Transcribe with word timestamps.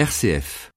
RCF. 0.00 0.70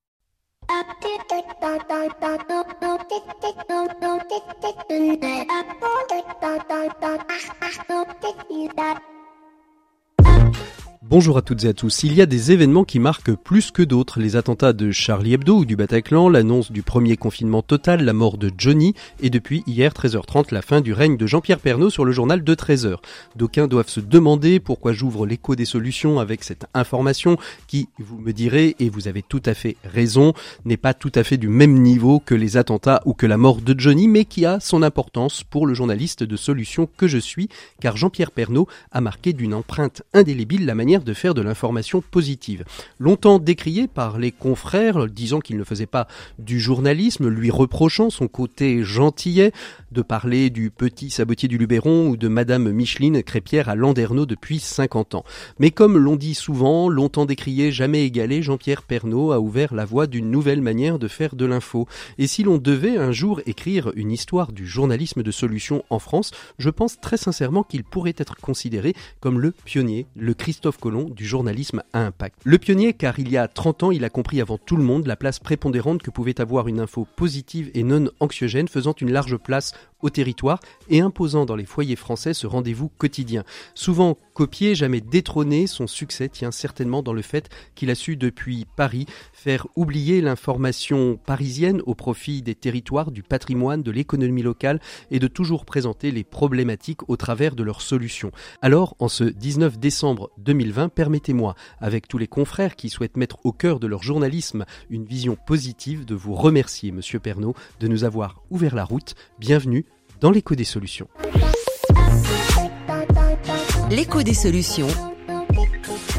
Bonjour 11.10 11.36
à 11.36 11.42
toutes 11.42 11.64
et 11.64 11.68
à 11.68 11.74
tous. 11.74 12.02
Il 12.02 12.14
y 12.14 12.22
a 12.22 12.26
des 12.26 12.50
événements 12.50 12.84
qui 12.84 12.98
marquent 12.98 13.34
plus 13.34 13.70
que 13.70 13.82
d'autres. 13.82 14.20
Les 14.20 14.36
attentats 14.36 14.72
de 14.72 14.90
Charlie 14.90 15.34
Hebdo 15.34 15.58
ou 15.58 15.64
du 15.66 15.76
Bataclan, 15.76 16.30
l'annonce 16.30 16.72
du 16.72 16.82
premier 16.82 17.18
confinement 17.18 17.60
total, 17.60 18.04
la 18.04 18.14
mort 18.14 18.38
de 18.38 18.50
Johnny 18.56 18.94
et 19.20 19.28
depuis 19.28 19.62
hier 19.66 19.92
13h30 19.92 20.46
la 20.54 20.62
fin 20.62 20.80
du 20.80 20.94
règne 20.94 21.18
de 21.18 21.26
Jean-Pierre 21.26 21.60
Pernaud 21.60 21.90
sur 21.90 22.06
le 22.06 22.12
journal 22.12 22.42
de 22.42 22.54
13h. 22.54 22.96
D'aucuns 23.36 23.68
doivent 23.68 23.90
se 23.90 24.00
demander 24.00 24.60
pourquoi 24.60 24.94
j'ouvre 24.94 25.26
l'écho 25.26 25.54
des 25.54 25.66
solutions 25.66 26.20
avec 26.20 26.42
cette 26.42 26.64
information 26.72 27.36
qui, 27.66 27.90
vous 27.98 28.18
me 28.18 28.32
direz, 28.32 28.74
et 28.78 28.88
vous 28.88 29.06
avez 29.06 29.20
tout 29.20 29.42
à 29.44 29.52
fait 29.52 29.76
raison, 29.84 30.32
n'est 30.64 30.78
pas 30.78 30.94
tout 30.94 31.12
à 31.14 31.22
fait 31.22 31.36
du 31.36 31.48
même 31.48 31.82
niveau 31.82 32.18
que 32.18 32.34
les 32.34 32.56
attentats 32.56 33.02
ou 33.04 33.12
que 33.12 33.26
la 33.26 33.36
mort 33.36 33.60
de 33.60 33.78
Johnny, 33.78 34.08
mais 34.08 34.24
qui 34.24 34.46
a 34.46 34.58
son 34.58 34.82
importance 34.82 35.44
pour 35.44 35.66
le 35.66 35.74
journaliste 35.74 36.22
de 36.22 36.36
solutions 36.36 36.88
que 36.96 37.08
je 37.08 37.18
suis, 37.18 37.50
car 37.78 37.98
Jean-Pierre 37.98 38.30
Pernaud 38.30 38.68
a 38.90 39.02
marqué 39.02 39.34
d'une 39.34 39.52
empreinte 39.52 40.02
indélébile 40.14 40.64
la 40.64 40.74
manière 40.74 40.93
de 41.02 41.14
faire 41.14 41.34
de 41.34 41.42
l'information 41.42 42.02
positive. 42.02 42.64
Longtemps 42.98 43.38
décrié 43.38 43.88
par 43.88 44.18
les 44.18 44.30
confrères, 44.30 45.08
disant 45.08 45.40
qu'il 45.40 45.56
ne 45.56 45.64
faisait 45.64 45.86
pas 45.86 46.06
du 46.38 46.60
journalisme, 46.60 47.28
lui 47.28 47.50
reprochant 47.50 48.10
son 48.10 48.28
côté 48.28 48.84
gentillet, 48.84 49.52
de 49.90 50.02
parler 50.02 50.50
du 50.50 50.70
petit 50.70 51.10
sabotier 51.10 51.48
du 51.48 51.58
Luberon 51.58 52.08
ou 52.08 52.16
de 52.16 52.28
Madame 52.28 52.70
Micheline 52.70 53.22
Crépière 53.22 53.68
à 53.68 53.74
Landerneau 53.74 54.26
depuis 54.26 54.58
50 54.58 55.14
ans. 55.14 55.24
Mais 55.58 55.70
comme 55.70 55.98
l'on 55.98 56.16
dit 56.16 56.34
souvent, 56.34 56.88
longtemps 56.88 57.26
décrié, 57.26 57.72
jamais 57.72 58.04
égalé, 58.04 58.42
Jean-Pierre 58.42 58.82
Pernaud 58.82 59.32
a 59.32 59.40
ouvert 59.40 59.74
la 59.74 59.84
voie 59.84 60.06
d'une 60.06 60.30
nouvelle 60.30 60.60
manière 60.60 60.98
de 60.98 61.08
faire 61.08 61.36
de 61.36 61.44
l'info. 61.44 61.88
Et 62.18 62.26
si 62.26 62.42
l'on 62.42 62.58
devait 62.58 62.96
un 62.96 63.12
jour 63.12 63.40
écrire 63.46 63.92
une 63.96 64.12
histoire 64.12 64.52
du 64.52 64.66
journalisme 64.66 65.22
de 65.22 65.30
solution 65.30 65.84
en 65.90 65.98
France, 65.98 66.32
je 66.58 66.70
pense 66.70 67.00
très 67.00 67.16
sincèrement 67.16 67.62
qu'il 67.62 67.84
pourrait 67.84 68.14
être 68.16 68.36
considéré 68.36 68.94
comme 69.20 69.40
le 69.40 69.52
pionnier, 69.52 70.06
le 70.16 70.34
Christophe 70.34 70.78
Du 70.84 71.24
journalisme 71.24 71.82
à 71.94 72.00
impact. 72.00 72.40
Le 72.44 72.58
pionnier 72.58 72.92
car 72.92 73.18
il 73.18 73.30
y 73.30 73.38
a 73.38 73.48
30 73.48 73.84
ans, 73.84 73.90
il 73.90 74.04
a 74.04 74.10
compris 74.10 74.42
avant 74.42 74.58
tout 74.58 74.76
le 74.76 74.82
monde 74.82 75.06
la 75.06 75.16
place 75.16 75.38
prépondérante 75.38 76.02
que 76.02 76.10
pouvait 76.10 76.42
avoir 76.42 76.68
une 76.68 76.78
info 76.78 77.06
positive 77.16 77.70
et 77.72 77.82
non 77.82 78.10
anxiogène 78.20 78.68
faisant 78.68 78.92
une 79.00 79.10
large 79.10 79.38
place 79.38 79.72
au 80.04 80.10
territoire 80.10 80.60
et 80.90 81.00
imposant 81.00 81.46
dans 81.46 81.56
les 81.56 81.64
foyers 81.64 81.96
français 81.96 82.34
ce 82.34 82.46
rendez-vous 82.46 82.90
quotidien. 82.98 83.42
Souvent 83.74 84.18
copié, 84.34 84.74
jamais 84.74 85.00
détrôné, 85.00 85.66
son 85.66 85.86
succès 85.86 86.28
tient 86.28 86.50
certainement 86.50 87.02
dans 87.02 87.14
le 87.14 87.22
fait 87.22 87.48
qu'il 87.74 87.90
a 87.90 87.94
su 87.94 88.16
depuis 88.16 88.66
Paris 88.76 89.06
faire 89.32 89.66
oublier 89.76 90.20
l'information 90.20 91.18
parisienne 91.24 91.80
au 91.86 91.94
profit 91.94 92.42
des 92.42 92.54
territoires, 92.54 93.10
du 93.10 93.22
patrimoine, 93.22 93.82
de 93.82 93.90
l'économie 93.90 94.42
locale 94.42 94.78
et 95.10 95.18
de 95.18 95.26
toujours 95.26 95.64
présenter 95.64 96.10
les 96.10 96.22
problématiques 96.24 97.08
au 97.08 97.16
travers 97.16 97.54
de 97.54 97.62
leurs 97.62 97.80
solutions. 97.80 98.30
Alors, 98.60 98.96
en 98.98 99.08
ce 99.08 99.24
19 99.24 99.78
décembre 99.78 100.30
2020, 100.38 100.90
permettez-moi, 100.90 101.54
avec 101.80 102.08
tous 102.08 102.18
les 102.18 102.28
confrères 102.28 102.76
qui 102.76 102.90
souhaitent 102.90 103.16
mettre 103.16 103.38
au 103.44 103.52
cœur 103.52 103.80
de 103.80 103.86
leur 103.86 104.02
journalisme 104.02 104.66
une 104.90 105.06
vision 105.06 105.36
positive, 105.46 106.04
de 106.04 106.14
vous 106.14 106.34
remercier, 106.34 106.92
Monsieur 106.92 107.20
Pernaud, 107.20 107.54
de 107.80 107.88
nous 107.88 108.04
avoir 108.04 108.42
ouvert 108.50 108.74
la 108.74 108.84
route. 108.84 109.14
Bienvenue 109.38 109.86
dans 110.20 110.30
l'écho 110.30 110.54
des 110.54 110.64
solutions. 110.64 111.08
L'écho 113.90 114.22
des 114.22 114.34
solutions. 114.34 114.88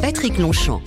Patrick 0.02 0.38
Longchamp. 0.38 0.82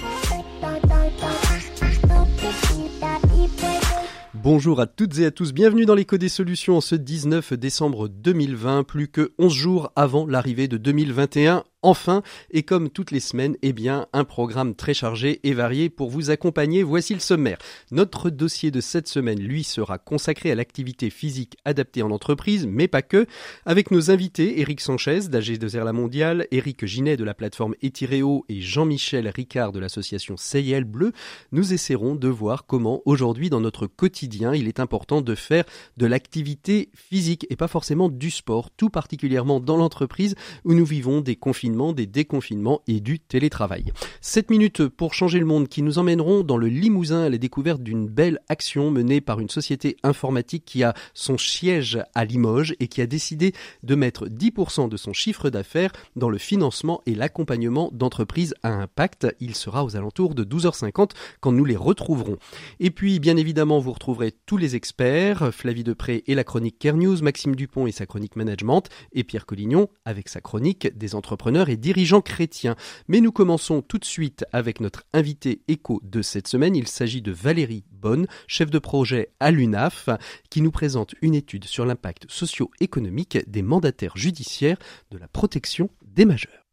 Bonjour 4.34 4.80
à 4.80 4.86
toutes 4.86 5.18
et 5.18 5.26
à 5.26 5.30
tous, 5.30 5.52
bienvenue 5.52 5.84
dans 5.84 5.94
l'écho 5.94 6.16
des 6.16 6.28
solutions 6.28 6.76
en 6.76 6.80
ce 6.80 6.94
19 6.94 7.54
décembre 7.54 8.08
2020, 8.08 8.84
plus 8.84 9.08
que 9.08 9.32
11 9.38 9.52
jours 9.52 9.92
avant 9.96 10.26
l'arrivée 10.26 10.68
de 10.68 10.76
2021 10.76 11.64
Enfin, 11.82 12.22
et 12.50 12.64
comme 12.64 12.90
toutes 12.90 13.12
les 13.12 13.20
semaines, 13.20 13.56
eh 13.62 13.72
bien, 13.72 14.08
un 14.12 14.24
programme 14.24 14.74
très 14.74 14.94
chargé 14.94 15.38
et 15.44 15.52
varié 15.52 15.88
pour 15.88 16.10
vous 16.10 16.30
accompagner. 16.30 16.82
Voici 16.82 17.14
le 17.14 17.20
sommaire. 17.20 17.58
Notre 17.92 18.30
dossier 18.30 18.72
de 18.72 18.80
cette 18.80 19.06
semaine, 19.06 19.38
lui, 19.38 19.62
sera 19.62 19.96
consacré 19.96 20.50
à 20.50 20.56
l'activité 20.56 21.08
physique 21.08 21.56
adaptée 21.64 22.02
en 22.02 22.10
entreprise, 22.10 22.66
mais 22.66 22.88
pas 22.88 23.02
que. 23.02 23.26
Avec 23.64 23.92
nos 23.92 24.10
invités, 24.10 24.58
Eric 24.60 24.80
Sanchez 24.80 25.20
d'AG2R 25.28 25.84
La 25.84 25.92
Mondiale, 25.92 26.48
Eric 26.50 26.84
Ginet 26.84 27.16
de 27.16 27.22
la 27.22 27.34
plateforme 27.34 27.76
Etireo 27.80 28.44
et 28.48 28.60
Jean-Michel 28.60 29.28
Ricard 29.28 29.70
de 29.70 29.78
l'association 29.78 30.36
CIL 30.36 30.82
Bleu, 30.82 31.12
nous 31.52 31.72
essaierons 31.72 32.16
de 32.16 32.28
voir 32.28 32.66
comment 32.66 33.02
aujourd'hui 33.04 33.50
dans 33.50 33.60
notre 33.60 33.86
quotidien, 33.86 34.52
il 34.52 34.66
est 34.66 34.80
important 34.80 35.20
de 35.20 35.34
faire 35.36 35.64
de 35.96 36.06
l'activité 36.06 36.90
physique 36.92 37.46
et 37.50 37.56
pas 37.56 37.68
forcément 37.68 38.08
du 38.08 38.32
sport, 38.32 38.72
tout 38.72 38.90
particulièrement 38.90 39.60
dans 39.60 39.76
l'entreprise 39.76 40.34
où 40.64 40.74
nous 40.74 40.84
vivons 40.84 41.20
des 41.20 41.36
confinements 41.36 41.67
des 41.68 42.06
déconfinements 42.06 42.80
et 42.86 43.00
du 43.00 43.20
télétravail. 43.20 43.92
7 44.20 44.50
minutes 44.50 44.88
pour 44.88 45.14
changer 45.14 45.38
le 45.38 45.44
monde 45.44 45.68
qui 45.68 45.82
nous 45.82 45.98
emmèneront 45.98 46.42
dans 46.42 46.56
le 46.56 46.68
Limousin 46.68 47.24
à 47.24 47.28
la 47.28 47.38
découverte 47.38 47.82
d'une 47.82 48.08
belle 48.08 48.40
action 48.48 48.90
menée 48.90 49.20
par 49.20 49.40
une 49.40 49.50
société 49.50 49.96
informatique 50.02 50.64
qui 50.64 50.82
a 50.82 50.94
son 51.14 51.36
siège 51.36 51.98
à 52.14 52.24
Limoges 52.24 52.74
et 52.80 52.88
qui 52.88 53.02
a 53.02 53.06
décidé 53.06 53.52
de 53.82 53.94
mettre 53.94 54.26
10% 54.26 54.88
de 54.88 54.96
son 54.96 55.12
chiffre 55.12 55.50
d'affaires 55.50 55.92
dans 56.16 56.30
le 56.30 56.38
financement 56.38 57.02
et 57.06 57.14
l'accompagnement 57.14 57.90
d'entreprises 57.92 58.54
à 58.62 58.70
impact. 58.70 59.26
Il 59.40 59.54
sera 59.54 59.84
aux 59.84 59.96
alentours 59.96 60.34
de 60.34 60.44
12h50 60.44 61.10
quand 61.40 61.52
nous 61.52 61.64
les 61.64 61.76
retrouverons. 61.76 62.38
Et 62.80 62.90
puis, 62.90 63.20
bien 63.20 63.36
évidemment, 63.36 63.78
vous 63.78 63.92
retrouverez 63.92 64.32
tous 64.46 64.56
les 64.56 64.74
experts, 64.74 65.52
Flavie 65.52 65.84
Depré 65.84 66.24
et 66.26 66.34
la 66.34 66.44
chronique 66.44 66.78
Care 66.78 66.96
News, 66.96 67.22
Maxime 67.22 67.54
Dupont 67.54 67.86
et 67.86 67.92
sa 67.92 68.06
chronique 68.06 68.36
Management, 68.36 68.84
et 69.12 69.24
Pierre 69.24 69.46
Collignon 69.46 69.88
avec 70.04 70.28
sa 70.28 70.40
chronique 70.40 70.96
des 70.96 71.14
entrepreneurs 71.14 71.57
et 71.66 71.76
dirigeant 71.76 72.20
chrétien. 72.20 72.76
Mais 73.08 73.20
nous 73.20 73.32
commençons 73.32 73.82
tout 73.82 73.98
de 73.98 74.04
suite 74.04 74.44
avec 74.52 74.80
notre 74.80 75.04
invité 75.12 75.62
écho 75.66 76.00
de 76.04 76.22
cette 76.22 76.48
semaine. 76.48 76.76
Il 76.76 76.86
s'agit 76.86 77.22
de 77.22 77.32
Valérie 77.32 77.84
Bonne, 77.90 78.26
chef 78.46 78.70
de 78.70 78.78
projet 78.78 79.30
à 79.40 79.50
l'UNAF, 79.50 80.08
qui 80.50 80.62
nous 80.62 80.70
présente 80.70 81.14
une 81.22 81.34
étude 81.34 81.64
sur 81.64 81.84
l'impact 81.84 82.26
socio-économique 82.28 83.38
des 83.48 83.62
mandataires 83.62 84.16
judiciaires 84.16 84.78
de 85.10 85.18
la 85.18 85.28
protection 85.28 85.90
des 86.02 86.24
majeurs. 86.24 86.64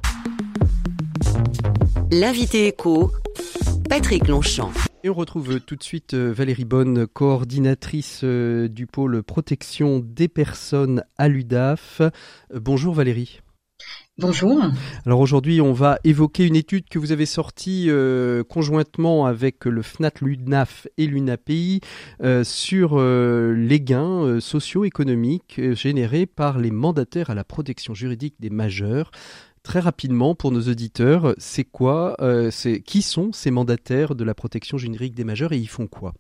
L'invité 2.12 2.67
écho, 2.67 3.12
Patrick 3.90 4.28
Longchamp. 4.28 4.72
Et 5.03 5.09
on 5.09 5.13
retrouve 5.13 5.59
tout 5.59 5.75
de 5.75 5.84
suite 5.84 6.16
euh, 6.16 6.34
Valérie 6.34 6.66
Bonne, 6.66 7.06
coordinatrice 7.06 8.22
euh, 8.23 8.67
du 8.67 8.88
pôle 8.88 9.22
protection 9.22 10.00
des 10.00 10.28
personnes 10.28 11.03
à 11.19 11.28
l'UDAF. 11.28 12.02
Euh, 12.02 12.09
bonjour 12.59 12.96
Valérie. 12.96 13.41
Bonjour. 14.18 14.64
Alors 15.06 15.20
aujourd'hui, 15.20 15.59
on 15.59 15.74
va 15.74 16.00
évoquer 16.06 16.46
une 16.46 16.56
étude 16.56 16.88
que 16.88 17.00
vous 17.00 17.12
avez 17.12 17.26
sortie 17.26 17.88
euh, 17.90 18.46
conjointement 18.46 19.26
avec 19.26 19.66
le 19.66 19.81
FNAT, 19.81 20.12
l'UNAF 20.22 20.88
et 20.98 21.06
l'UNAPI 21.06 21.81
euh, 22.24 22.46
sur 22.46 22.92
euh, 22.94 23.53
les 23.53 23.81
gains 23.81 24.40
socio-économiques 24.40 25.59
générés 25.74 26.28
par 26.28 26.59
les 26.59 26.72
mandataires 26.72 27.30
à 27.30 27.36
la 27.36 27.44
protection 27.44 27.94
juridique 27.94 28.36
des 28.40 28.50
majeurs. 28.50 29.12
Très 29.66 29.80
rapidement, 29.80 30.36
pour 30.36 30.52
nos 30.52 30.62
auditeurs, 30.62 31.34
c'est 31.40 31.64
quoi, 31.64 32.16
c'est 32.52 32.81
qui 32.81 33.02
sont 33.02 33.34
ces 33.34 33.50
mandataires 33.50 34.14
de 34.14 34.24
la 34.24 34.36
protection 34.36 34.78
juridique 34.78 35.16
des 35.16 35.24
majeurs 35.24 35.52
et 35.53 35.58
ils 35.58 35.68
font 35.68 35.88
quoi? 35.88 36.14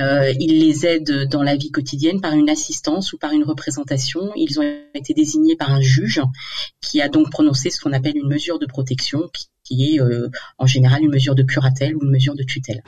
Euh, 0.00 0.32
ils 0.40 0.58
les 0.58 0.86
aident 0.86 1.28
dans 1.28 1.42
la 1.42 1.56
vie 1.56 1.70
quotidienne 1.70 2.20
par 2.20 2.32
une 2.32 2.48
assistance 2.48 3.12
ou 3.12 3.18
par 3.18 3.32
une 3.32 3.44
représentation. 3.44 4.32
Ils 4.36 4.58
ont 4.58 4.80
été 4.94 5.12
désignés 5.12 5.56
par 5.56 5.70
un 5.70 5.80
juge 5.80 6.22
qui 6.80 7.02
a 7.02 7.08
donc 7.08 7.30
prononcé 7.30 7.70
ce 7.70 7.80
qu'on 7.80 7.92
appelle 7.92 8.16
une 8.16 8.28
mesure 8.28 8.58
de 8.58 8.66
protection, 8.66 9.28
qui, 9.64 9.94
est 9.94 10.00
euh, 10.00 10.28
en 10.58 10.66
général 10.66 11.02
une 11.02 11.10
mesure 11.10 11.34
de 11.34 11.42
curatelle 11.42 11.96
ou 11.96 12.04
une 12.04 12.10
mesure 12.10 12.34
de 12.34 12.42
tutelle. 12.42 12.82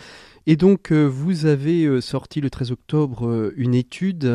Et 0.47 0.57
donc, 0.57 0.93
euh, 0.93 1.05
vous 1.05 1.47
avez 1.47 2.01
sorti 2.01 2.41
le 2.41 2.51
13 2.51 2.73
octobre 2.73 3.53
une 3.57 3.75
étude 3.75 4.31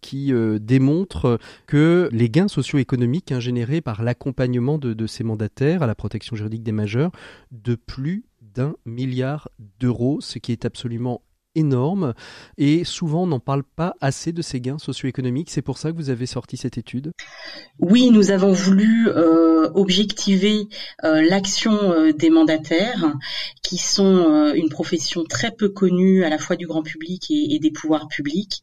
qui 0.00 0.32
démontre 0.60 1.38
que 1.66 2.08
les 2.12 2.28
gains 2.28 2.48
socio-économiques 2.48 3.38
générés 3.38 3.80
par 3.80 4.02
l'accompagnement 4.02 4.78
de, 4.78 5.06
ces 5.06 5.24
mandataires 5.24 5.82
à 5.82 5.86
la 5.86 5.94
protection 5.94 6.36
juridique 6.36 6.62
des 6.62 6.72
majeurs 6.72 7.12
de 7.52 7.74
plus 7.74 8.24
d'un 8.40 8.74
milliard 8.84 9.48
d'euros, 9.80 10.20
ce 10.20 10.38
qui 10.38 10.52
est 10.52 10.64
absolument 10.64 11.22
énorme 11.54 12.14
et 12.58 12.84
souvent 12.84 13.24
on 13.24 13.26
n'en 13.26 13.40
parle 13.40 13.62
pas 13.62 13.94
assez 14.00 14.32
de 14.32 14.42
ces 14.42 14.60
gains 14.60 14.78
socio-économiques. 14.78 15.50
C'est 15.50 15.62
pour 15.62 15.78
ça 15.78 15.90
que 15.90 15.96
vous 15.96 16.10
avez 16.10 16.26
sorti 16.26 16.56
cette 16.56 16.78
étude 16.78 17.12
Oui, 17.78 18.10
nous 18.10 18.30
avons 18.30 18.52
voulu 18.52 19.08
euh, 19.08 19.70
objectiver 19.74 20.68
euh, 21.04 21.22
l'action 21.22 21.92
euh, 21.92 22.12
des 22.12 22.30
mandataires 22.30 23.14
qui 23.62 23.78
sont 23.78 24.52
une 24.54 24.68
profession 24.68 25.24
très 25.24 25.50
peu 25.50 25.68
connue 25.68 26.24
à 26.24 26.28
la 26.28 26.38
fois 26.38 26.56
du 26.56 26.66
grand 26.66 26.82
public 26.82 27.30
et, 27.30 27.54
et 27.54 27.58
des 27.58 27.70
pouvoirs 27.70 28.08
publics 28.08 28.62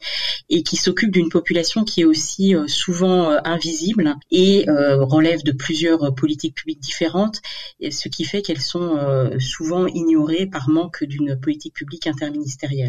et 0.50 0.64
qui 0.64 0.76
s'occupent 0.76 1.12
d'une 1.12 1.30
population 1.30 1.84
qui 1.84 2.02
est 2.02 2.06
aussi 2.06 2.54
souvent 2.68 3.32
invisible 3.44 4.16
et 4.30 4.66
relève 4.68 5.44
de 5.44 5.52
plusieurs 5.52 6.14
politiques 6.14 6.56
publiques 6.56 6.80
différentes, 6.80 7.42
ce 7.90 8.10
qui 8.10 8.24
fait 8.24 8.42
qu'elles 8.42 8.62
sont 8.62 9.32
souvent 9.40 9.88
ignorées 9.88 10.46
par 10.46 10.70
manque 10.70 11.04
d'une 11.04 11.40
politique 11.40 11.74
publique 11.74 12.08
interministérielle. 12.08 12.81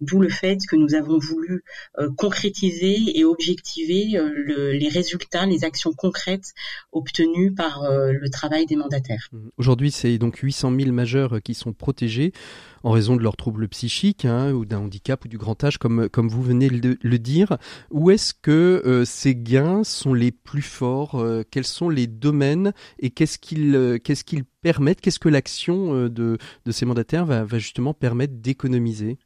D'où 0.00 0.20
le 0.20 0.28
fait 0.28 0.58
que 0.68 0.76
nous 0.76 0.94
avons 0.94 1.18
voulu 1.18 1.64
euh, 1.98 2.08
concrétiser 2.16 3.18
et 3.18 3.24
objectiver 3.24 4.16
euh, 4.16 4.72
les 4.72 4.88
résultats, 4.88 5.46
les 5.46 5.64
actions 5.64 5.92
concrètes 5.92 6.52
obtenues 6.92 7.52
par 7.52 7.82
euh, 7.82 8.12
le 8.12 8.30
travail 8.30 8.66
des 8.66 8.76
mandataires. 8.76 9.28
Aujourd'hui, 9.56 9.90
c'est 9.90 10.18
donc 10.18 10.36
800 10.38 10.72
000 10.78 10.92
majeurs 10.92 11.40
qui 11.42 11.54
sont 11.54 11.72
protégés 11.72 12.32
en 12.82 12.90
raison 12.90 13.16
de 13.16 13.22
leurs 13.22 13.36
troubles 13.36 13.68
psychiques 13.68 14.24
hein, 14.24 14.52
ou 14.52 14.64
d'un 14.64 14.78
handicap 14.78 15.24
ou 15.24 15.28
du 15.28 15.38
grand 15.38 15.62
âge, 15.64 15.78
comme, 15.78 16.08
comme 16.08 16.28
vous 16.28 16.42
venez 16.42 16.68
de 16.68 16.98
le 17.00 17.18
dire. 17.18 17.56
Où 17.90 18.10
est-ce 18.10 18.34
que 18.34 19.02
ces 19.06 19.34
gains 19.34 19.84
sont 19.84 20.14
les 20.14 20.32
plus 20.32 20.62
forts 20.62 21.24
Quels 21.50 21.66
sont 21.66 21.88
les 21.88 22.06
domaines 22.06 22.72
et 22.98 23.10
qu'est-ce 23.10 23.38
qu'ils 23.38 24.00
qu'est-ce 24.02 24.24
qu'ils 24.24 24.44
permettent 24.44 25.00
Qu'est-ce 25.00 25.18
que 25.18 25.28
l'action 25.28 26.08
de, 26.08 26.38
de 26.66 26.72
ces 26.72 26.86
mandataires 26.86 27.26
va, 27.26 27.44
va 27.44 27.58
justement 27.58 27.94
permettre 27.94 28.34
d'économiser? 28.34 29.18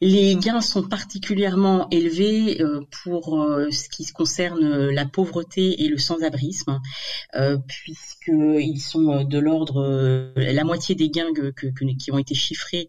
Les 0.00 0.36
gains 0.36 0.60
sont 0.60 0.82
particulièrement 0.82 1.88
élevés 1.90 2.60
euh, 2.60 2.82
pour 3.02 3.40
euh, 3.40 3.70
ce 3.70 3.88
qui 3.88 4.06
concerne 4.06 4.90
la 4.90 5.06
pauvreté 5.06 5.84
et 5.84 5.88
le 5.88 5.98
sans-abrisme, 5.98 6.80
euh, 7.34 7.58
puisqu'ils 7.66 8.80
sont 8.80 9.24
de 9.24 9.38
l'ordre, 9.38 10.32
la 10.36 10.64
moitié 10.64 10.94
des 10.94 11.10
gains 11.10 11.32
qui 11.98 12.12
ont 12.12 12.18
été 12.18 12.34
chiffrés 12.34 12.88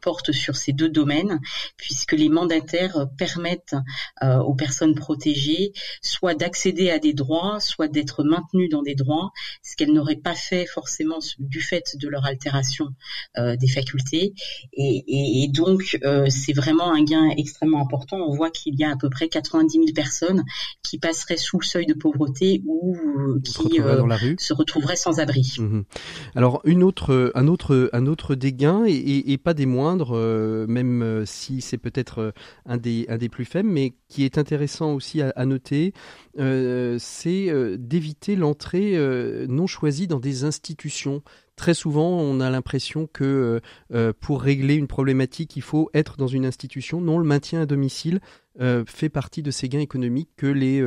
portent 0.00 0.32
sur 0.32 0.56
ces 0.56 0.72
deux 0.72 0.88
domaines, 0.88 1.40
puisque 1.76 2.12
les 2.12 2.28
mandataires 2.28 3.06
permettent 3.18 3.76
aux 4.22 4.54
personnes 4.54 4.94
protégées 4.94 5.72
soit 6.02 6.34
d'accéder 6.34 6.90
à 6.90 6.98
des 6.98 7.12
droits, 7.12 7.60
soit 7.60 7.88
d'être 7.88 8.24
maintenues 8.24 8.68
dans 8.68 8.82
des 8.82 8.94
droits, 8.94 9.30
ce 9.62 9.76
qu'elles 9.76 9.92
n'auraient 9.92 10.16
pas 10.16 10.34
fait 10.34 10.66
forcément 10.66 11.18
du 11.38 11.60
fait 11.60 11.96
de 11.96 12.08
leur 12.08 12.24
altération 12.24 12.88
des 13.36 13.68
facultés. 13.68 14.34
Et, 14.72 15.42
et 15.42 15.48
donc, 15.48 15.98
euh, 16.04 16.26
c'est 16.28 16.52
vraiment 16.52 16.92
un 16.92 17.02
gain 17.02 17.28
extrêmement 17.36 17.80
important. 17.82 18.16
On 18.18 18.34
voit 18.34 18.50
qu'il 18.50 18.78
y 18.78 18.84
a 18.84 18.90
à 18.90 18.96
peu 18.96 19.10
près 19.10 19.28
90 19.28 19.72
000 19.72 19.84
personnes 19.94 20.44
qui 20.82 20.98
passeraient 20.98 21.36
sous 21.36 21.58
le 21.58 21.64
seuil 21.64 21.86
de 21.86 21.94
pauvreté 21.94 22.62
ou 22.66 22.96
euh, 22.96 23.40
qui 23.44 23.80
euh, 23.80 24.34
se 24.38 24.52
retrouveraient 24.52 24.96
sans 24.96 25.20
abri. 25.20 25.56
Mhm. 25.58 25.84
Alors 26.34 26.60
une 26.64 26.82
autre, 26.82 27.32
un 27.34 27.48
autre, 27.48 27.90
un 27.92 28.06
autre 28.06 28.34
gains 28.34 28.84
et, 28.86 29.38
pas 29.38 29.54
des 29.54 29.66
moindres, 29.66 30.16
même 30.68 31.24
si 31.24 31.60
c'est 31.60 31.78
peut-être 31.78 32.34
un 32.66 32.76
des, 32.76 33.06
un 33.08 33.16
des 33.16 33.28
plus 33.28 33.44
faibles, 33.44 33.68
mais 33.68 33.94
qui 34.08 34.24
est 34.24 34.38
intéressant 34.38 34.94
aussi 34.94 35.22
à, 35.22 35.46
noter, 35.46 35.94
c'est 36.36 37.76
d'éviter 37.78 38.36
l'entrée 38.36 38.96
non 39.48 39.66
choisie 39.66 40.06
dans 40.06 40.20
des 40.20 40.44
institutions 40.44 41.22
très 41.60 41.74
souvent, 41.74 42.08
on 42.08 42.40
a 42.40 42.48
l'impression 42.48 43.06
que 43.06 43.22
euh, 43.22 43.60
euh, 43.94 44.12
pour 44.18 44.40
régler 44.40 44.76
une 44.76 44.86
problématique, 44.86 45.56
il 45.56 45.62
faut 45.62 45.90
être 45.92 46.16
dans 46.16 46.26
une 46.26 46.46
institution. 46.46 47.02
Non, 47.02 47.18
le 47.18 47.26
maintien 47.26 47.60
à 47.60 47.66
domicile 47.66 48.20
euh, 48.62 48.82
fait 48.86 49.10
partie 49.10 49.42
de 49.42 49.50
ces 49.50 49.68
gains 49.68 49.80
économiques 49.80 50.30
que 50.38 50.46
les, 50.46 50.82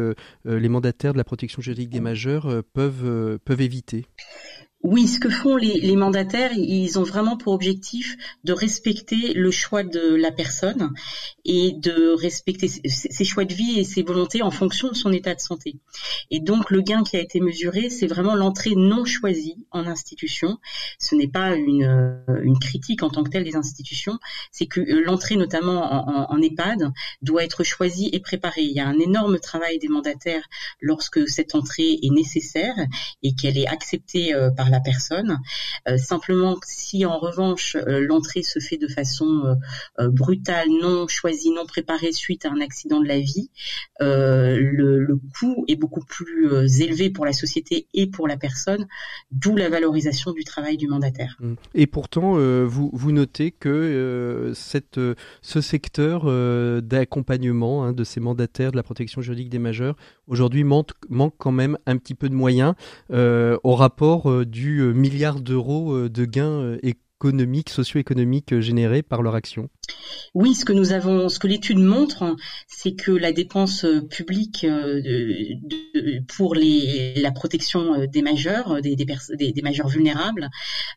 les 0.46 0.70
mandataires 0.70 1.14
de 1.14 1.20
la 1.20 1.24
protection 1.24 1.62
juridique 1.62 1.92
des 1.92 2.00
majeurs 2.00 2.64
peuvent, 2.74 3.38
peuvent 3.46 3.62
éviter. 3.62 4.08
Oui, 4.83 5.07
ce 5.07 5.18
que 5.18 5.30
font 5.30 5.56
les, 5.56 5.95
mandataires, 5.95 6.51
ils 6.57 7.00
ont 7.00 7.03
vraiment 7.03 7.38
pour 7.38 7.53
objectif 7.53 8.18
de 8.44 8.51
respecter 8.51 9.33
le 9.33 9.50
choix 9.50 9.81
de 9.81 10.13
la 10.13 10.30
personne 10.30 10.91
et 11.45 11.71
de 11.71 12.09
respecter 12.09 12.68
ses 12.68 13.24
choix 13.24 13.45
de 13.45 13.53
vie 13.53 13.80
et 13.80 13.85
ses 13.85 14.03
volontés 14.03 14.41
en 14.41 14.51
fonction 14.51 14.89
de 14.89 14.94
son 14.94 15.13
état 15.13 15.35
de 15.35 15.39
santé. 15.39 15.77
Et 16.31 16.41
donc 16.41 16.69
le 16.69 16.81
gain 16.81 17.03
qui 17.03 17.15
a 17.15 17.21
été 17.21 17.39
mesuré, 17.39 17.89
c'est 17.89 18.07
vraiment 18.07 18.35
l'entrée 18.35 18.75
non 18.75 19.06
choisie 19.06 19.65
en 19.71 19.88
institution. 19.88 20.57
Ce 21.00 21.15
n'est 21.15 21.30
pas 21.30 21.56
une, 21.56 22.19
une, 22.44 22.59
critique 22.59 23.03
en 23.03 23.09
tant 23.09 23.24
que 23.24 23.30
telle 23.30 23.45
des 23.45 23.56
institutions, 23.56 24.19
c'est 24.51 24.65
que 24.65 24.81
euh, 24.81 25.01
l'entrée 25.06 25.38
notamment 25.38 25.81
en, 25.81 26.30
en, 26.30 26.41
EHPAD 26.41 26.91
doit 27.21 27.45
être 27.45 27.63
choisie 27.63 28.09
et 28.12 28.19
préparée. 28.19 28.63
Il 28.63 28.74
y 28.74 28.81
a 28.81 28.88
un 28.88 29.00
énorme 29.00 29.39
travail 29.39 29.80
des 29.80 29.88
mandataires 29.88 30.44
lorsque 30.81 31.25
cette 31.30 31.56
entrée 31.56 32.00
est 32.03 32.12
nécessaire 32.13 32.75
et 33.21 33.33
qu'elle 33.33 33.57
est 33.57 33.68
acceptée 33.68 34.33
euh, 34.33 34.51
par 34.51 34.73
la 34.74 34.80
personne. 34.80 35.40
Euh, 35.88 35.98
simplement, 35.98 36.58
si 36.66 37.06
en 37.06 37.20
revanche 37.20 37.75
euh, 37.75 38.00
l'entrée 38.00 38.44
se 38.44 38.60
fait 38.60 38.78
de 38.78 38.88
façon 38.88 39.56
euh, 40.00 40.10
brutale, 40.10 40.68
non 40.81 41.08
choisie, 41.08 41.52
non 41.52 41.66
préparée 41.66 42.12
suite 42.12 42.46
à 42.46 42.52
un 42.52 42.60
accident 42.60 43.00
de 43.00 43.08
la 43.08 43.20
vie, 43.20 43.50
le, 44.00 45.20
coût 45.40 45.64
est 45.68 45.75
beaucoup 45.75 46.04
plus 46.04 46.81
élevé 46.81 47.10
pour 47.10 47.25
la 47.25 47.31
société 47.31 47.88
et 47.94 48.08
pour 48.08 48.28
la 48.28 48.36
personne, 48.36 48.88
d'où 49.31 49.56
la 49.56 49.70
valorisation 49.70 50.31
du 50.31 50.44
travail 50.44 50.76
du 50.76 50.88
mandataire. 50.88 51.38
Mmh. 51.40 51.54
Et 51.76 51.88
pourtant, 51.88 52.34
vous, 52.66 53.12
notez 53.12 53.52
que 53.52 54.52
ce 54.54 55.62
secteur 55.62 56.26
d'accompagnement 56.81 57.86
hein, 57.86 57.94
de 57.94 58.04
ces 58.04 58.19
mandataires 58.19 58.72
de 58.72 58.78
la 58.78 58.84
protection 58.84 59.22
juridique 59.22 59.50
des 59.50 59.60
majeurs 59.60 59.96
aujourd'hui 60.28 60.64
manque 60.64 60.94
quand 61.38 61.52
même 61.52 61.78
un 61.86 61.98
petit 61.98 62.16
peu 62.16 62.28
de 62.28 62.36
moyens 62.36 62.74
au 63.10 63.76
rapport 63.76 64.46
du 64.46 64.62
euh, 64.69 64.94
milliards 64.94 65.39
d'euros 65.39 65.94
euh, 65.95 66.10
de 66.10 66.25
gains 66.25 66.45
euh, 66.62 66.80
économiques, 67.24 67.70
socio-économiques 67.70 68.60
générés 68.60 69.02
par 69.02 69.22
leur 69.22 69.36
action 69.36 69.70
oui, 70.34 70.56
ce 70.56 70.66
que 70.66 70.74
nous 70.74 70.94
avons, 70.94 71.30
ce 71.30 71.40
que 71.40 71.48
l'étude 71.48 71.78
montre, 71.78 72.36
c'est 72.68 72.94
que 72.96 73.12
la 73.12 73.31
dépense 73.31 73.86
euh, 73.86 74.02
publique 74.02 74.64
euh, 74.64 75.54
pour 76.36 76.56
la 76.56 77.31
protection 77.31 77.94
euh, 77.94 78.08
des 78.08 78.22
majeurs, 78.22 78.81
des, 78.81 78.96
des, 78.96 79.62
majeurs 79.62 79.88
vulnérables, 79.88 80.50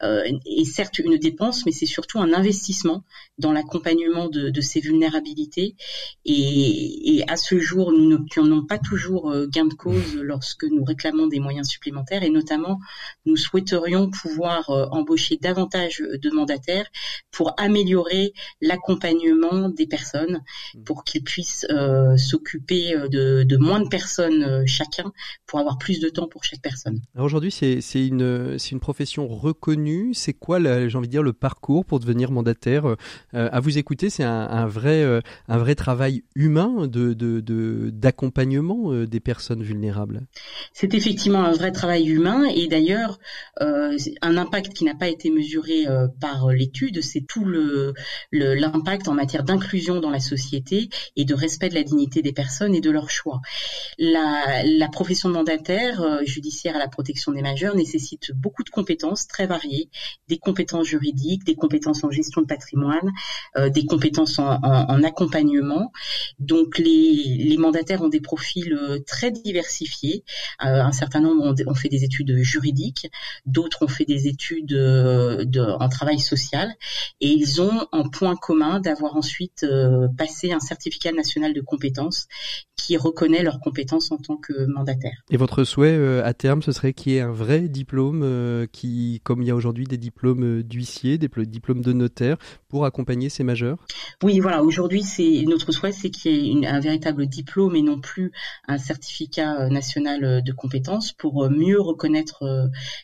est 0.02 0.64
certes 0.64 0.98
une 0.98 1.18
dépense, 1.18 1.66
mais 1.66 1.72
c'est 1.72 1.86
surtout 1.86 2.18
un 2.18 2.32
investissement 2.32 3.04
dans 3.38 3.52
l'accompagnement 3.52 4.28
de, 4.28 4.60
ces 4.60 4.80
vulnérabilités. 4.80 5.76
Et, 6.24 7.24
à 7.28 7.36
ce 7.36 7.58
jour, 7.58 7.92
nous 7.92 8.08
n'obtenons 8.08 8.64
pas 8.64 8.78
toujours 8.78 9.34
gain 9.48 9.66
de 9.66 9.74
cause 9.74 10.16
lorsque 10.16 10.64
nous 10.64 10.84
réclamons 10.84 11.26
des 11.26 11.40
moyens 11.40 11.68
supplémentaires, 11.68 12.22
et 12.22 12.30
notamment, 12.30 12.78
nous 13.24 13.36
souhaiterions 13.36 14.10
pouvoir 14.10 14.70
embaucher 14.92 15.36
davantage 15.36 16.02
de 16.18 16.30
mandataires 16.30 16.86
pour 17.30 17.54
améliorer 17.58 18.32
la 18.60 18.76
accompagnement 18.76 19.68
des 19.68 19.86
personnes 19.86 20.40
mmh. 20.74 20.84
pour 20.84 21.04
qu'ils 21.04 21.22
puissent 21.22 21.66
euh, 21.70 22.16
s'occuper 22.16 22.94
euh, 22.94 23.44
de, 23.44 23.56
moins 23.56 23.80
de 23.80 23.88
personnes 23.88 24.42
euh, 24.42 24.62
chacun 24.66 25.12
pour 25.46 25.58
avoir 25.58 25.78
plus 25.78 26.00
de 26.00 26.08
temps 26.08 26.28
pour 26.28 26.44
chaque 26.44 26.60
personne. 26.60 27.00
aujourd'hui, 27.16 27.50
c'est 27.50 27.80
une, 27.94 28.56
une 28.70 28.80
profession 28.80 29.26
reconnue. 29.26 30.12
C'est 30.14 30.34
quoi, 30.34 30.60
j'ai 30.60 30.96
envie 30.96 31.08
de 31.08 31.12
dire, 31.12 31.22
le 31.22 31.32
parcours 31.32 31.84
pour 31.84 32.00
devenir 32.00 32.30
mandataire 32.30 32.96
À 33.32 33.60
vous 33.60 33.78
écouter, 33.78 34.10
c'est 34.10 34.24
un, 34.24 34.66
vrai, 34.66 35.04
un 35.48 35.58
vrai 35.58 35.74
travail 35.74 36.24
humain 36.34 36.86
d'accompagnement 36.86 38.90
de, 38.90 39.00
de, 39.00 39.06
des 39.06 39.20
personnes 39.20 39.62
vulnérables? 39.62 40.26
C'est 40.72 40.94
effectivement 40.94 41.44
un 41.44 41.52
vrai 41.52 41.72
travail 41.72 42.08
humain 42.08 42.44
et 42.44 42.66
d'ailleurs, 42.66 43.18
un 43.60 44.36
impact 44.36 44.74
qui 44.74 44.84
n'a 44.84 44.94
pas 44.94 45.08
été 45.08 45.30
mesuré 45.30 45.86
par 46.20 46.48
l'étude, 46.48 47.02
c'est 47.02 47.26
tout 47.26 47.44
le 47.44 47.94
l'impact 48.32 49.08
en 49.08 49.14
matière 49.14 49.44
d'inclusion 49.44 50.00
dans 50.00 50.10
la 50.10 50.20
société 50.20 50.88
et 51.16 51.24
de 51.24 51.34
respect 51.34 51.68
de 51.68 51.74
la 51.74 51.82
dignité 51.82 52.22
des 52.22 52.32
personnes 52.32 52.74
et 52.74 52.80
de 52.80 52.90
leurs 52.90 53.10
choix. 53.10 53.40
La, 53.98 54.88
profession 54.92 55.28
de 55.28 55.34
mandataire 55.34 56.00
euh, 56.00 56.24
judiciaire 56.24 56.76
à 56.76 56.78
la 56.78 56.88
protection 56.88 57.32
des 57.32 57.42
majeurs 57.42 57.74
nécessite 57.74 58.32
beaucoup 58.32 58.62
de 58.62 58.70
compétences 58.70 59.26
très 59.26 59.46
variées, 59.46 59.90
des 60.28 60.38
compétences 60.38 60.86
juridiques, 60.86 61.44
des 61.44 61.54
compétences 61.54 62.02
en 62.02 62.10
gestion 62.10 62.40
de 62.40 62.46
patrimoine, 62.46 63.12
euh, 63.56 63.68
des 63.68 63.84
compétences 63.84 64.38
en, 64.38 64.58
en, 64.62 65.02
accompagnement. 65.02 65.92
Donc 66.38 66.78
les, 66.78 67.36
les, 67.38 67.56
mandataires 67.58 68.00
ont 68.00 68.08
des 68.08 68.20
profils 68.20 68.72
euh, 68.72 69.00
très 69.06 69.30
diversifiés. 69.30 70.24
un 70.60 70.92
certain 70.92 71.20
nombre 71.20 71.44
ont, 71.44 71.70
ont, 71.70 71.74
fait 71.74 71.88
des 71.88 72.04
études 72.04 72.38
juridiques, 72.38 73.10
d'autres 73.44 73.82
ont 73.82 73.88
fait 73.88 74.04
des 74.04 74.28
études 74.28 74.66
de, 74.66 75.60
en 75.78 75.85
un 75.86 75.88
travail 75.88 76.18
social, 76.18 76.74
et 77.20 77.28
ils 77.28 77.62
ont 77.62 77.86
en 77.92 78.08
point 78.08 78.36
commun 78.36 78.80
d'avoir 78.80 79.16
ensuite 79.16 79.64
passé 80.18 80.52
un 80.52 80.60
certificat 80.60 81.12
national 81.12 81.54
de 81.54 81.60
compétences 81.60 82.26
qui 82.76 82.96
reconnaît 82.96 83.42
leurs 83.42 83.60
compétences 83.60 84.12
en 84.12 84.18
tant 84.18 84.36
que 84.36 84.66
mandataire. 84.66 85.22
Et 85.30 85.36
votre 85.36 85.64
souhait 85.64 86.20
à 86.22 86.34
terme, 86.34 86.62
ce 86.62 86.72
serait 86.72 86.92
qu'il 86.92 87.12
y 87.12 87.16
ait 87.16 87.20
un 87.20 87.32
vrai 87.32 87.62
diplôme 87.68 88.66
qui, 88.72 89.20
comme 89.24 89.42
il 89.42 89.48
y 89.48 89.50
a 89.50 89.54
aujourd'hui 89.54 89.86
des 89.86 89.96
diplômes 89.96 90.62
d'huissier, 90.62 91.18
des 91.18 91.30
diplômes 91.46 91.82
de 91.82 91.92
notaire, 91.92 92.36
pour 92.68 92.84
accompagner 92.84 93.28
ces 93.28 93.44
majeurs? 93.44 93.78
Oui, 94.22 94.40
voilà. 94.40 94.62
Aujourd'hui, 94.62 95.02
c'est 95.02 95.44
notre 95.46 95.72
souhait, 95.72 95.92
c'est 95.92 96.10
qu'il 96.10 96.32
y 96.32 96.64
ait 96.64 96.66
un 96.66 96.80
véritable 96.80 97.26
diplôme 97.26 97.76
et 97.76 97.82
non 97.82 98.00
plus 98.00 98.32
un 98.68 98.78
certificat 98.78 99.68
national 99.68 100.42
de 100.42 100.52
compétences 100.52 101.12
pour 101.12 101.48
mieux 101.50 101.80
reconnaître 101.80 102.44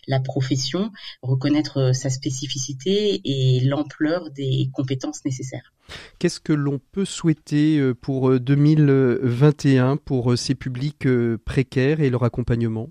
la 0.06 0.20
profession, 0.20 0.90
reconnaître 1.22 1.92
sa 1.94 2.10
spécificité 2.10 2.71
et 2.86 3.60
l'ampleur 3.60 4.30
des 4.30 4.68
compétences 4.72 5.24
nécessaires. 5.24 5.72
Qu'est-ce 6.18 6.40
que 6.40 6.52
l'on 6.52 6.80
peut 6.92 7.04
souhaiter 7.04 7.78
euh, 7.78 7.94
pour 7.94 8.38
2021 8.38 9.92
euh, 9.92 9.96
pour 9.96 10.32
euh, 10.32 10.36
ces 10.36 10.54
publics 10.54 11.06
précaires 11.44 12.00
et 12.00 12.10
leur 12.10 12.24
accompagnement? 12.24 12.88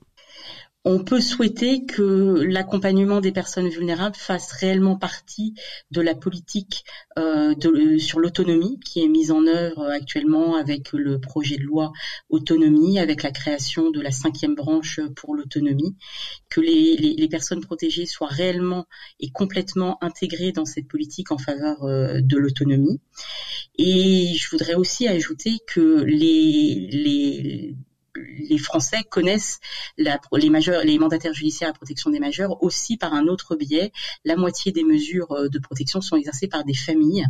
On 0.83 1.03
peut 1.03 1.21
souhaiter 1.21 1.85
que 1.85 2.41
l'accompagnement 2.41 3.21
des 3.21 3.31
personnes 3.31 3.69
vulnérables 3.69 4.15
fasse 4.15 4.51
réellement 4.51 4.95
partie 4.95 5.53
de 5.91 6.01
la 6.01 6.15
politique 6.15 6.83
euh, 7.19 7.53
de, 7.53 7.99
sur 7.99 8.19
l'autonomie 8.19 8.79
qui 8.79 9.03
est 9.03 9.07
mise 9.07 9.31
en 9.31 9.45
œuvre 9.45 9.83
actuellement 9.91 10.55
avec 10.55 10.91
le 10.93 11.19
projet 11.19 11.57
de 11.57 11.63
loi 11.63 11.91
autonomie, 12.29 12.99
avec 12.99 13.21
la 13.21 13.31
création 13.31 13.91
de 13.91 14.01
la 14.01 14.11
cinquième 14.11 14.55
branche 14.55 14.99
pour 15.15 15.35
l'autonomie, 15.35 15.95
que 16.49 16.61
les, 16.61 17.27
personnes 17.29 17.61
protégées 17.61 18.07
soient 18.07 18.27
réellement 18.27 18.85
et 19.19 19.29
complètement 19.29 20.03
intégrées 20.03 20.51
dans 20.51 20.65
cette 20.65 20.87
politique 20.87 21.31
en 21.31 21.37
faveur 21.37 21.83
euh, 21.83 22.19
de 22.21 22.37
l'autonomie. 22.37 22.99
Et 23.77 24.33
je 24.35 24.49
voudrais 24.49 24.73
aussi 24.73 25.07
ajouter 25.07 25.59
que 25.67 26.03
les 26.03 27.75
les 28.37 28.57
Français 28.57 29.03
connaissent 29.09 29.59
la, 29.97 30.19
les 30.33 30.49
majeurs, 30.49 30.83
les 30.83 30.97
mandataires 30.99 31.33
judiciaires 31.33 31.69
à 31.69 31.73
protection 31.73 32.09
des 32.09 32.19
majeurs 32.19 32.61
aussi 32.63 32.97
par 32.97 33.13
un 33.13 33.27
autre 33.27 33.55
biais. 33.55 33.91
La 34.25 34.35
moitié 34.35 34.71
des 34.71 34.83
mesures 34.83 35.31
euh, 35.31 35.49
de 35.49 35.59
protection 35.59 36.01
sont 36.01 36.15
exercées 36.15 36.47
par 36.47 36.63
des 36.63 36.73
familles, 36.73 37.25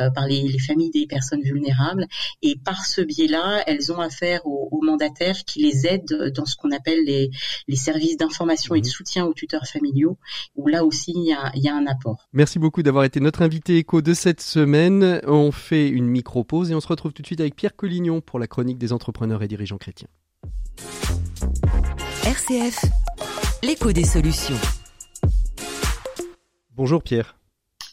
euh, 0.00 0.10
par 0.10 0.26
les, 0.26 0.58
familles 0.58 0.90
des 0.90 1.06
personnes 1.06 1.42
vulnérables, 1.42 2.06
et 2.42 2.56
par 2.56 2.84
ce 2.84 3.00
biais-là, 3.00 3.62
elles 3.66 3.92
ont 3.92 4.00
affaire 4.00 4.46
aux, 4.46 4.80
mandataires 4.82 5.44
qui 5.44 5.62
les 5.62 5.86
aident 5.86 6.32
dans 6.34 6.44
ce 6.44 6.56
qu'on 6.56 6.72
appelle 6.72 7.04
les, 7.04 7.30
services 7.76 8.16
d'information 8.16 8.74
et 8.74 8.80
de 8.80 8.86
mmh. 8.86 8.90
soutien 8.90 9.24
aux 9.26 9.34
tuteurs 9.34 9.66
familiaux, 9.66 10.18
où 10.56 10.68
là 10.68 10.84
aussi 10.84 11.12
il 11.14 11.24
y 11.24 11.32
a, 11.32 11.50
il 11.54 11.62
y 11.62 11.68
a 11.68 11.74
un 11.74 11.86
apport. 11.86 12.28
Merci 12.32 12.58
beaucoup 12.58 12.82
d'avoir 12.82 13.04
été 13.04 13.20
notre 13.20 13.42
invité 13.42 13.76
écho 13.76 14.02
de 14.02 14.14
cette 14.14 14.40
semaine. 14.40 15.20
On 15.26 15.52
fait 15.52 15.88
une 15.88 16.06
micro-pause 16.06 16.70
et 16.70 16.74
on 16.74 16.80
se 16.80 16.88
retrouve 16.88 17.12
tout 17.12 17.22
de 17.22 17.26
suite 17.26 17.40
avec 17.40 17.56
Pierre 17.56 17.76
Collignon 17.76 18.20
pour 18.20 18.38
la 18.38 18.46
chronique 18.46 18.78
des 18.78 18.92
entrepreneurs 18.92 19.42
et 19.42 19.48
dirigeants 19.48 19.78
chrétiens. 19.78 20.08
RCF, 22.32 22.86
l'écho 23.62 23.92
des 23.92 24.04
solutions. 24.04 24.56
Bonjour 26.74 27.02
Pierre. 27.02 27.36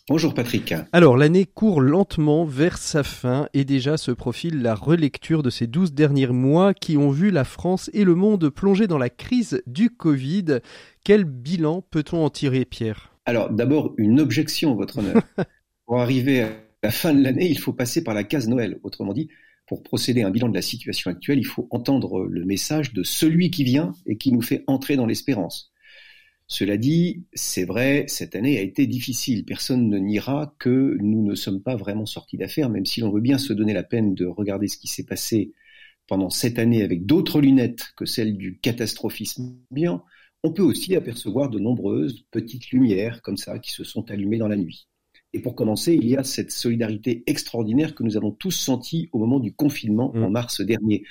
Bonjour 0.07 0.33
Patrick. 0.33 0.73
Alors 0.93 1.17
l'année 1.17 1.43
court 1.43 1.81
lentement 1.81 2.45
vers 2.45 2.77
sa 2.77 3.03
fin 3.03 3.49
et 3.53 3.65
déjà 3.65 3.97
se 3.97 4.11
profile 4.11 4.61
la 4.61 4.75
relecture 4.75 5.43
de 5.43 5.49
ces 5.49 5.67
douze 5.67 5.91
derniers 5.91 6.27
mois 6.27 6.73
qui 6.73 6.95
ont 6.95 7.09
vu 7.09 7.31
la 7.31 7.43
France 7.43 7.89
et 7.91 8.05
le 8.05 8.15
monde 8.15 8.47
plonger 8.47 8.87
dans 8.87 8.97
la 8.97 9.09
crise 9.09 9.61
du 9.67 9.89
Covid. 9.89 10.59
Quel 11.03 11.25
bilan 11.25 11.81
peut-on 11.81 12.23
en 12.23 12.29
tirer 12.29 12.63
Pierre? 12.63 13.11
Alors 13.25 13.49
d'abord 13.49 13.93
une 13.97 14.21
objection, 14.21 14.73
votre 14.73 14.99
honneur. 14.99 15.21
Pour 15.85 15.99
arriver 15.99 16.43
à 16.43 16.49
la 16.81 16.91
fin 16.91 17.13
de 17.13 17.21
l'année, 17.21 17.49
il 17.49 17.59
faut 17.59 17.73
passer 17.73 18.05
par 18.05 18.13
la 18.13 18.23
case 18.23 18.47
Noël. 18.47 18.79
Autrement 18.83 19.11
dit, 19.11 19.27
pour 19.69 19.83
procéder 19.83 20.23
à 20.23 20.27
un 20.27 20.31
bilan 20.31 20.49
de 20.49 20.55
la 20.55 20.63
situation 20.63 21.11
actuelle, 21.11 21.37
il 21.37 21.45
faut 21.45 21.67
entendre 21.69 22.25
le 22.25 22.43
message 22.43 22.91
de 22.91 23.03
celui 23.03 23.51
qui 23.51 23.63
vient 23.63 23.93
et 24.07 24.17
qui 24.17 24.31
nous 24.31 24.41
fait 24.41 24.63
entrer 24.65 24.95
dans 24.95 25.05
l'espérance. 25.05 25.71
Cela 26.47 26.75
dit, 26.75 27.25
c'est 27.35 27.65
vrai, 27.65 28.05
cette 28.07 28.35
année 28.35 28.57
a 28.57 28.61
été 28.61 28.87
difficile. 28.87 29.45
Personne 29.45 29.87
ne 29.87 29.99
niera 29.99 30.55
que 30.57 30.97
nous 30.99 31.23
ne 31.23 31.35
sommes 31.35 31.61
pas 31.61 31.75
vraiment 31.75 32.07
sortis 32.07 32.35
d'affaires, 32.35 32.71
même 32.71 32.87
si 32.87 32.99
l'on 33.01 33.11
veut 33.11 33.21
bien 33.21 33.37
se 33.37 33.53
donner 33.53 33.73
la 33.73 33.83
peine 33.83 34.15
de 34.15 34.25
regarder 34.25 34.67
ce 34.67 34.77
qui 34.79 34.87
s'est 34.87 35.05
passé 35.05 35.53
pendant 36.07 36.31
cette 36.31 36.57
année 36.57 36.81
avec 36.81 37.05
d'autres 37.05 37.39
lunettes 37.39 37.93
que 37.95 38.05
celles 38.07 38.37
du 38.37 38.57
catastrophisme 38.57 39.55
bien, 39.69 40.01
on 40.41 40.51
peut 40.51 40.63
aussi 40.63 40.95
apercevoir 40.95 41.51
de 41.51 41.59
nombreuses 41.59 42.25
petites 42.31 42.71
lumières 42.71 43.21
comme 43.21 43.37
ça 43.37 43.59
qui 43.59 43.71
se 43.71 43.83
sont 43.83 44.09
allumées 44.09 44.39
dans 44.39 44.47
la 44.47 44.57
nuit. 44.57 44.88
Et 45.33 45.41
pour 45.41 45.55
commencer, 45.55 45.93
il 45.93 46.07
y 46.07 46.17
a 46.17 46.23
cette 46.23 46.51
solidarité 46.51 47.23
extraordinaire 47.27 47.93
que 47.93 48.03
nous 48.03 48.17
avons 48.17 48.31
tous 48.31 48.51
sentie 48.51 49.09
au 49.11 49.19
moment 49.19 49.39
du 49.39 49.53
confinement 49.53 50.11
en 50.15 50.29
mm. 50.29 50.31
mars 50.31 50.61
dernier. 50.61 51.03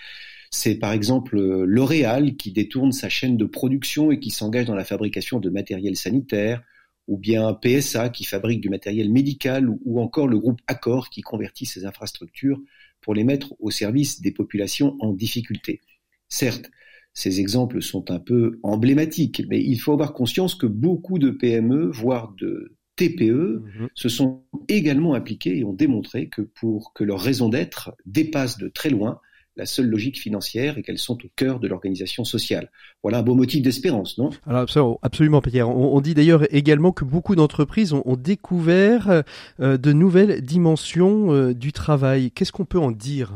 C'est 0.51 0.77
par 0.77 0.93
exemple 0.93 1.39
L'Oréal 1.39 2.37
qui 2.37 2.53
détourne 2.53 2.93
sa 2.93 3.09
chaîne 3.09 3.37
de 3.37 3.45
production 3.45 4.11
et 4.11 4.19
qui 4.19 4.31
s'engage 4.31 4.67
dans 4.67 4.75
la 4.75 4.85
fabrication 4.85 5.41
de 5.41 5.51
matériel 5.51 5.97
sanitaire, 5.97 6.63
ou 7.07 7.17
bien 7.17 7.55
PSA 7.55 8.09
qui 8.09 8.25
fabrique 8.25 8.61
du 8.61 8.71
matériel 8.71 9.11
médical, 9.11 9.69
ou, 9.69 10.01
encore 10.01 10.27
le 10.27 10.39
groupe 10.39 10.61
Accor 10.67 11.11
qui 11.11 11.23
convertit 11.23 11.67
ses 11.67 11.87
infrastructures 11.87 12.61
pour 13.01 13.15
les 13.15 13.25
mettre 13.25 13.55
au 13.61 13.71
service 13.71 14.21
des 14.21 14.33
populations 14.33 14.97
en 15.01 15.13
difficulté. 15.13 15.81
Certes, 16.29 16.71
ces 17.15 17.41
exemples 17.41 17.83
sont 17.83 18.11
un 18.11 18.19
peu 18.19 18.59
emblématiques, 18.63 19.43
mais 19.49 19.63
il 19.63 19.81
faut 19.81 19.93
avoir 19.93 20.13
conscience 20.13 20.55
que 20.55 20.67
beaucoup 20.67 21.19
de 21.19 21.31
PME, 21.31 21.91
voire 21.91 22.33
de 22.39 22.78
TPE 22.99 23.63
mhm. 23.63 23.89
se 23.95 24.09
sont 24.09 24.43
également 24.69 25.15
impliqués 25.15 25.57
et 25.57 25.65
ont 25.65 25.73
démontré 25.73 26.29
que 26.29 26.43
pour 26.43 26.93
que 26.93 27.05
leur 27.05 27.21
raison 27.21 27.49
d'être 27.49 27.93
dépasse 28.05 28.59
de 28.59 28.69
très 28.69 28.91
loin 28.91 29.21
la 29.57 29.67
seule 29.67 29.87
logique 29.87 30.19
financière 30.21 30.79
et 30.79 30.83
qu'elles 30.83 30.99
sont 30.99 31.19
au 31.25 31.29
cœur 31.35 31.59
de 31.59 31.67
l'organisation 31.67 32.25
sociale. 32.25 32.71
Voilà 33.03 33.19
un 33.19 33.23
beau 33.23 33.35
motif 33.35 33.61
d'espérance, 33.61 34.17
non? 34.17 34.31
Alors 34.47 34.99
absolument, 35.03 35.41
Pierre. 35.41 35.69
On, 35.69 36.01
dit 36.01 36.15
d'ailleurs 36.15 36.43
également 36.55 36.93
que 36.93 37.05
beaucoup 37.05 37.35
d'entreprises 37.35 37.93
ont, 37.93 38.17
découvert 38.17 39.25
euh, 39.61 39.77
de 39.77 39.93
nouvelles 39.93 40.43
dimensions 40.43 41.33
euh, 41.33 41.55
du 41.55 41.73
travail. 41.73 42.31
Qu'est-ce 42.31 42.53
qu'on 42.53 42.67
peut 42.67 42.79
en 42.79 42.93
dire? 42.93 43.33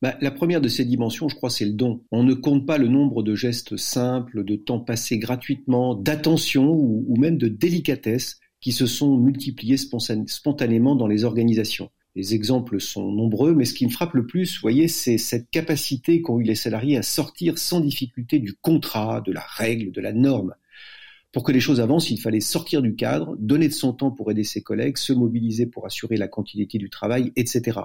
Bah, 0.00 0.14
la 0.20 0.30
première 0.30 0.60
de 0.60 0.68
ces 0.68 0.84
dimensions, 0.84 1.28
je 1.28 1.34
crois, 1.34 1.50
c'est 1.50 1.64
le 1.64 1.72
don. 1.72 2.04
On 2.12 2.22
ne 2.22 2.34
compte 2.34 2.66
pas 2.66 2.78
le 2.78 2.86
nombre 2.86 3.24
de 3.24 3.34
gestes 3.34 3.76
simples, 3.76 4.44
de 4.44 4.54
temps 4.54 4.78
passé 4.78 5.18
gratuitement, 5.18 5.96
d'attention 5.96 6.70
ou, 6.70 7.16
même 7.18 7.36
de 7.36 7.48
délicatesse 7.48 8.38
qui 8.60 8.72
se 8.72 8.86
sont 8.86 9.16
multipliés 9.16 9.76
spontanément 9.76 10.96
dans 10.96 11.06
les 11.06 11.24
organisations. 11.24 11.90
Les 12.16 12.34
exemples 12.34 12.80
sont 12.80 13.12
nombreux, 13.12 13.54
mais 13.54 13.64
ce 13.64 13.74
qui 13.74 13.86
me 13.86 13.90
frappe 13.90 14.14
le 14.14 14.26
plus, 14.26 14.56
vous 14.56 14.62
voyez, 14.62 14.88
c'est 14.88 15.18
cette 15.18 15.50
capacité 15.50 16.20
qu'ont 16.20 16.40
eu 16.40 16.42
les 16.42 16.56
salariés 16.56 16.96
à 16.96 17.02
sortir 17.02 17.58
sans 17.58 17.80
difficulté 17.80 18.40
du 18.40 18.54
contrat, 18.54 19.20
de 19.20 19.30
la 19.30 19.44
règle, 19.46 19.92
de 19.92 20.00
la 20.00 20.12
norme. 20.12 20.54
Pour 21.30 21.44
que 21.44 21.52
les 21.52 21.60
choses 21.60 21.80
avancent, 21.80 22.10
il 22.10 22.20
fallait 22.20 22.40
sortir 22.40 22.82
du 22.82 22.96
cadre, 22.96 23.36
donner 23.38 23.68
de 23.68 23.72
son 23.72 23.92
temps 23.92 24.10
pour 24.10 24.30
aider 24.30 24.42
ses 24.42 24.62
collègues, 24.62 24.96
se 24.96 25.12
mobiliser 25.12 25.66
pour 25.66 25.86
assurer 25.86 26.16
la 26.16 26.26
continuité 26.26 26.78
du 26.78 26.90
travail, 26.90 27.32
etc. 27.36 27.80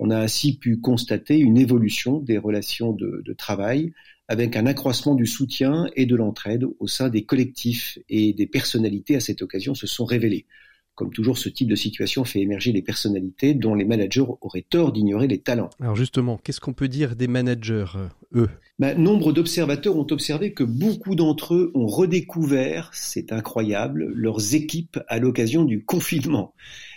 On 0.00 0.10
a 0.10 0.18
ainsi 0.18 0.58
pu 0.58 0.80
constater 0.80 1.38
une 1.38 1.58
évolution 1.58 2.18
des 2.18 2.38
relations 2.38 2.92
de 2.92 3.34
travail 3.34 3.92
avec 4.30 4.54
un 4.54 4.64
accroissement 4.66 5.16
du 5.16 5.26
soutien 5.26 5.90
et 5.96 6.06
de 6.06 6.14
l'entraide 6.14 6.64
au 6.78 6.86
sein 6.86 7.08
des 7.08 7.24
collectifs 7.24 7.98
et 8.08 8.32
des 8.32 8.46
personnalités 8.46 9.16
à 9.16 9.20
cette 9.20 9.42
occasion 9.42 9.74
se 9.74 9.88
sont 9.88 10.04
révélées. 10.04 10.46
Comme 10.94 11.12
toujours, 11.12 11.36
ce 11.36 11.48
type 11.48 11.68
de 11.68 11.74
situation 11.74 12.24
fait 12.24 12.38
émerger 12.38 12.72
des 12.72 12.82
personnalités 12.82 13.54
dont 13.54 13.74
les 13.74 13.84
managers 13.84 14.26
auraient 14.40 14.64
tort 14.68 14.92
d'ignorer 14.92 15.26
les 15.26 15.40
talents. 15.40 15.70
Alors 15.80 15.96
justement, 15.96 16.38
qu'est-ce 16.44 16.60
qu'on 16.60 16.74
peut 16.74 16.86
dire 16.86 17.16
des 17.16 17.26
managers, 17.26 17.86
euh, 17.96 18.42
eux? 18.42 18.48
Ben, 18.78 18.96
Nombre 18.96 19.32
d'observateurs 19.32 19.96
ont 19.96 20.06
observé 20.10 20.52
que 20.52 20.62
beaucoup 20.62 21.16
d'entre 21.16 21.54
eux 21.54 21.72
ont 21.74 21.88
redécouvert, 21.88 22.90
c'est 22.92 23.32
incroyable, 23.32 24.12
leurs 24.14 24.54
équipes 24.54 25.00
à 25.08 25.18
l'occasion 25.18 25.64
du 25.64 25.84
confinement. 25.84 26.54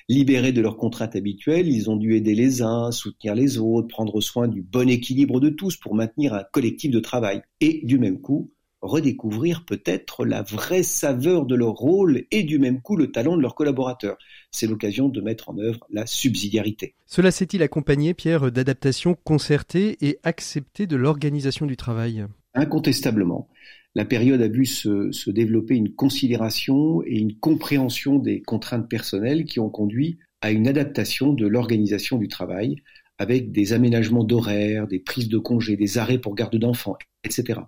Libérés 0.10 0.52
de 0.52 0.62
leurs 0.62 0.78
contraintes 0.78 1.16
habituelles, 1.16 1.68
ils 1.68 1.90
ont 1.90 1.96
dû 1.96 2.16
aider 2.16 2.36
les 2.36 2.62
uns, 2.62 2.92
soutenir 2.92 3.36
les 3.36 3.58
autres, 3.58 3.88
prendre 3.88 4.20
soin 4.20 4.50
du 4.50 4.62
bon 4.62 4.90
équilibre 4.90 5.40
de 5.40 5.50
tous 5.50 5.78
pour 5.78 5.96
maintenir 5.96 6.34
un 6.34 6.44
collectif 6.52 6.92
de 6.92 7.00
travail. 7.00 7.42
Et 7.62 7.80
du 7.84 7.98
même 7.98 8.20
coup, 8.20 8.52
redécouvrir 8.82 9.64
peut-être 9.66 10.26
la 10.26 10.42
vraie 10.42 10.84
saveur 10.84 11.46
de 11.46 11.56
leur 11.56 11.74
rôle 11.74 12.24
et 12.32 12.44
du 12.44 12.60
même 12.60 12.82
coup 12.82 12.98
le 12.98 13.12
talent 13.12 13.38
de 13.38 13.42
leurs 13.42 13.56
collaborateurs. 13.56 14.18
C'est 14.52 14.68
l'occasion 14.68 15.08
de 15.08 15.22
mettre 15.22 15.50
en 15.50 15.58
œuvre 15.58 15.88
la 15.90 16.06
subsidiarité. 16.06 16.96
Cela 17.06 17.32
s'est-il 17.32 17.64
accompagné, 17.64 18.14
Pierre, 18.14 18.52
d'adaptations 18.52 19.16
concertées 19.24 19.98
et 20.06 20.20
acceptées 20.24 20.86
de 20.86 20.98
l'organisation 20.98 21.66
du 21.66 21.78
travail? 21.78 22.26
Incontestablement. 22.56 23.48
La 23.96 24.06
période 24.06 24.42
a 24.42 24.48
vu 24.48 24.66
se, 24.66 25.30
développer 25.30 25.76
une 25.76 25.94
considération 25.94 27.04
et 27.04 27.18
une 27.18 27.36
compréhension 27.36 28.18
des 28.18 28.42
contraintes 28.42 28.90
personnelles 28.90 29.46
qui 29.46 29.60
ont 29.60 29.70
conduit 29.70 30.18
à 30.42 30.52
une 30.52 30.68
adaptation 30.68 31.32
de 31.32 31.46
l'organisation 31.46 32.18
du 32.18 32.28
travail 32.28 32.78
avec 33.20 33.52
des 33.52 33.74
aménagements 33.74 34.24
d'horaires, 34.24 34.88
des 34.88 35.00
prises 35.00 35.30
de 35.30 35.38
congés, 35.38 35.78
des 35.78 36.00
arrêts 36.00 36.18
pour 36.18 36.34
garde 36.34 36.56
d'enfants, 36.58 36.98
etc. 37.24 37.60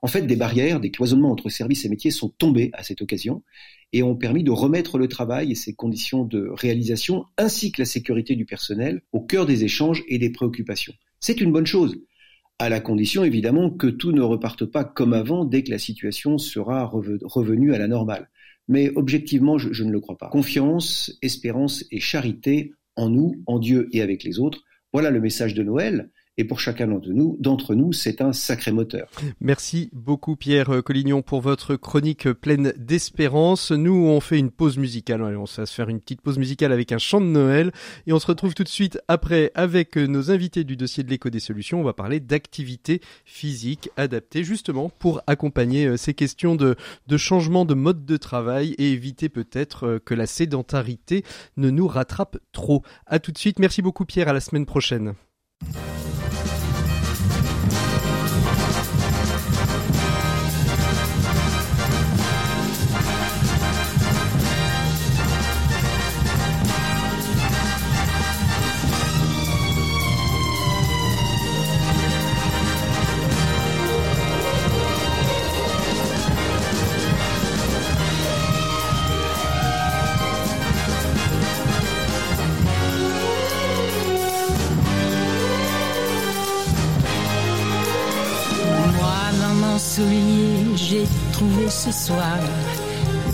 En 0.00 0.06
fait, 0.06 0.22
des 0.22 0.36
barrières, 0.36 0.80
des 0.80 0.90
cloisonnements 0.90 1.30
entre 1.30 1.50
services 1.50 1.84
et 1.84 1.90
métiers 1.90 2.10
sont 2.10 2.30
tombés 2.30 2.70
à 2.72 2.82
cette 2.82 3.02
occasion 3.02 3.42
et 3.92 4.02
ont 4.02 4.16
permis 4.16 4.42
de 4.42 4.50
remettre 4.50 4.96
le 4.96 5.06
travail 5.06 5.52
et 5.52 5.54
ses 5.54 5.74
conditions 5.74 6.24
de 6.24 6.48
réalisation, 6.50 7.26
ainsi 7.36 7.70
que 7.70 7.82
la 7.82 7.86
sécurité 7.86 8.34
du 8.34 8.46
personnel, 8.46 9.02
au 9.12 9.20
cœur 9.20 9.44
des 9.44 9.64
échanges 9.64 10.02
et 10.08 10.18
des 10.18 10.30
préoccupations. 10.30 10.94
C'est 11.20 11.40
une 11.42 11.52
bonne 11.52 11.66
chose, 11.66 11.96
à 12.58 12.68
la 12.68 12.80
condition 12.80 13.24
évidemment 13.24 13.70
que 13.70 13.86
tout 13.86 14.12
ne 14.12 14.20
reparte 14.20 14.64
pas 14.64 14.84
comme 14.84 15.12
avant 15.12 15.44
dès 15.44 15.62
que 15.64 15.70
la 15.70 15.78
situation 15.78 16.38
sera 16.38 16.84
revenue 16.84 17.74
à 17.74 17.78
la 17.78 17.88
normale. 17.88 18.30
Mais 18.68 18.90
objectivement, 18.96 19.58
je, 19.58 19.84
ne 19.84 19.92
le 19.92 20.00
crois 20.00 20.16
pas. 20.16 20.28
Confiance, 20.28 21.12
espérance 21.20 21.84
et 21.90 22.00
charité 22.00 22.72
en 22.96 23.10
nous, 23.10 23.42
en 23.46 23.58
Dieu 23.58 23.88
et 23.92 24.00
avec 24.00 24.24
les 24.24 24.38
autres, 24.38 24.62
voilà 24.92 25.10
le 25.10 25.20
message 25.20 25.54
de 25.54 25.62
Noël. 25.62 26.10
Et 26.36 26.44
pour 26.44 26.58
chacun 26.58 26.88
d'entre 26.88 27.10
nous, 27.10 27.36
d'entre 27.38 27.76
nous, 27.76 27.92
c'est 27.92 28.20
un 28.20 28.32
sacré 28.32 28.72
moteur. 28.72 29.08
Merci 29.40 29.88
beaucoup 29.92 30.34
Pierre 30.34 30.82
Collignon 30.84 31.22
pour 31.22 31.40
votre 31.40 31.76
chronique 31.76 32.28
pleine 32.32 32.72
d'espérance. 32.76 33.70
Nous, 33.70 33.94
on 33.94 34.18
fait 34.18 34.40
une 34.40 34.50
pause 34.50 34.76
musicale. 34.76 35.22
on 35.22 35.44
va 35.44 35.66
se 35.66 35.72
faire 35.72 35.88
une 35.88 36.00
petite 36.00 36.22
pause 36.22 36.38
musicale 36.38 36.72
avec 36.72 36.90
un 36.90 36.98
chant 36.98 37.20
de 37.20 37.26
Noël. 37.26 37.70
Et 38.08 38.12
on 38.12 38.18
se 38.18 38.26
retrouve 38.26 38.54
tout 38.54 38.64
de 38.64 38.68
suite 38.68 38.98
après 39.06 39.52
avec 39.54 39.96
nos 39.96 40.32
invités 40.32 40.64
du 40.64 40.76
dossier 40.76 41.04
de 41.04 41.10
l'écho 41.10 41.30
des 41.30 41.38
solutions. 41.38 41.80
On 41.80 41.84
va 41.84 41.92
parler 41.92 42.18
d'activités 42.18 43.00
physiques 43.24 43.90
adaptées 43.96 44.42
justement 44.42 44.90
pour 44.98 45.22
accompagner 45.28 45.86
euh, 45.86 45.96
ces 45.96 46.14
questions 46.14 46.56
de, 46.56 46.74
de 47.06 47.16
changement 47.16 47.64
de 47.64 47.74
mode 47.74 48.04
de 48.04 48.16
travail 48.16 48.74
et 48.78 48.90
éviter 48.90 49.28
peut-être 49.28 49.86
euh, 49.86 49.98
que 50.04 50.14
la 50.14 50.26
sédentarité 50.26 51.22
ne 51.56 51.70
nous 51.70 51.86
rattrape 51.86 52.38
trop. 52.50 52.82
À 53.06 53.20
tout 53.20 53.30
de 53.30 53.38
suite. 53.38 53.60
Merci 53.60 53.82
beaucoup 53.82 54.04
Pierre. 54.04 54.28
À 54.28 54.32
la 54.32 54.40
semaine 54.40 54.66
prochaine. 54.66 55.14
Ce 91.84 91.92
soir 91.92 92.38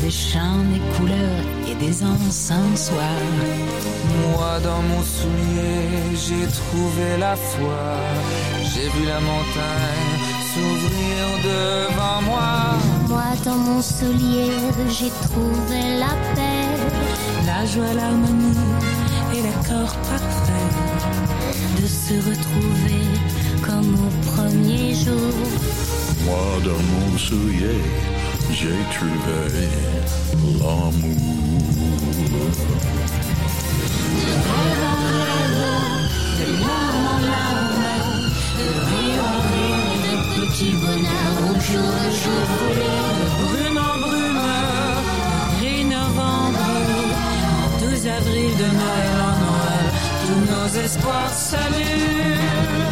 des 0.01 0.11
chants, 0.11 0.65
des 0.73 0.83
couleurs 0.97 1.45
et 1.69 1.75
des 1.85 2.03
encensoirs. 2.03 3.29
Moi 4.23 4.59
dans 4.65 4.83
mon 4.91 5.03
soulier, 5.03 6.17
j'ai 6.25 6.47
trouvé 6.61 7.07
la 7.19 7.37
foi. 7.37 7.83
J'ai 8.71 8.89
vu 8.95 9.03
la 9.07 9.21
montagne 9.21 10.15
s'ouvrir 10.51 11.21
devant 11.53 12.23
moi. 12.31 12.51
Moi 13.09 13.31
dans 13.45 13.61
mon 13.69 13.83
soulier, 13.83 14.51
j'ai 14.97 15.13
trouvé 15.27 15.81
la 16.05 16.15
paix, 16.35 16.71
la 17.47 17.65
joie, 17.67 17.93
l'harmonie 17.95 18.57
et 19.35 19.43
l'accord 19.43 19.95
parfait 20.11 20.71
de 21.81 21.87
se 21.87 22.15
retrouver 22.29 23.20
comme 23.67 23.95
au 23.95 24.11
premier 24.31 24.95
jour. 24.95 25.35
Moi 26.25 26.61
dans 26.65 26.83
mon 26.93 27.19
soulier, 27.19 27.81
j'ai 28.53 28.81
trouvé 28.95 29.69
l'amour. 30.59 31.31
Petit 40.37 40.73
bonheur, 40.73 41.33
au 41.49 41.61
jour 41.61 41.91
le 42.03 42.11
jour 42.21 42.47
Brume 43.41 43.79
en 43.79 43.97
brume, 44.07 44.51
gris 45.59 45.85
novembre, 45.85 46.67
12 47.81 48.07
avril 48.09 48.51
de 48.57 48.69
Noël 48.81 49.17
en 49.29 49.35
Noël, 49.45 49.87
tous 50.27 50.43
nos 50.53 50.85
espoirs 50.85 51.33
s'allument. 51.33 52.90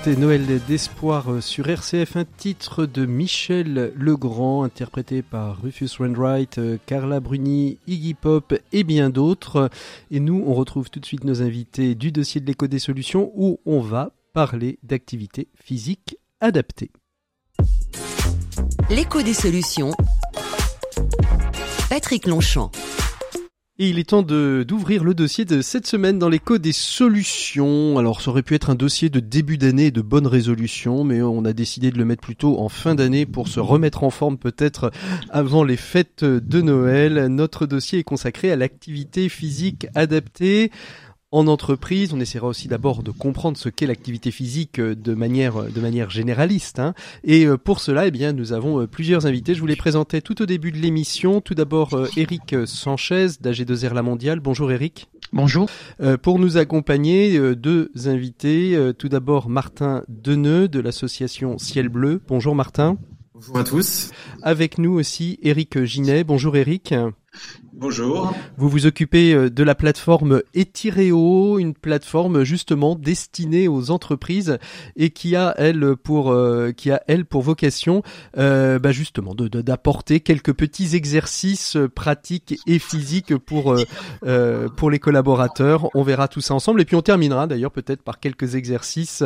C'était 0.00 0.20
Noël 0.20 0.60
d'espoir 0.68 1.32
euh, 1.32 1.40
sur 1.40 1.68
RCF, 1.68 2.14
un 2.14 2.24
titre 2.24 2.86
de 2.86 3.04
Michel 3.04 3.92
Legrand, 3.96 4.62
interprété 4.62 5.22
par 5.22 5.60
Rufus 5.60 5.88
Wainwright, 5.98 6.58
euh, 6.58 6.78
Carla 6.86 7.18
Bruni, 7.18 7.78
Iggy 7.88 8.14
Pop 8.14 8.54
et 8.72 8.84
bien 8.84 9.10
d'autres. 9.10 9.70
Et 10.12 10.20
nous, 10.20 10.44
on 10.46 10.54
retrouve 10.54 10.88
tout 10.88 11.00
de 11.00 11.04
suite 11.04 11.24
nos 11.24 11.42
invités 11.42 11.96
du 11.96 12.12
dossier 12.12 12.40
de 12.40 12.46
l'écho 12.46 12.68
des 12.68 12.78
solutions 12.78 13.32
où 13.34 13.58
on 13.66 13.80
va 13.80 14.12
parler 14.34 14.78
d'activités 14.84 15.48
physiques 15.56 16.16
adaptées. 16.40 16.92
L'écho 18.90 19.20
des 19.22 19.34
solutions. 19.34 19.90
Patrick 21.90 22.28
Longchamp. 22.28 22.70
Et 23.80 23.90
il 23.90 24.00
est 24.00 24.08
temps 24.08 24.24
d'ouvrir 24.24 25.04
le 25.04 25.14
dossier 25.14 25.44
de 25.44 25.62
cette 25.62 25.86
semaine 25.86 26.18
dans 26.18 26.28
l'écho 26.28 26.58
des 26.58 26.72
solutions. 26.72 27.96
Alors 27.96 28.20
ça 28.20 28.32
aurait 28.32 28.42
pu 28.42 28.56
être 28.56 28.70
un 28.70 28.74
dossier 28.74 29.08
de 29.08 29.20
début 29.20 29.56
d'année 29.56 29.92
de 29.92 30.02
bonne 30.02 30.26
résolution, 30.26 31.04
mais 31.04 31.22
on 31.22 31.44
a 31.44 31.52
décidé 31.52 31.92
de 31.92 31.98
le 31.98 32.04
mettre 32.04 32.22
plutôt 32.22 32.58
en 32.58 32.68
fin 32.68 32.96
d'année 32.96 33.24
pour 33.24 33.46
se 33.46 33.60
remettre 33.60 34.02
en 34.02 34.10
forme 34.10 34.36
peut-être 34.36 34.90
avant 35.30 35.62
les 35.62 35.76
fêtes 35.76 36.24
de 36.24 36.60
Noël. 36.60 37.28
Notre 37.28 37.66
dossier 37.66 38.00
est 38.00 38.04
consacré 38.04 38.50
à 38.50 38.56
l'activité 38.56 39.28
physique 39.28 39.86
adaptée 39.94 40.72
en 41.30 41.46
entreprise. 41.46 42.12
On 42.12 42.20
essaiera 42.20 42.46
aussi 42.46 42.68
d'abord 42.68 43.02
de 43.02 43.10
comprendre 43.10 43.56
ce 43.56 43.68
qu'est 43.68 43.86
l'activité 43.86 44.30
physique 44.30 44.78
euh, 44.78 44.94
de 44.94 45.14
manière, 45.14 45.62
euh, 45.62 45.68
de 45.68 45.80
manière 45.80 46.10
généraliste. 46.10 46.78
Hein. 46.78 46.94
Et 47.24 47.46
euh, 47.46 47.56
pour 47.56 47.80
cela, 47.80 48.06
eh 48.06 48.10
bien, 48.10 48.32
nous 48.32 48.52
avons 48.52 48.86
plusieurs 48.86 49.26
invités. 49.26 49.54
Je 49.54 49.60
vous 49.60 49.66
les 49.66 49.76
présentais 49.76 50.20
tout 50.20 50.40
au 50.42 50.46
début 50.46 50.72
de 50.72 50.78
l'émission. 50.78 51.40
Tout 51.40 51.54
d'abord, 51.54 51.90
Eric 52.16 52.54
Sanchez 52.66 53.26
d'AG2R 53.42 53.94
La 53.94 54.02
Mondiale. 54.02 54.40
Bonjour 54.40 54.72
Eric. 54.72 55.08
Bonjour. 55.32 55.68
pour 56.22 56.38
nous 56.38 56.56
accompagner, 56.56 57.38
deux 57.54 57.90
invités. 58.06 58.78
tout 58.98 59.08
d'abord, 59.08 59.48
Martin 59.48 60.02
Deneux 60.08 60.68
de 60.68 60.80
l'association 60.80 61.58
Ciel 61.58 61.88
Bleu. 61.88 62.22
Bonjour 62.28 62.54
Martin. 62.54 62.96
Bonjour 63.34 63.58
à 63.58 63.64
tous. 63.64 64.10
Avec 64.42 64.78
nous 64.78 64.92
aussi 64.92 65.38
Eric 65.42 65.84
Ginet. 65.84 66.24
Bonjour 66.24 66.56
Eric. 66.56 66.94
Bonjour. 67.80 68.34
Vous 68.56 68.68
vous 68.68 68.86
occupez 68.86 69.32
euh, 69.32 69.50
de 69.50 69.62
la 69.62 69.76
plateforme 69.76 70.42
Etireo, 70.52 71.60
une 71.60 71.74
plateforme 71.74 72.42
justement 72.42 72.96
destinée 72.96 73.68
aux 73.68 73.92
entreprises 73.92 74.58
et 74.96 75.10
qui 75.10 75.36
a 75.36 75.54
elle 75.58 75.94
pour 75.94 76.32
euh, 76.32 76.72
qui 76.72 76.90
a 76.90 77.00
elle 77.06 77.24
pour 77.24 77.42
vocation 77.42 78.02
euh, 78.36 78.80
bah 78.80 78.90
justement 78.90 79.32
de 79.36 79.46
d'apporter 79.46 80.18
quelques 80.18 80.54
petits 80.54 80.96
exercices 80.96 81.78
pratiques 81.94 82.58
et 82.66 82.80
physiques 82.80 83.36
pour 83.36 83.76
euh, 84.26 84.68
pour 84.76 84.90
les 84.90 84.98
collaborateurs. 84.98 85.88
On 85.94 86.02
verra 86.02 86.26
tout 86.26 86.40
ça 86.40 86.54
ensemble 86.54 86.80
et 86.80 86.84
puis 86.84 86.96
on 86.96 87.02
terminera 87.02 87.46
d'ailleurs 87.46 87.70
peut-être 87.70 88.02
par 88.02 88.18
quelques 88.18 88.56
exercices 88.56 89.22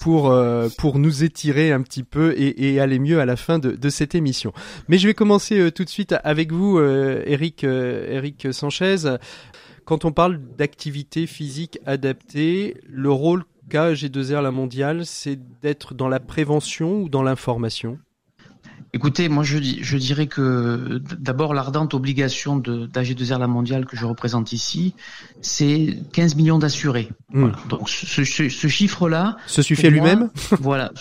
pour 0.00 0.36
pour 0.78 0.98
nous 0.98 1.22
étirer 1.22 1.70
un 1.70 1.82
petit 1.82 2.02
peu 2.02 2.32
et, 2.36 2.74
et, 2.74 2.80
aller 2.80 2.98
mieux 2.98 3.20
à 3.20 3.24
la 3.24 3.36
fin 3.36 3.60
de, 3.60 3.70
de 3.70 3.88
cette 3.88 4.16
émission. 4.16 4.52
Mais 4.88 4.98
je 4.98 5.06
vais 5.06 5.14
commencer 5.14 5.70
tout 5.70 5.84
de 5.84 5.88
suite 5.88 6.16
avec 6.24 6.50
vous, 6.50 6.80
Eric 6.80 7.67
Eric 7.68 8.48
Sanchez. 8.52 9.16
Quand 9.84 10.04
on 10.04 10.12
parle 10.12 10.40
d'activité 10.58 11.26
physique 11.26 11.78
adaptée, 11.86 12.76
le 12.86 13.10
rôle 13.10 13.44
qu'a 13.70 13.92
G2R 13.92 14.42
La 14.42 14.50
Mondiale, 14.50 15.06
c'est 15.06 15.38
d'être 15.62 15.94
dans 15.94 16.08
la 16.08 16.20
prévention 16.20 17.02
ou 17.02 17.08
dans 17.08 17.22
l'information? 17.22 17.98
Écoutez, 18.94 19.28
moi 19.28 19.44
je, 19.44 19.58
je 19.80 19.96
dirais 19.98 20.26
que 20.26 21.00
d'abord 21.18 21.52
l'ardente 21.52 21.92
obligation 21.92 22.58
d'AG2R 22.58 23.38
La 23.38 23.46
Mondiale 23.46 23.84
que 23.84 23.96
je 23.96 24.06
représente 24.06 24.52
ici, 24.52 24.94
c'est 25.42 25.98
15 26.12 26.36
millions 26.36 26.58
d'assurés. 26.58 27.08
Hmm. 27.32 27.50
Donc 27.68 27.90
ce, 27.90 28.24
chiffre-là... 28.24 29.36
Se 29.46 29.60
suffit 29.60 29.86
à 29.86 29.90
lui-même? 29.90 30.30
Voilà, 30.60 30.92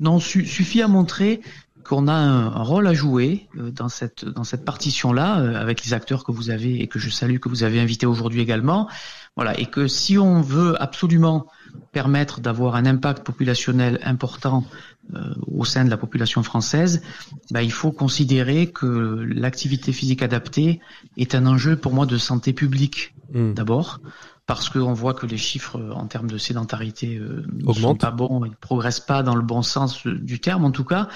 non, 0.00 0.18
suffit 0.18 0.82
à 0.82 0.88
montrer 0.88 1.40
qu'on 1.88 2.06
a 2.06 2.12
un, 2.12 2.62
rôle 2.62 2.86
à 2.86 2.92
jouer 2.92 3.48
euh, 3.56 3.70
dans 3.70 3.88
cette 3.88 4.24
dans 4.26 4.44
cette 4.44 4.64
partition-là 4.64 5.40
euh, 5.40 5.60
avec 5.60 5.84
les 5.84 5.94
acteurs 5.94 6.22
que 6.22 6.32
vous 6.32 6.50
avez 6.50 6.80
et 6.80 6.86
que 6.86 6.98
je 6.98 7.08
salue 7.08 7.38
que 7.38 7.48
vous 7.48 7.64
avez 7.64 7.80
invités 7.80 8.06
aujourd'hui 8.06 8.40
également. 8.40 8.88
Voilà, 9.36 9.58
et 9.58 9.66
que 9.66 9.86
si 9.86 10.18
on 10.18 10.40
veut 10.40 10.80
absolument 10.82 11.46
permettre 11.92 12.40
d'avoir 12.40 12.74
un 12.74 12.86
impact 12.86 13.24
populationnel 13.24 14.00
important 14.02 14.64
euh, 15.14 15.34
au 15.46 15.64
sein 15.64 15.84
de 15.84 15.90
la 15.90 15.96
population 15.96 16.42
française, 16.42 17.02
bah, 17.50 17.62
il 17.62 17.72
faut 17.72 17.92
considérer 17.92 18.66
que 18.66 18.86
l'activité 18.86 19.92
physique 19.92 20.22
adaptée 20.22 20.80
est 21.16 21.34
un 21.34 21.46
enjeu 21.46 21.76
pour 21.76 21.94
moi 21.94 22.04
de 22.04 22.18
santé 22.18 22.52
publique 22.52 23.14
hmm. 23.32 23.54
d'abord, 23.54 24.00
parce 24.46 24.68
qu'on 24.68 24.92
voit 24.92 25.14
que 25.14 25.26
les 25.26 25.38
chiffres 25.38 25.80
en 25.94 26.06
termes 26.06 26.30
de 26.30 26.38
sédentarité 26.38 27.20
ne 27.20 27.72
sont 27.72 27.94
pas 27.94 28.10
bons, 28.10 28.44
ils 28.44 28.50
ne 28.50 28.56
progressent 28.56 29.06
pas 29.06 29.22
dans 29.22 29.36
le 29.36 29.42
bon 29.42 29.62
sens 29.62 30.04
du 30.06 30.40
terme 30.40 30.64
en 30.64 30.72
tout 30.72 30.84
cas. 30.84 31.08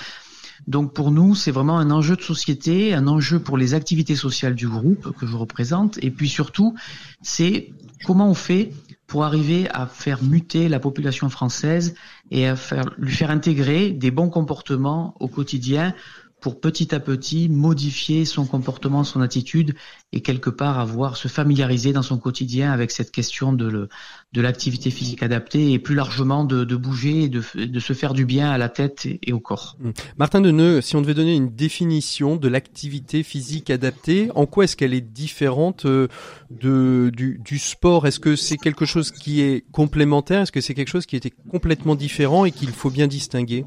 Donc 0.67 0.93
pour 0.95 1.11
nous, 1.11 1.35
c'est 1.35 1.51
vraiment 1.51 1.79
un 1.79 1.91
enjeu 1.91 2.17
de 2.17 2.23
société, 2.23 2.95
un 2.95 3.09
enjeu 3.09 3.41
pour 3.41 3.57
les 3.57 3.75
activités 3.75 4.17
sociales 4.17 4.55
du 4.55 4.69
groupe 4.69 5.17
que 5.19 5.27
je 5.27 5.37
représente, 5.37 5.99
et 6.03 6.11
puis 6.11 6.29
surtout, 6.29 6.75
c'est 7.21 7.73
comment 8.05 8.29
on 8.29 8.35
fait 8.35 8.73
pour 9.07 9.25
arriver 9.25 9.69
à 9.71 9.87
faire 9.87 10.23
muter 10.23 10.69
la 10.69 10.81
population 10.81 11.29
française 11.29 11.95
et 12.31 12.47
à 12.49 12.57
faire, 12.57 12.95
lui 12.97 13.13
faire 13.13 13.31
intégrer 13.31 13.91
des 13.91 14.11
bons 14.11 14.31
comportements 14.31 15.15
au 15.21 15.29
quotidien 15.29 15.95
pour 16.43 16.61
petit 16.61 16.95
à 16.95 17.01
petit 17.01 17.49
modifier 17.49 18.25
son 18.25 18.45
comportement, 18.45 19.05
son 19.05 19.21
attitude 19.21 19.75
et 20.13 20.21
quelque 20.21 20.51
part 20.51 20.81
avoir 20.81 21.17
se 21.17 21.29
familiariser 21.29 21.93
dans 21.93 22.03
son 22.03 22.19
quotidien 22.19 22.73
avec 22.73 22.91
cette 22.91 23.13
question 23.13 23.53
de, 23.53 23.89
l'activité 24.35 24.91
physique 24.91 25.23
adaptée 25.23 25.73
et 25.73 25.79
plus 25.79 25.95
largement 25.95 26.45
de, 26.45 26.77
bouger 26.77 27.25
et 27.25 27.29
de, 27.29 27.81
se 27.81 27.93
faire 27.93 28.13
du 28.13 28.27
bien 28.27 28.51
à 28.51 28.59
la 28.59 28.69
tête 28.69 29.07
et, 29.07 29.33
au 29.33 29.39
corps. 29.39 29.77
Mmh. 29.81 29.91
Martin 30.19 30.41
Deneux, 30.41 30.81
si 30.81 30.97
on 30.97 31.01
devait 31.01 31.15
donner 31.15 31.37
une 31.37 31.55
définition 31.55 32.37
de 32.37 32.49
l'activité 32.49 33.23
physique 33.23 33.71
adaptée, 33.71 34.29
en 34.35 34.47
quoi 34.47 34.65
est-ce 34.65 34.77
qu'elle 34.77 34.95
est 34.95 35.01
différente 35.01 35.87
euh, 35.87 36.09
du, 36.51 37.41
du 37.43 37.59
sport? 37.59 38.07
Est-ce 38.07 38.21
que 38.21 38.35
c'est 38.35 38.57
quelque 38.57 38.85
chose 38.85 39.13
qui 39.13 39.41
est 39.41 39.65
complémentaire? 39.71 40.43
Est-ce 40.43 40.53
que 40.53 40.61
c'est 40.61 40.75
quelque 40.75 40.91
chose 40.91 41.07
qui 41.07 41.15
était 41.15 41.33
complètement 41.51 41.95
différent 41.95 42.45
et 42.45 42.51
qu'il 42.51 42.71
faut 42.71 42.91
bien 42.91 43.07
distinguer? 43.07 43.65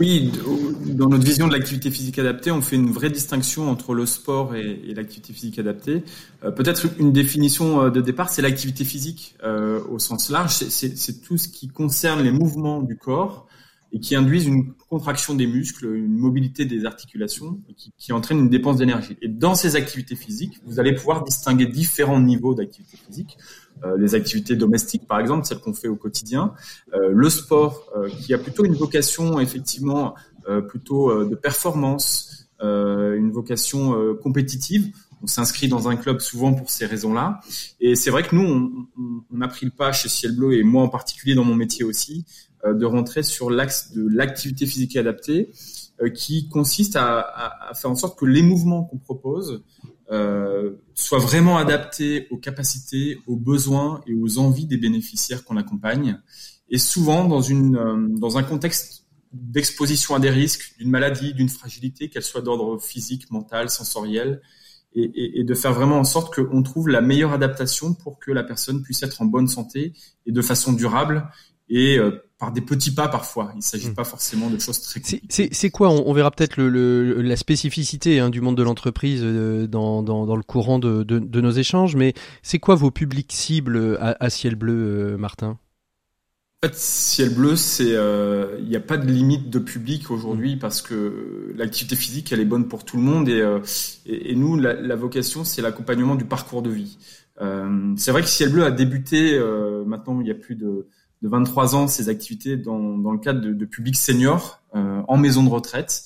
Oui, 0.00 0.32
dans 0.86 1.10
notre 1.10 1.24
vision 1.24 1.46
de 1.46 1.52
l'activité 1.52 1.90
physique 1.90 2.18
adaptée, 2.18 2.50
on 2.50 2.62
fait 2.62 2.76
une 2.76 2.90
vraie 2.90 3.10
distinction 3.10 3.70
entre 3.70 3.92
le 3.92 4.06
sport 4.06 4.54
et, 4.56 4.94
l'activité 4.94 5.34
physique 5.34 5.58
adaptée. 5.58 6.02
Euh, 6.42 6.50
peut-être 6.50 6.86
une 6.98 7.12
définition 7.12 7.82
euh, 7.82 7.90
de 7.90 8.00
départ, 8.00 8.30
c'est 8.30 8.40
l'activité 8.40 8.84
physique 8.84 9.36
euh, 9.44 9.84
au 9.90 9.98
sens 9.98 10.30
large. 10.30 10.52
C'est 10.52 11.20
tout 11.20 11.36
ce 11.36 11.48
qui 11.48 11.68
concerne 11.68 12.22
les 12.22 12.32
mouvements 12.32 12.80
du 12.80 12.96
corps 12.96 13.46
et 13.92 14.00
qui 14.00 14.16
induisent 14.16 14.46
une 14.46 14.72
contraction 14.88 15.34
des 15.34 15.46
muscles, 15.46 15.94
une 15.94 16.16
mobilité 16.16 16.64
des 16.64 16.86
articulations, 16.86 17.60
qui 17.98 18.12
entraîne 18.12 18.38
une 18.38 18.48
dépense 18.48 18.78
d'énergie. 18.78 19.18
Et 19.20 19.28
dans 19.28 19.54
ces 19.54 19.76
activités 19.76 20.16
physiques, 20.16 20.60
vous 20.64 20.80
allez 20.80 20.94
pouvoir 20.94 21.24
distinguer 21.24 21.66
différents 21.66 22.20
niveaux 22.20 22.54
d'activité 22.54 22.96
physique. 22.96 23.36
Euh, 23.84 23.96
les 23.96 24.14
activités 24.14 24.56
domestiques, 24.56 25.06
par 25.06 25.20
exemple, 25.20 25.46
celles 25.46 25.60
qu'on 25.60 25.72
fait 25.72 25.88
au 25.88 25.96
quotidien, 25.96 26.52
euh, 26.92 27.10
le 27.12 27.30
sport, 27.30 27.86
euh, 27.96 28.08
qui 28.08 28.34
a 28.34 28.38
plutôt 28.38 28.64
une 28.64 28.74
vocation 28.74 29.40
effectivement 29.40 30.14
plutôt 30.68 31.24
de 31.24 31.34
performance, 31.36 32.48
une 32.60 33.30
vocation 33.30 34.16
compétitive. 34.16 34.90
On 35.22 35.26
s'inscrit 35.26 35.68
dans 35.68 35.88
un 35.88 35.96
club 35.96 36.18
souvent 36.20 36.54
pour 36.54 36.70
ces 36.70 36.86
raisons-là. 36.86 37.40
Et 37.78 37.94
c'est 37.94 38.10
vrai 38.10 38.24
que 38.24 38.34
nous, 38.34 38.42
on, 38.42 39.22
on, 39.30 39.40
a 39.42 39.48
pris 39.48 39.66
le 39.66 39.70
pas 39.70 39.92
chez 39.92 40.08
Ciel 40.08 40.34
Bleu, 40.34 40.54
et 40.54 40.64
moi 40.64 40.82
en 40.82 40.88
particulier 40.88 41.34
dans 41.34 41.44
mon 41.44 41.54
métier 41.54 41.84
aussi, 41.84 42.24
de 42.66 42.84
rentrer 42.84 43.22
sur 43.22 43.50
l'axe 43.50 43.92
de 43.92 44.08
l'activité 44.08 44.66
physique 44.66 44.96
adaptée, 44.96 45.50
qui 46.14 46.48
consiste 46.48 46.96
à, 46.96 47.20
à, 47.20 47.70
à, 47.70 47.74
faire 47.74 47.90
en 47.90 47.96
sorte 47.96 48.18
que 48.18 48.24
les 48.24 48.42
mouvements 48.42 48.84
qu'on 48.84 48.98
propose 48.98 49.62
soit 50.94 51.18
vraiment 51.18 51.56
adapté 51.58 52.26
aux 52.30 52.36
capacités, 52.36 53.18
aux 53.26 53.36
besoins 53.36 54.00
et 54.06 54.14
aux 54.14 54.38
envies 54.38 54.66
des 54.66 54.76
bénéficiaires 54.76 55.44
qu'on 55.44 55.56
accompagne, 55.56 56.18
et 56.68 56.78
souvent 56.78 57.26
dans, 57.26 57.40
une, 57.40 57.76
euh, 57.76 58.08
dans 58.18 58.38
un 58.38 58.42
contexte 58.42 59.06
d'exposition 59.32 60.14
à 60.14 60.20
des 60.20 60.30
risques, 60.30 60.74
d'une 60.78 60.90
maladie, 60.90 61.34
d'une 61.34 61.48
fragilité, 61.48 62.08
qu'elle 62.08 62.22
soit 62.22 62.42
d'ordre 62.42 62.78
physique, 62.80 63.30
mental, 63.30 63.70
sensoriel, 63.70 64.40
et, 64.92 65.02
et, 65.02 65.40
et, 65.40 65.44
de 65.44 65.54
faire 65.54 65.72
vraiment 65.72 65.98
en 65.98 66.04
sorte 66.04 66.34
qu'on 66.34 66.64
trouve 66.64 66.88
la 66.88 67.00
meilleure 67.00 67.32
adaptation 67.32 67.94
pour 67.94 68.18
que 68.18 68.32
la 68.32 68.42
personne 68.42 68.82
puisse 68.82 69.04
être 69.04 69.22
en 69.22 69.24
bonne 69.24 69.46
santé 69.46 69.92
et 70.26 70.32
de 70.32 70.42
façon 70.42 70.72
durable 70.72 71.30
et 71.68 71.96
euh, 71.96 72.10
par 72.40 72.50
des 72.52 72.62
petits 72.62 72.92
pas 72.92 73.06
parfois. 73.06 73.50
Il 73.52 73.58
ne 73.58 73.62
s'agit 73.62 73.90
hmm. 73.90 73.94
pas 73.94 74.04
forcément 74.04 74.48
de 74.48 74.58
choses 74.58 74.80
très 74.80 75.00
compliquées. 75.00 75.50
C'est 75.52 75.70
quoi 75.70 75.90
on, 75.90 76.12
verra 76.12 76.30
peut-être 76.30 76.56
le, 76.56 77.20
la 77.20 77.36
spécificité 77.36 78.18
hein, 78.18 78.30
du 78.30 78.40
monde 78.40 78.56
de 78.56 78.62
l'entreprise 78.62 79.20
euh, 79.22 79.66
dans, 79.66 80.02
dans, 80.02 80.24
dans, 80.24 80.36
le 80.36 80.42
courant 80.42 80.78
de, 80.78 81.02
de, 81.02 81.18
de 81.18 81.40
nos 81.40 81.50
échanges, 81.50 81.94
mais 81.94 82.14
c'est 82.42 82.58
quoi 82.58 82.74
vos 82.74 82.90
publics 82.90 83.30
cibles 83.30 83.98
à, 84.00 84.16
à 84.18 84.30
ciel 84.30 84.56
bleu, 84.56 84.72
euh, 84.72 85.16
Martin? 85.18 85.58
En 86.62 86.68
fait, 86.68 86.74
ciel 86.74 87.34
bleu, 87.34 87.56
c'est 87.56 87.94
euh, 87.94 88.56
il 88.60 88.68
n'y 88.68 88.76
a 88.76 88.80
pas 88.80 88.96
de 88.96 89.06
limite 89.06 89.50
de 89.50 89.58
public 89.58 90.10
aujourd'hui 90.10 90.56
hmm. 90.56 90.60
parce 90.60 90.80
que 90.80 91.52
l'activité 91.56 91.94
physique 91.94 92.32
elle 92.32 92.40
est 92.40 92.46
bonne 92.46 92.68
pour 92.68 92.86
tout 92.86 92.96
le 92.96 93.02
monde 93.02 93.28
et, 93.28 93.44
et, 94.06 94.32
et 94.32 94.34
nous 94.34 94.56
la, 94.56 94.72
la 94.72 94.96
vocation 94.96 95.44
c'est 95.44 95.60
l'accompagnement 95.60 96.16
du 96.16 96.24
parcours 96.24 96.62
de 96.62 96.70
vie. 96.70 96.98
c'est 97.96 98.10
vrai 98.10 98.20
que 98.20 98.28
ciel 98.28 98.50
bleu 98.50 98.64
a 98.64 98.70
débuté 98.70 99.40
maintenant 99.86 100.20
il 100.20 100.26
y 100.26 100.30
a 100.30 100.34
plus 100.34 100.54
de 100.54 100.86
de 101.22 101.28
23 101.28 101.74
ans 101.74 101.88
ces 101.88 102.08
activités 102.08 102.56
dans, 102.56 102.96
dans 102.96 103.12
le 103.12 103.18
cadre 103.18 103.40
de, 103.40 103.52
de 103.52 103.64
public 103.64 103.96
senior 103.96 104.60
euh, 104.74 105.02
en 105.08 105.16
maison 105.16 105.42
de 105.44 105.48
retraite. 105.48 106.04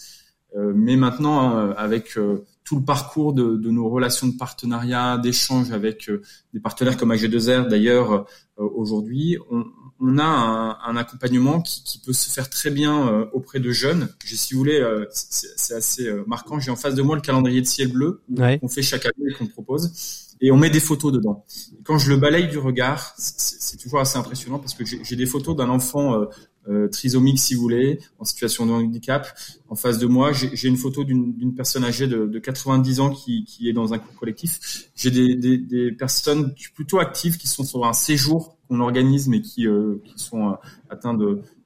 Euh, 0.56 0.72
mais 0.74 0.96
maintenant, 0.96 1.56
euh, 1.56 1.72
avec 1.76 2.16
tout 2.64 2.76
le 2.78 2.84
parcours 2.84 3.32
de, 3.32 3.56
de, 3.56 3.70
nos 3.70 3.88
relations 3.88 4.26
de 4.26 4.36
partenariat, 4.36 5.18
d'échange 5.18 5.70
avec 5.72 6.10
des 6.52 6.60
partenaires 6.60 6.96
comme 6.96 7.12
AG2R 7.12 7.68
d'ailleurs 7.68 8.26
aujourd'hui, 8.56 9.36
on, 9.50 9.64
on, 10.00 10.18
a 10.18 10.24
un, 10.24 10.78
un 10.86 10.96
accompagnement 10.96 11.60
qui, 11.60 11.84
qui, 11.84 11.98
peut 11.98 12.14
se 12.14 12.30
faire 12.30 12.48
très 12.48 12.70
bien 12.70 13.28
auprès 13.32 13.60
de 13.60 13.70
jeunes. 13.70 14.08
J'ai, 14.24 14.36
si 14.36 14.54
vous 14.54 14.60
voulez, 14.60 14.82
c'est 15.10 15.74
assez 15.74 16.10
marquant. 16.26 16.58
J'ai 16.58 16.70
en 16.70 16.76
face 16.76 16.94
de 16.94 17.02
moi 17.02 17.16
le 17.16 17.20
calendrier 17.20 17.60
de 17.60 17.66
ciel 17.66 17.92
bleu 17.92 18.22
qu'on 18.60 18.68
fait 18.68 18.82
chaque 18.82 19.04
année 19.04 19.30
et 19.30 19.34
qu'on 19.34 19.46
propose 19.46 19.92
et 20.40 20.50
on 20.50 20.56
met 20.56 20.70
des 20.70 20.80
photos 20.80 21.12
dedans. 21.12 21.44
Quand 21.84 21.98
je 21.98 22.10
le 22.10 22.16
balaye 22.16 22.48
du 22.48 22.58
regard, 22.58 23.14
c'est 23.16 23.76
toujours 23.78 24.00
assez 24.00 24.18
impressionnant 24.18 24.58
parce 24.58 24.74
que 24.74 24.84
j'ai 24.84 25.16
des 25.16 25.26
photos 25.26 25.56
d'un 25.56 25.68
enfant 25.68 26.14
euh, 26.14 26.26
euh, 26.66 26.88
trisomique, 26.88 27.38
si 27.38 27.54
vous 27.54 27.60
voulez, 27.60 27.98
en 28.18 28.24
situation 28.24 28.64
de 28.64 28.72
handicap. 28.72 29.26
En 29.68 29.74
face 29.74 29.98
de 29.98 30.06
moi, 30.06 30.32
j'ai 30.32 30.68
une 30.68 30.78
photo 30.78 31.04
d'une 31.04 31.54
personne 31.54 31.84
âgée 31.84 32.06
de, 32.06 32.24
de, 32.26 32.38
90 32.38 33.00
ans 33.00 33.10
qui, 33.10 33.44
est 33.66 33.74
dans 33.74 33.92
un 33.92 33.98
collectif. 33.98 34.88
J'ai 34.94 35.10
des, 35.10 35.92
personnes 35.92 36.54
plutôt 36.74 37.00
actives 37.00 37.36
qui 37.36 37.48
sont 37.48 37.64
sur 37.64 37.84
un 37.84 37.92
séjour 37.92 38.56
qu'on 38.66 38.80
organise, 38.80 39.28
mais 39.28 39.42
qui, 39.42 39.66
euh, 39.66 39.96
sont 40.16 40.52
euh, 40.52 40.54
atteints 40.88 41.18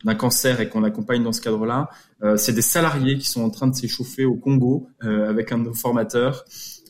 d'un 0.04 0.14
cancer 0.16 0.60
et 0.60 0.68
qu'on 0.68 0.82
accompagne 0.82 1.22
dans 1.22 1.32
ce 1.32 1.40
cadre-là. 1.40 1.90
C'est 2.36 2.52
des 2.52 2.62
salariés 2.62 3.18
qui 3.18 3.28
sont 3.28 3.42
en 3.42 3.50
train 3.50 3.68
de 3.68 3.76
s'échauffer 3.76 4.24
au 4.24 4.34
Congo 4.34 4.88
avec 5.00 5.52
un 5.52 5.58
de 5.58 5.64
nos 5.64 5.74
formateurs. 5.74 6.44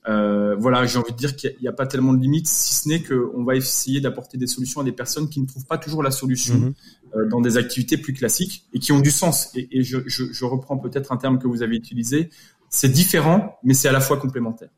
Euh, 0.09 0.57
voilà, 0.57 0.87
j'ai 0.87 0.99
envie 0.99 1.12
de 1.12 1.16
dire 1.18 1.37
qu'il 1.37 1.55
n'y 1.61 1.68
a, 1.68 1.73
pas 1.73 1.87
tellement 1.87 2.14
de 2.14 2.21
limites, 2.21 2.47
si 2.47 2.75
ce 2.75 2.88
n'est 2.88 3.03
qu'on 3.03 3.44
va 3.44 3.57
essayer 3.57 4.01
d'apporter 4.01 4.38
des 4.38 4.47
solutions 4.47 4.81
à 4.81 4.85
des 4.85 4.92
personnes 4.92 5.29
qui 5.29 5.40
ne 5.40 5.47
trouvent 5.47 5.66
pas 5.66 5.77
toujours 5.77 6.03
la 6.03 6.11
solution 6.11 6.55
mhm. 6.55 6.75
euh, 7.14 7.29
dans 7.29 7.40
des 7.40 7.59
activités 7.59 7.99
plus 7.99 8.14
classiques 8.14 8.64
et 8.73 8.79
qui 8.79 8.92
ont 8.92 9.01
du 9.01 9.11
sens. 9.11 9.51
Et, 9.55 9.68
et 9.71 9.83
je, 9.83 9.99
je, 10.07 10.25
je 10.33 10.44
reprends 10.47 10.79
peut-être 10.79 11.12
un 11.12 11.18
terme 11.18 11.38
que 11.38 11.47
vous 11.47 11.62
avez 11.62 11.77
utilisé, 11.77 12.31
c'est 12.71 12.91
différent, 12.91 13.59
mais 13.65 13.75
c'est 13.75 13.89
à 13.89 13.93
la 13.93 14.01
fois 14.01 14.19
complémentaire. 14.19 14.69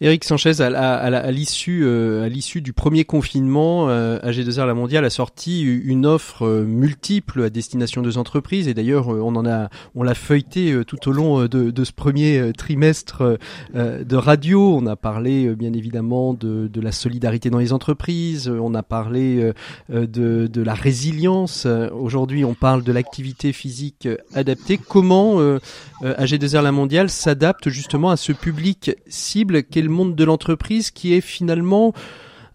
Eric 0.00 0.24
Sanchez, 0.24 0.60
à, 0.60 1.30
l'issue 1.30 1.82
euh, 1.84 2.24
à 2.24 2.28
l'issue 2.28 2.60
du 2.60 2.72
premier 2.72 3.04
confinement, 3.04 3.88
euh, 3.88 4.18
AG2R 4.20 4.66
La 4.66 4.74
Mondiale 4.74 5.04
a 5.04 5.10
sorti 5.10 5.62
une 5.62 6.06
offre 6.06 6.44
euh, 6.44 6.64
multiple 6.64 7.42
à 7.42 7.50
destination 7.50 8.02
des 8.02 8.18
entreprises 8.18 8.66
et 8.66 8.74
d'ailleurs 8.74 9.08
on 9.08 9.36
en 9.36 9.46
a 9.46 9.68
on 9.94 10.02
l'a 10.02 10.14
feuilleté 10.14 10.82
tout 10.86 11.08
au 11.08 11.12
long 11.12 11.46
de, 11.46 11.84
ce 11.84 11.92
premier 11.92 12.52
trimestre 12.56 13.38
de 13.74 14.16
radio. 14.16 14.76
On 14.76 14.86
a 14.86 14.96
parlé 14.96 15.54
bien 15.54 15.72
évidemment 15.72 16.34
de, 16.34 16.68
la 16.80 16.92
solidarité 16.92 17.50
dans 17.50 17.58
les 17.58 17.72
entreprises, 17.72 18.48
on 18.48 18.74
a 18.74 18.82
parlé 18.82 19.52
de, 19.88 20.46
de 20.46 20.62
la 20.62 20.74
résilience. 20.74 21.66
Aujourd'hui, 21.66 22.44
on 22.44 22.54
parle 22.54 22.82
de 22.82 22.92
l'activité 22.92 23.52
physique 23.52 24.08
adaptée. 24.34 24.78
Comment 24.78 25.38
AG2R 26.02 26.62
La 26.62 26.72
Mondiale 26.72 27.10
s'adapte 27.32 27.70
justement 27.70 28.10
à 28.10 28.18
ce 28.18 28.30
public 28.32 28.94
cible 29.06 29.62
quel 29.62 29.88
monde 29.88 30.14
de 30.14 30.22
l'entreprise 30.22 30.90
qui 30.90 31.14
est 31.14 31.22
finalement 31.22 31.94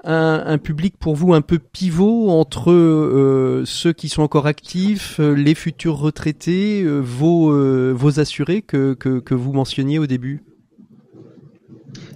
un, 0.04 0.60
public 0.60 0.94
pour 1.00 1.16
vous 1.16 1.34
un 1.34 1.42
peu 1.42 1.58
pivot 1.58 2.30
entre 2.30 2.72
euh, 2.72 3.64
ceux 3.66 3.92
qui 3.92 4.08
sont 4.08 4.22
encore 4.22 4.46
actifs, 4.46 5.20
euh, 5.20 5.34
les 5.34 5.56
futurs 5.56 5.98
retraités, 5.98 6.84
euh, 6.84 7.00
vos, 7.00 7.52
vos 7.96 8.20
assurés 8.20 8.62
que, 8.62 8.94
que, 8.94 9.34
vous 9.34 9.52
mentionniez 9.52 9.98
au 9.98 10.06
début? 10.06 10.44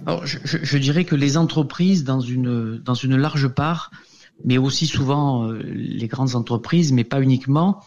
Alors, 0.06 0.24
je, 0.24 0.38
je, 0.44 0.78
dirais 0.78 1.04
que 1.04 1.16
les 1.16 1.36
entreprises, 1.36 2.04
dans 2.04 2.20
une, 2.20 2.78
dans 2.78 2.94
une 2.94 3.16
large 3.16 3.48
part, 3.48 3.90
mais 4.44 4.58
aussi 4.58 4.86
souvent 4.86 5.48
euh, 5.48 5.60
les 5.62 6.08
grandes 6.08 6.34
entreprises, 6.34 6.92
mais 6.92 7.04
pas 7.04 7.20
uniquement, 7.20 7.80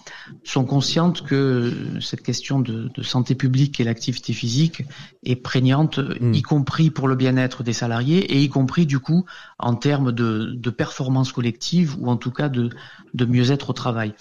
sont 0.44 0.66
conscientes 0.66 1.24
que 1.24 1.72
cette 2.02 2.22
question 2.22 2.60
de, 2.60 2.90
santé 3.02 3.36
publique 3.36 3.80
et 3.80 3.84
l'activité 3.84 4.34
physique 4.34 4.84
est 5.24 5.36
prégnante, 5.36 6.00
hmm. 6.00 6.34
y 6.34 6.42
compris 6.42 6.90
pour 6.90 7.08
le 7.08 7.16
bien-être 7.16 7.64
des 7.64 7.74
salariés 7.74 8.20
et 8.34 8.42
y 8.42 8.50
compris 8.50 8.86
du 8.86 9.00
coup 9.00 9.26
en 9.60 9.76
termes 9.76 10.12
de, 10.12 10.54
de 10.56 10.70
performance 10.70 11.32
collective 11.32 11.96
ou 12.00 12.10
en 12.10 12.18
tout 12.18 12.32
cas 12.32 12.50
de, 12.50 12.70
de 13.14 13.26
mieux-être 13.26 13.70
au 13.70 13.74
travail. 13.74 14.14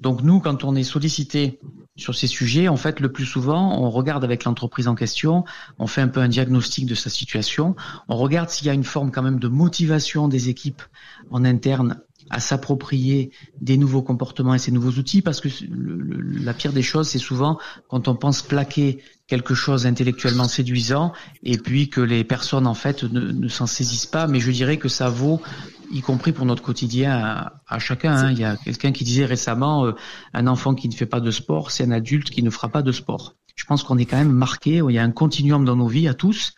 Donc 0.00 0.22
nous, 0.22 0.40
quand 0.40 0.64
on 0.64 0.74
est 0.74 0.82
sollicité 0.82 1.60
sur 1.96 2.14
ces 2.14 2.26
sujets, 2.26 2.68
en 2.68 2.76
fait, 2.76 3.00
le 3.00 3.12
plus 3.12 3.26
souvent, 3.26 3.78
on 3.80 3.90
regarde 3.90 4.24
avec 4.24 4.44
l'entreprise 4.44 4.88
en 4.88 4.94
question, 4.94 5.44
on 5.78 5.86
fait 5.86 6.00
un 6.00 6.08
peu 6.08 6.20
un 6.20 6.28
diagnostic 6.28 6.86
de 6.86 6.94
sa 6.94 7.10
situation, 7.10 7.76
on 8.08 8.16
regarde 8.16 8.48
s'il 8.48 8.66
y 8.66 8.70
a 8.70 8.74
une 8.74 8.84
forme 8.84 9.10
quand 9.10 9.22
même 9.22 9.38
de 9.38 9.48
motivation 9.48 10.28
des 10.28 10.48
équipes 10.48 10.82
en 11.30 11.44
interne 11.44 12.00
à 12.30 12.38
s'approprier 12.38 13.32
des 13.60 13.76
nouveaux 13.76 14.02
comportements 14.02 14.54
et 14.54 14.58
ces 14.58 14.70
nouveaux 14.70 14.92
outils 14.92 15.20
parce 15.20 15.40
que 15.40 15.48
la 15.68 16.54
pire 16.54 16.72
des 16.72 16.82
choses, 16.82 17.08
c'est 17.08 17.18
souvent 17.18 17.58
quand 17.88 18.06
on 18.08 18.14
pense 18.14 18.42
plaquer 18.42 19.02
quelque 19.26 19.54
chose 19.54 19.86
intellectuellement 19.86 20.48
séduisant 20.48 21.12
et 21.42 21.58
puis 21.58 21.88
que 21.88 22.00
les 22.00 22.24
personnes 22.24 22.66
en 22.66 22.74
fait 22.74 23.02
ne, 23.02 23.48
s'en 23.48 23.66
saisissent 23.66 24.06
pas. 24.06 24.28
Mais 24.28 24.38
je 24.38 24.50
dirais 24.52 24.76
que 24.76 24.88
ça 24.88 25.08
vaut, 25.08 25.40
y 25.90 26.00
compris 26.00 26.32
pour 26.32 26.46
notre 26.46 26.62
quotidien 26.62 27.50
à, 27.66 27.78
chacun. 27.78 28.14
Hein. 28.14 28.32
Il 28.32 28.38
y 28.38 28.44
a 28.44 28.56
quelqu'un 28.56 28.92
qui 28.92 29.04
disait 29.04 29.24
récemment, 29.24 29.86
euh, 29.86 29.92
un 30.32 30.46
enfant 30.46 30.74
qui 30.74 30.88
ne 30.88 30.94
fait 30.94 31.06
pas 31.06 31.20
de 31.20 31.30
sport, 31.30 31.70
c'est 31.70 31.84
un 31.84 31.90
adulte 31.90 32.30
qui 32.30 32.42
ne 32.42 32.50
fera 32.50 32.68
pas 32.68 32.82
de 32.82 32.92
sport. 32.92 33.34
Je 33.56 33.64
pense 33.64 33.82
qu'on 33.82 33.98
est 33.98 34.06
quand 34.06 34.16
même 34.16 34.32
marqué, 34.32 34.80
il 34.86 34.94
y 34.94 34.98
a 34.98 35.02
un 35.02 35.10
continuum 35.10 35.64
dans 35.64 35.76
nos 35.76 35.88
vies 35.88 36.08
à 36.08 36.14
tous, 36.14 36.54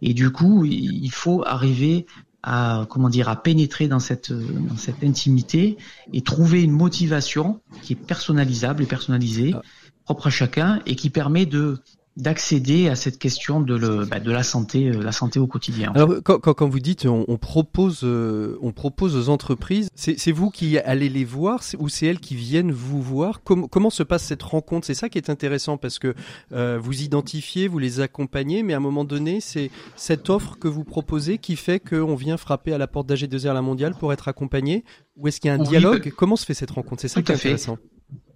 et 0.00 0.14
du 0.14 0.30
coup, 0.30 0.64
il 0.64 1.10
faut 1.10 1.42
arriver 1.44 2.06
à 2.46 2.86
comment 2.88 3.08
dire 3.08 3.28
à 3.28 3.42
pénétrer 3.42 3.88
dans 3.88 3.98
cette 3.98 4.32
dans 4.32 4.76
cette 4.76 5.02
intimité 5.02 5.76
et 6.12 6.22
trouver 6.22 6.62
une 6.62 6.70
motivation 6.70 7.60
qui 7.82 7.94
est 7.94 7.96
personnalisable 7.96 8.84
et 8.84 8.86
personnalisée, 8.86 9.52
ah. 9.54 9.62
propre 10.04 10.28
à 10.28 10.30
chacun 10.30 10.80
et 10.86 10.94
qui 10.94 11.10
permet 11.10 11.44
de 11.44 11.80
d'accéder 12.16 12.88
à 12.88 12.96
cette 12.96 13.18
question 13.18 13.60
de, 13.60 13.76
le, 13.76 14.06
bah, 14.06 14.20
de 14.20 14.30
la 14.30 14.42
santé, 14.42 14.88
euh, 14.88 15.02
la 15.02 15.12
santé 15.12 15.38
au 15.38 15.46
quotidien. 15.46 15.92
Alors 15.94 16.14
quand, 16.24 16.38
quand, 16.40 16.68
vous 16.68 16.80
dites 16.80 17.04
on, 17.04 17.24
on 17.28 17.36
propose, 17.36 18.00
euh, 18.04 18.58
on 18.62 18.72
propose 18.72 19.16
aux 19.16 19.28
entreprises, 19.28 19.88
c'est 19.94 20.32
vous 20.32 20.50
qui 20.50 20.78
allez 20.78 21.08
les 21.10 21.24
voir 21.24 21.60
ou 21.78 21.88
c'est 21.88 22.06
elles 22.06 22.20
qui 22.20 22.34
viennent 22.34 22.72
vous 22.72 23.02
voir? 23.02 23.42
Comment 23.44 23.68
Comment 23.68 23.90
se 23.90 24.02
passe 24.02 24.24
cette 24.24 24.42
rencontre? 24.42 24.86
C'est 24.86 24.94
ça 24.94 25.10
qui 25.10 25.18
est 25.18 25.28
intéressant 25.28 25.76
parce 25.76 25.98
que 25.98 26.14
euh, 26.52 26.78
vous 26.80 27.02
identifiez, 27.02 27.68
vous 27.68 27.78
les 27.78 28.00
accompagnez, 28.00 28.62
mais 28.62 28.72
à 28.72 28.78
un 28.78 28.80
moment 28.80 29.04
donné, 29.04 29.40
c'est 29.40 29.70
cette 29.96 30.30
offre 30.30 30.58
que 30.58 30.68
vous 30.68 30.84
proposez 30.84 31.36
qui 31.36 31.56
fait 31.56 31.78
qu'on 31.78 32.14
vient 32.14 32.38
frapper 32.38 32.72
à 32.72 32.78
la 32.78 32.86
porte 32.86 33.08
d'AG2R 33.08 33.52
La 33.52 33.62
Mondiale 33.62 33.94
pour 33.94 34.14
être 34.14 34.28
accompagné? 34.28 34.84
Ou 35.16 35.28
est-ce 35.28 35.40
qu'il 35.40 35.48
y 35.48 35.50
a 35.50 35.54
un 35.54 35.62
dialogue? 35.62 36.10
Comment 36.16 36.36
se 36.36 36.46
fait 36.46 36.54
cette 36.54 36.70
rencontre? 36.70 37.02
C'est 37.02 37.08
ça 37.08 37.20
qui 37.20 37.32
est 37.32 37.34
intéressant. 37.34 37.76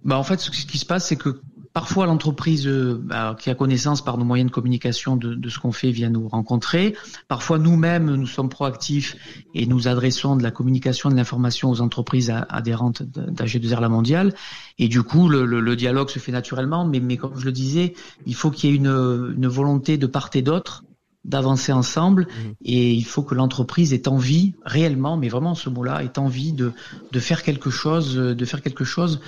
Bah 0.03 0.17
en 0.17 0.23
fait, 0.23 0.39
ce 0.39 0.49
qui 0.49 0.77
se 0.77 0.85
passe, 0.85 1.07
c'est 1.07 1.15
que 1.15 1.41
Parfois, 1.73 2.05
l'entreprise 2.05 2.67
euh, 2.67 2.99
bah, 3.01 3.35
qui 3.39 3.49
a 3.49 3.55
connaissance 3.55 4.03
par 4.03 4.17
nos 4.17 4.25
moyens 4.25 4.49
de 4.49 4.53
communication 4.53 5.15
de, 5.15 5.33
de 5.33 5.49
ce 5.49 5.57
qu'on 5.57 5.71
fait 5.71 5.91
vient 5.91 6.09
nous 6.09 6.27
rencontrer. 6.27 6.95
Parfois, 7.29 7.59
nous-mêmes, 7.59 8.13
nous 8.13 8.27
sommes 8.27 8.49
proactifs 8.49 9.15
et 9.53 9.65
nous 9.65 9.87
adressons 9.87 10.35
de 10.35 10.43
la 10.43 10.51
communication, 10.51 11.09
de 11.09 11.15
l'information 11.15 11.69
aux 11.69 11.79
entreprises 11.79 12.33
adhérentes 12.49 13.03
d'AG2R 13.03 13.79
La 13.79 13.89
Mondiale. 13.89 14.33
Et 14.79 14.89
du 14.89 15.01
coup, 15.03 15.29
le, 15.29 15.45
le, 15.45 15.75
dialogue 15.77 16.09
se 16.09 16.19
fait 16.19 16.33
naturellement. 16.33 16.85
Mais, 16.85 16.99
mais 16.99 17.15
comme 17.15 17.39
je 17.39 17.45
le 17.45 17.53
disais, 17.53 17.93
il 18.25 18.35
faut 18.35 18.51
qu'il 18.51 18.69
y 18.69 18.73
ait 18.73 18.75
une, 18.75 19.33
une 19.37 19.47
volonté 19.47 19.97
de 19.97 20.07
part 20.07 20.29
et 20.33 20.41
d'autre 20.41 20.83
d'avancer 21.23 21.71
ensemble 21.71 22.23
mmh. 22.23 22.51
et 22.65 22.93
il 22.93 23.05
faut 23.05 23.21
que 23.21 23.35
l'entreprise 23.35 23.93
ait 23.93 24.07
envie 24.07 24.55
réellement 24.65 25.17
mais 25.17 25.29
vraiment 25.29 25.53
ce 25.53 25.69
mot-là 25.69 26.03
ait 26.03 26.17
envie 26.17 26.51
de 26.51 26.73
de 27.11 27.19
faire 27.19 27.43
quelque 27.43 27.69
chose 27.69 28.15
de 28.15 28.45
faire 28.45 28.63
quelque 28.63 28.83
chose 28.83 29.21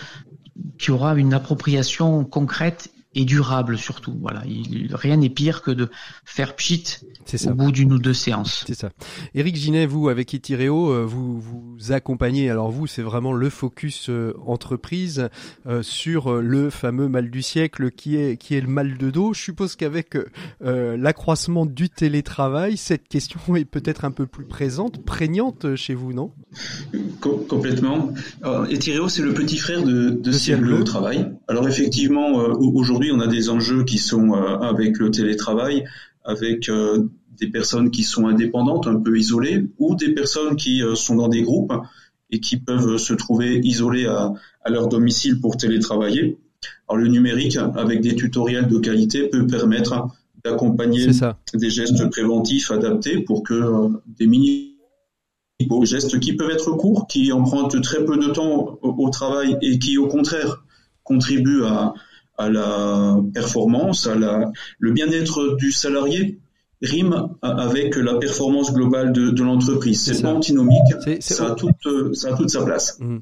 qui 0.78 0.92
aura 0.92 1.16
une 1.16 1.34
appropriation 1.34 2.24
concrète 2.24 2.93
et 3.16 3.26
durable 3.26 3.78
surtout. 3.78 4.16
Voilà, 4.22 4.44
rien 4.92 5.18
n'est 5.18 5.30
pire 5.30 5.62
que 5.62 5.72
de 5.72 5.90
faire 6.26 6.56
pchit 6.56 6.84
au 7.46 7.54
bout 7.54 7.72
d'une 7.72 7.94
ou 7.94 8.00
deux 8.00 8.14
séances. 8.14 8.64
C'est 8.68 8.76
ça. 8.76 8.90
Éric 9.36 9.56
Ginet, 9.56 9.86
vous 9.86 10.10
avec 10.10 10.34
Itiréo, 10.34 10.90
euh, 10.90 11.06
vous 11.06 11.40
vous 11.40 11.92
accompagnez. 11.92 12.50
Alors 12.50 12.72
vous, 12.72 12.88
c'est 12.88 13.02
vraiment 13.02 13.34
le 13.34 13.50
focus 13.50 14.10
euh, 14.10 14.34
entreprise 14.46 15.30
euh, 15.68 15.84
sur 15.84 16.42
le 16.42 16.70
fameux 16.70 17.08
mal 17.08 17.30
du 17.30 17.42
siècle 17.42 17.92
qui 17.92 18.16
est 18.18 18.38
qui 18.38 18.56
est 18.56 18.62
le 18.62 18.68
mal 18.68 18.98
de 18.98 19.10
dos. 19.10 19.34
Je 19.34 19.42
suppose 19.42 19.76
qu'avec 19.76 20.18
l'accroissement 20.62 21.66
du 21.66 21.90
télétravail, 21.90 22.78
cette 22.78 23.08
question 23.08 23.56
est 23.56 23.66
peut-être 23.66 24.06
un 24.06 24.12
peu 24.12 24.26
plus 24.26 24.46
présente, 24.46 25.04
prégnante 25.04 25.76
chez 25.76 25.94
vous, 25.94 26.14
non? 26.14 26.32
Complètement. 27.20 28.14
Itiréo, 28.70 29.10
c'est 29.10 29.22
le 29.22 29.34
petit 29.34 29.58
frère 29.58 29.84
de, 29.84 30.10
de 30.10 30.32
Ciel 30.32 30.62
Bleu 30.62 30.80
au 30.80 30.84
travail. 30.84 31.32
Alors 31.48 31.68
effectivement, 31.68 32.34
aujourd'hui 32.34 33.03
on 33.12 33.20
a 33.20 33.28
des 33.28 33.50
enjeux 33.50 33.84
qui 33.84 33.98
sont 33.98 34.34
euh, 34.34 34.58
avec 34.60 34.98
le 34.98 35.12
télétravail, 35.12 35.86
avec 36.24 36.70
euh, 36.70 37.08
des 37.38 37.48
personnes 37.48 37.92
qui 37.92 38.04
sont 38.04 38.28
indépendantes, 38.28 38.88
un 38.88 38.96
peu 38.96 39.18
isolées, 39.18 39.68
ou 39.80 39.96
des 39.96 40.14
personnes 40.14 40.56
qui 40.56 40.82
euh, 40.82 40.96
sont 40.96 41.16
dans 41.16 41.28
des 41.28 41.42
groupes 41.42 41.74
et 42.32 42.40
qui 42.40 42.58
peuvent 42.58 42.98
se 42.98 43.14
trouver 43.14 43.60
isolées 43.64 44.06
à, 44.06 44.34
leur 44.68 44.88
domicile 44.88 45.40
pour 45.40 45.58
télétravailler. 45.58 46.38
Alors 46.88 46.98
le 46.98 47.10
numérique, 47.10 47.58
avec 47.58 48.02
des 48.02 48.16
tutoriels 48.16 48.68
de 48.68 48.80
qualité, 48.80 49.28
peut 49.28 49.46
permettre 49.46 50.08
d'accompagner 50.44 51.08
des 51.54 51.70
gestes 51.70 52.10
préventifs 52.10 52.72
adaptés 52.72 53.20
pour 53.20 53.44
que 53.44 53.90
des 54.08 54.26
mini 54.26 54.78
gestes 55.84 56.20
qui 56.20 56.34
peuvent 56.34 56.50
être 56.50 56.72
courts, 56.72 57.08
qui 57.08 57.32
empruntent 57.32 57.82
très 57.82 58.04
peu 58.04 58.18
de 58.18 58.32
temps 58.32 58.80
au 58.82 59.10
travail 59.10 59.58
et 59.62 59.78
qui 59.80 59.98
au 59.98 60.08
contraire 60.08 60.64
contribuent 61.04 61.66
à, 61.66 61.94
à 62.38 62.50
la 62.50 63.18
performance, 63.34 64.08
à 64.08 64.16
la, 64.16 64.52
le 64.80 64.92
bien-être 64.92 65.56
du 65.58 65.72
salarié 65.72 66.40
rime 66.82 67.30
avec 67.42 67.96
la 67.96 68.16
performance 68.16 68.74
globale 68.74 69.14
de, 69.14 69.30
de 69.30 69.44
l'entreprise. 69.44 70.04
C'est 70.04 70.22
pas 70.22 70.34
antinomique, 70.34 70.82
ça, 71.22 71.52
a 71.52 71.56
toute, 71.56 72.14
ça 72.14 72.34
a 72.34 72.38
toute 72.38 72.50
sa 72.50 72.66
place. 72.66 72.98
Mmh. 73.00 73.20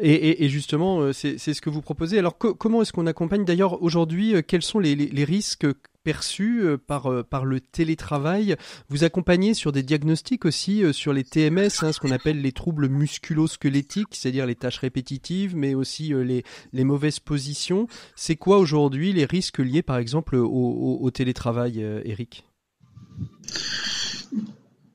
Et, 0.00 0.12
et, 0.12 0.44
et, 0.44 0.48
justement, 0.48 1.00
euh, 1.00 1.12
c'est 1.12 1.38
ce 1.38 1.60
que 1.60 1.70
vous 1.70 1.80
proposez. 1.80 2.18
Alors 2.18 2.36
comment 2.36 2.82
est-ce 2.82 2.92
qu'on 2.92 3.06
accompagne 3.06 3.44
d'ailleurs 3.44 3.82
aujourd'hui 3.82 4.34
euh, 4.34 4.42
Quels 4.46 4.62
sont 4.62 4.80
les, 4.80 4.96
les, 4.96 5.06
les 5.06 5.24
risques 5.24 5.66
perçu 6.04 6.60
euh, 6.62 6.76
par, 6.76 7.10
euh, 7.10 7.22
par 7.24 7.44
le 7.44 7.60
télétravail. 7.60 8.54
Vous 8.88 9.02
accompagnez 9.02 9.54
sur 9.54 9.72
des 9.72 9.82
diagnostics 9.82 10.44
aussi 10.44 10.84
euh, 10.84 10.92
sur 10.92 11.12
les 11.12 11.24
TMS, 11.24 11.82
hein, 11.82 11.92
ce 11.92 11.98
qu'on 11.98 12.10
appelle 12.12 12.40
les 12.40 12.52
troubles 12.52 12.88
musculo-squelettiques, 12.88 14.08
c'est-à-dire 14.12 14.46
les 14.46 14.54
tâches 14.54 14.78
répétitives, 14.78 15.56
mais 15.56 15.74
aussi 15.74 16.12
les, 16.14 16.44
mauvaises 16.84 17.18
positions. 17.18 17.88
C'est 18.14 18.36
quoi 18.36 18.58
aujourd'hui 18.58 19.12
les 19.12 19.24
risques 19.24 19.58
liés 19.58 19.82
par 19.82 19.96
exemple 19.96 20.36
au, 20.36 21.10
télétravail, 21.10 21.80
Eric? 22.04 22.44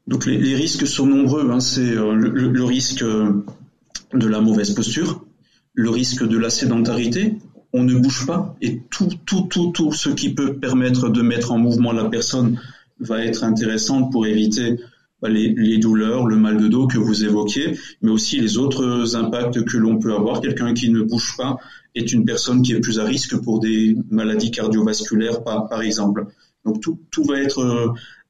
Les, 0.08 0.56
risques 0.56 0.86
sont 0.86 1.08
nombreux. 1.08 1.50
Hein. 1.50 1.60
C'est 1.60 1.96
le, 1.96 2.64
risque 2.64 3.04
de 3.04 4.28
la 4.28 4.42
mauvaise 4.42 4.72
posture, 4.72 5.26
le 5.74 5.90
risque 5.90 6.28
de 6.28 6.38
la 6.38 6.52
sédentarité, 6.52 7.36
on 7.74 7.84
ne 7.84 7.96
bouge 7.96 8.26
pas 8.26 8.56
et 8.62 8.82
tout, 8.90 9.10
tout, 9.26 9.42
tout, 9.44 9.72
tout 9.72 9.92
ce 9.92 10.10
qui 10.10 10.34
peut 10.34 10.56
permettre 10.56 11.10
de 11.10 11.22
mettre 11.22 11.52
en 11.52 11.58
mouvement 11.58 11.92
la 11.92 12.06
personne 12.06 12.60
va 13.00 13.24
être 13.24 13.44
intéressant 13.44 14.04
pour 14.04 14.26
éviter 14.28 14.80
bah, 15.22 15.28
les, 15.28 15.78
douleurs, 15.80 16.26
le 16.28 16.38
mal 16.38 16.58
de 16.58 16.68
dos 16.70 16.88
que 16.88 16.98
vous 16.98 17.26
évoquiez, 17.26 17.78
mais 18.02 18.10
aussi 18.10 18.40
les 18.40 18.58
autres 18.58 19.18
impacts 19.18 19.66
que 19.66 19.78
l'on 19.78 20.00
peut 20.00 20.14
avoir. 20.14 20.40
Quelqu'un 20.40 20.74
qui 20.74 20.90
ne 20.90 21.02
bouge 21.02 21.36
pas 21.38 21.58
est 21.94 22.14
une 22.14 22.24
personne 22.24 22.62
qui 22.62 22.72
est 22.72 22.80
plus 22.80 23.00
à 23.00 23.04
risque 23.04 23.36
pour 23.38 23.60
des 23.60 23.98
maladies 24.10 24.52
cardiovasculaires, 24.52 25.44
par, 25.44 25.82
exemple. 25.82 26.28
Donc 26.64 26.82
tout, 26.82 27.00
tout 27.12 27.24
va 27.24 27.40
être 27.40 27.60
euh, 27.60 27.88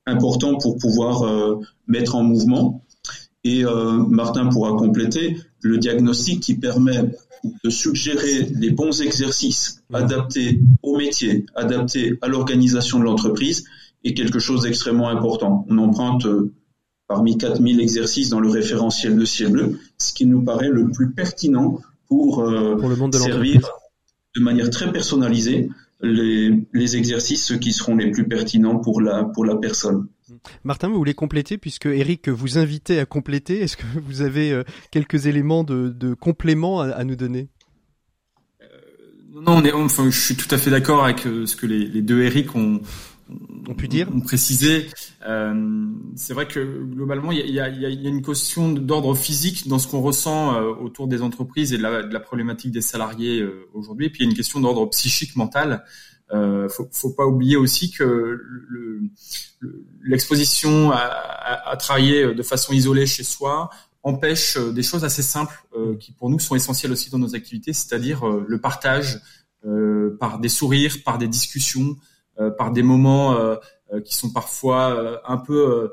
important 0.08 0.58
pour 0.58 0.78
pouvoir 0.78 1.24
euh, 1.24 1.60
mettre 1.88 2.16
en 2.16 2.24
mouvement. 2.24 2.84
Et 3.44 3.64
euh, 3.64 4.04
Martin 4.10 4.48
pourra 4.48 4.72
compléter 4.72 5.38
le 5.62 5.78
diagnostic 5.78 6.42
qui 6.42 6.56
permet 6.56 7.12
de 7.64 7.70
suggérer 7.70 8.48
les 8.56 8.72
bons 8.72 9.02
exercices 9.02 9.82
adaptés 9.94 10.60
au 10.84 10.98
métier, 10.98 11.46
adaptés 11.56 12.18
à 12.22 12.28
l'organisation 12.28 13.00
de 13.00 13.04
l'entreprise 13.04 13.66
est 14.04 14.14
quelque 14.14 14.40
chose 14.40 14.64
d'extrêmement 14.64 15.10
important. 15.10 15.66
On 15.70 15.78
emprunte 15.78 16.26
euh, 16.26 16.52
parmi 17.08 17.38
4000 17.38 17.80
exercices 17.80 18.30
dans 18.30 18.40
le 18.40 18.50
référentiel 18.50 19.18
de 19.18 19.26
Ciel 19.26 19.52
Bleu, 19.52 19.80
ce 19.98 20.14
qui 20.14 20.26
nous 20.26 20.44
paraît 20.44 20.70
le 20.70 20.90
plus 20.90 21.12
pertinent 21.12 21.80
pour, 22.08 22.42
euh, 22.42 22.78
servir 23.12 23.70
de 24.36 24.42
manière 24.42 24.70
très 24.70 24.92
personnalisée 24.92 25.70
les, 26.02 26.66
les, 26.74 26.96
exercices 26.96 27.54
qui 27.60 27.74
seront 27.74 27.96
les 27.96 28.12
plus 28.12 28.28
pertinents 28.28 28.78
pour 28.78 29.02
la, 29.02 29.26
pour 29.26 29.44
la 29.44 29.56
personne. 29.56 30.08
Martin, 30.64 30.90
vous 30.90 30.98
voulez 30.98 31.14
compléter 31.14 31.58
puisque 31.58 31.86
Eric 31.86 32.30
vous 32.30 32.58
invitait 32.58 33.00
à 33.00 33.06
compléter. 33.06 33.62
Est-ce 33.62 33.78
que 33.78 33.86
vous 34.04 34.22
avez 34.22 34.52
euh, 34.52 34.64
quelques 34.92 35.26
éléments 35.26 35.64
de, 35.64 35.90
de 35.90 36.14
complément 36.14 36.82
à, 36.82 37.04
nous 37.04 37.16
donner? 37.16 37.50
Euh, 38.62 38.66
Non, 39.34 39.58
on 39.58 39.64
est, 39.64 39.72
enfin, 39.72 40.10
je 40.10 40.20
suis 40.20 40.36
tout 40.36 40.54
à 40.54 40.58
fait 40.58 40.72
d'accord 40.72 41.04
avec 41.04 41.26
euh, 41.26 41.46
ce 41.46 41.56
que 41.56 41.66
les, 41.66 41.86
les 41.86 42.02
deux 42.02 42.22
Eric 42.22 42.56
ont, 42.56 42.82
on 43.68 43.74
peut 43.74 43.88
dire. 43.88 44.08
On 44.14 44.22
précisait. 44.22 44.88
Euh, 45.28 45.88
c'est 46.16 46.34
vrai 46.34 46.48
que 46.48 46.84
globalement, 46.84 47.32
il 47.32 47.40
y 47.50 47.60
a, 47.60 47.70
y, 47.70 47.86
a, 47.86 47.90
y 47.90 48.06
a, 48.06 48.10
une 48.10 48.22
question 48.22 48.72
d'ordre 48.72 49.16
physique 49.16 49.68
dans 49.68 49.80
ce 49.80 49.88
qu'on 49.88 50.02
ressent 50.02 50.56
euh, 50.56 50.74
autour 50.74 51.08
des 51.08 51.22
entreprises 51.22 51.74
et 51.74 51.78
de 51.78 51.84
la, 51.84 52.04
de 52.04 52.14
la 52.14 52.20
problématique 52.20 52.72
des 52.72 52.82
salariés 52.82 53.42
euh, 53.42 53.68
aujourd'hui. 53.74 54.08
Et 54.08 54.10
puis 54.10 54.22
il 54.22 54.26
y 54.26 54.28
a 54.28 54.32
une 54.32 54.38
question 54.38 54.60
d'ordre 54.60 54.88
psychique, 54.90 55.36
mental. 55.36 55.84
Euh, 56.32 56.70
faut, 56.70 56.88
faut 56.92 57.12
pas 57.12 57.26
oublier 57.26 57.58
aussi 57.58 57.92
que 57.92 58.40
l'exposition 60.04 60.92
à, 60.92 60.98
à, 60.98 61.72
à, 61.72 61.78
travailler 61.78 62.34
de 62.34 62.44
façon 62.44 62.74
isolée 62.74 63.06
chez 63.08 63.24
soi 63.24 63.70
empêche 64.04 64.58
des 64.58 64.84
choses 64.84 65.04
assez 65.04 65.24
simples 65.24 65.62
qui 66.00 66.12
pour 66.14 66.30
nous 66.30 66.40
sont 66.40 66.56
essentielles 66.56 66.92
aussi 66.92 67.10
dans 67.10 67.18
nos 67.18 67.36
activités, 67.36 67.74
c'est-à-dire 67.74 68.26
le 68.26 68.62
partage 68.62 69.20
par 70.20 70.40
des 70.40 70.50
sourires, 70.50 70.96
par 71.04 71.18
des 71.18 71.28
discussions, 71.28 71.98
euh, 72.40 72.52
par 72.52 72.72
des 72.72 72.84
moments 72.84 73.36
euh, 73.36 73.56
euh, 73.92 74.00
qui 74.00 74.16
sont 74.16 74.32
parfois 74.32 75.20
un 75.26 75.38
peu 75.38 75.92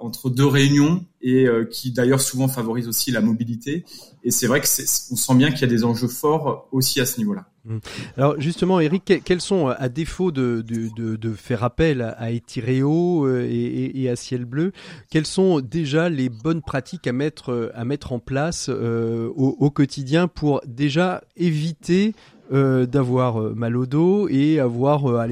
entre 0.00 0.28
deux 0.28 0.46
réunions 0.46 1.04
et 1.20 1.46
qui 1.70 1.92
d'ailleurs 1.92 2.20
souvent 2.20 2.48
favorisent 2.48 2.88
aussi 2.88 3.12
la 3.12 3.20
mobilité. 3.20 3.84
Et 4.24 4.32
c'est 4.32 4.48
vrai 4.48 4.60
que 4.60 4.66
on 5.12 5.16
sent 5.16 5.34
bien 5.36 5.50
qu'il 5.50 5.60
y 5.60 5.64
a 5.64 5.68
des 5.68 5.84
enjeux 5.84 6.08
forts 6.08 6.68
aussi 6.72 7.00
à 7.00 7.06
ce 7.06 7.18
niveau-là. 7.18 7.46
Mmh. 7.64 7.78
Alors 8.16 8.40
justement, 8.40 8.80
Eric, 8.80 9.22
quels 9.24 9.40
sont, 9.40 9.68
à 9.68 9.88
défaut 9.88 10.32
de, 10.32 11.34
faire 11.36 11.62
appel 11.62 12.02
à 12.02 12.32
Etireo 12.32 13.28
et, 13.28 14.08
à 14.10 14.16
Ciel 14.16 14.46
Bleu, 14.46 14.72
quelles 15.10 15.26
sont 15.26 15.60
déjà 15.60 16.08
les 16.08 16.28
bonnes 16.28 16.62
pratiques 16.62 17.06
à 17.06 17.12
mettre, 17.12 17.70
à 17.74 17.84
mettre 17.84 18.12
en 18.12 18.18
place 18.18 18.68
au, 18.68 19.70
quotidien 19.70 20.26
pour 20.26 20.60
déjà 20.66 21.22
éviter 21.36 22.14
euh, 22.52 22.84
d'avoir 22.84 23.40
euh, 23.40 23.54
mal 23.54 23.78
au 23.78 23.86
dos 23.86 24.28
et 24.28 24.60
avoir 24.60 25.06
euh, 25.06 25.26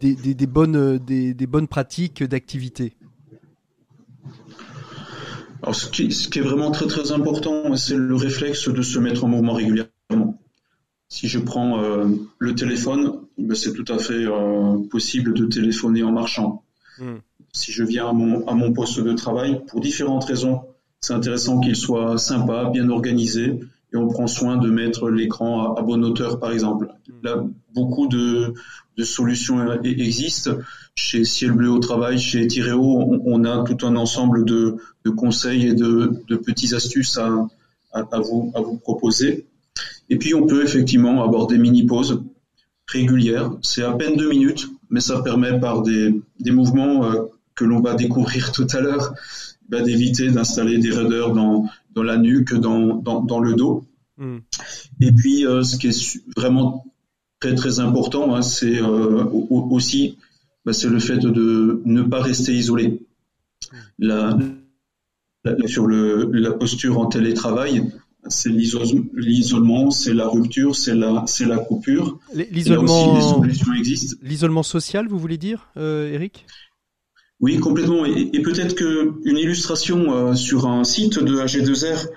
des, 0.00 0.46
bonnes, 0.46 0.96
des 0.98 1.46
bonnes 1.46 1.68
pratiques 1.68 2.22
d'activité? 2.22 2.94
Alors, 5.62 5.74
ce 5.74 5.88
qui, 5.88 6.10
ce 6.12 6.28
qui, 6.28 6.38
est 6.38 6.42
vraiment 6.42 6.70
très 6.70 6.86
très 6.86 7.12
important, 7.12 7.76
c'est 7.76 7.96
le 7.96 8.14
réflexe 8.14 8.68
de 8.68 8.82
se 8.82 8.98
mettre 8.98 9.24
en 9.24 9.28
mouvement 9.28 9.52
régulièrement. 9.52 10.38
Si 11.08 11.28
je 11.28 11.38
prends 11.38 11.82
euh, 11.82 12.06
le 12.38 12.54
téléphone, 12.54 13.20
ben 13.36 13.54
c'est 13.54 13.72
tout 13.72 13.92
à 13.92 13.98
fait 13.98 14.24
euh, 14.26 14.78
possible 14.90 15.34
de 15.34 15.46
téléphoner 15.46 16.02
en 16.02 16.12
marchant. 16.12 16.62
Hmm. 16.98 17.16
Si 17.52 17.72
je 17.72 17.84
viens 17.84 18.08
à 18.08 18.12
mon, 18.12 18.46
à 18.46 18.54
mon 18.54 18.72
poste 18.72 19.00
de 19.00 19.12
travail, 19.12 19.60
pour 19.66 19.80
différentes 19.80 20.24
raisons, 20.24 20.62
c'est 21.00 21.14
intéressant 21.14 21.60
qu'il 21.60 21.76
soit 21.76 22.16
sympa, 22.16 22.70
bien 22.72 22.88
organisé, 22.88 23.58
et 23.92 23.96
on 23.96 24.08
prend 24.08 24.26
soin 24.26 24.56
de 24.56 24.70
mettre 24.70 25.10
l'écran 25.10 25.74
à, 25.74 25.82
bonne 25.82 26.04
hauteur, 26.04 26.38
par 26.38 26.52
exemple. 26.52 26.88
Là, 27.22 27.44
beaucoup 27.74 28.06
de, 28.06 28.54
de 28.96 29.04
solutions 29.04 29.58
e-, 29.58 29.80
existent. 29.84 30.52
Chez 30.94 31.24
Ciel 31.24 31.52
Bleu 31.52 31.70
au 31.70 31.78
travail, 31.78 32.18
chez 32.18 32.46
Tireo, 32.46 32.80
on, 32.82 33.20
on, 33.24 33.44
a 33.44 33.64
tout 33.64 33.86
un 33.86 33.96
ensemble 33.96 34.44
de, 34.44 34.76
de 35.04 35.10
conseils 35.10 35.66
et 35.66 35.74
de, 35.74 36.22
de 36.28 36.36
petites 36.36 36.72
astuces 36.72 37.18
à, 37.18 37.48
à, 37.92 38.00
à, 38.12 38.20
vous, 38.20 38.52
à 38.54 38.60
vous 38.60 38.76
proposer. 38.76 39.46
Et 40.08 40.18
puis, 40.18 40.34
on 40.34 40.46
peut 40.46 40.62
effectivement 40.62 41.22
avoir 41.22 41.46
des 41.46 41.58
mini-pauses 41.58 42.22
régulières. 42.86 43.52
C'est 43.62 43.82
à 43.82 43.92
peine 43.92 44.16
deux 44.16 44.28
minutes, 44.28 44.68
mais 44.88 45.00
ça 45.00 45.22
permet 45.22 45.58
par 45.58 45.82
des, 45.82 46.20
des 46.40 46.50
mouvements 46.50 47.04
euh, 47.04 47.22
que 47.54 47.64
l'on 47.64 47.80
va 47.80 47.94
découvrir 47.94 48.52
tout 48.54 48.66
à 48.72 48.80
l'heure, 48.80 49.14
bah, 49.70 49.80
d'éviter 49.82 50.30
d'installer 50.30 50.78
des 50.78 50.90
raideurs 50.90 51.32
dans, 51.32 51.66
dans 51.94 52.02
la 52.02 52.16
nuque, 52.16 52.54
dans, 52.54 52.96
dans, 52.96 53.22
dans 53.22 53.40
le 53.40 53.54
dos. 53.54 53.84
Mm. 54.18 54.38
Et 55.00 55.12
puis, 55.12 55.46
euh, 55.46 55.62
ce 55.62 55.76
qui 55.76 55.88
est 55.88 56.20
vraiment 56.36 56.84
très 57.40 57.54
très 57.54 57.80
important, 57.80 58.34
hein, 58.34 58.42
c'est 58.42 58.80
euh, 58.80 59.24
aussi 59.50 60.18
bah, 60.64 60.72
c'est 60.72 60.88
le 60.88 60.98
fait 60.98 61.18
de 61.18 61.80
ne 61.84 62.02
pas 62.02 62.20
rester 62.20 62.52
isolé. 62.52 63.00
La, 63.98 64.38
la, 65.44 65.66
sur 65.66 65.86
le, 65.86 66.30
la 66.32 66.52
posture 66.52 66.98
en 66.98 67.06
télétravail, 67.06 67.90
c'est 68.28 68.50
l'isolement, 68.50 69.90
c'est 69.90 70.12
la 70.12 70.28
rupture, 70.28 70.76
c'est 70.76 70.94
la, 70.94 71.24
c'est 71.26 71.46
la 71.46 71.58
coupure. 71.58 72.18
L'isolement. 72.34 73.40
L'isolement 74.22 74.62
social, 74.62 75.08
vous 75.08 75.18
voulez 75.18 75.38
dire, 75.38 75.68
euh, 75.78 76.12
Eric? 76.12 76.44
Oui, 77.40 77.58
complètement. 77.58 78.04
Et, 78.04 78.30
et 78.32 78.42
peut-être 78.42 78.74
qu'une 78.74 79.36
illustration 79.36 80.12
euh, 80.12 80.34
sur 80.34 80.66
un 80.66 80.84
site 80.84 81.18
de 81.18 81.36
AG2R 81.36 82.08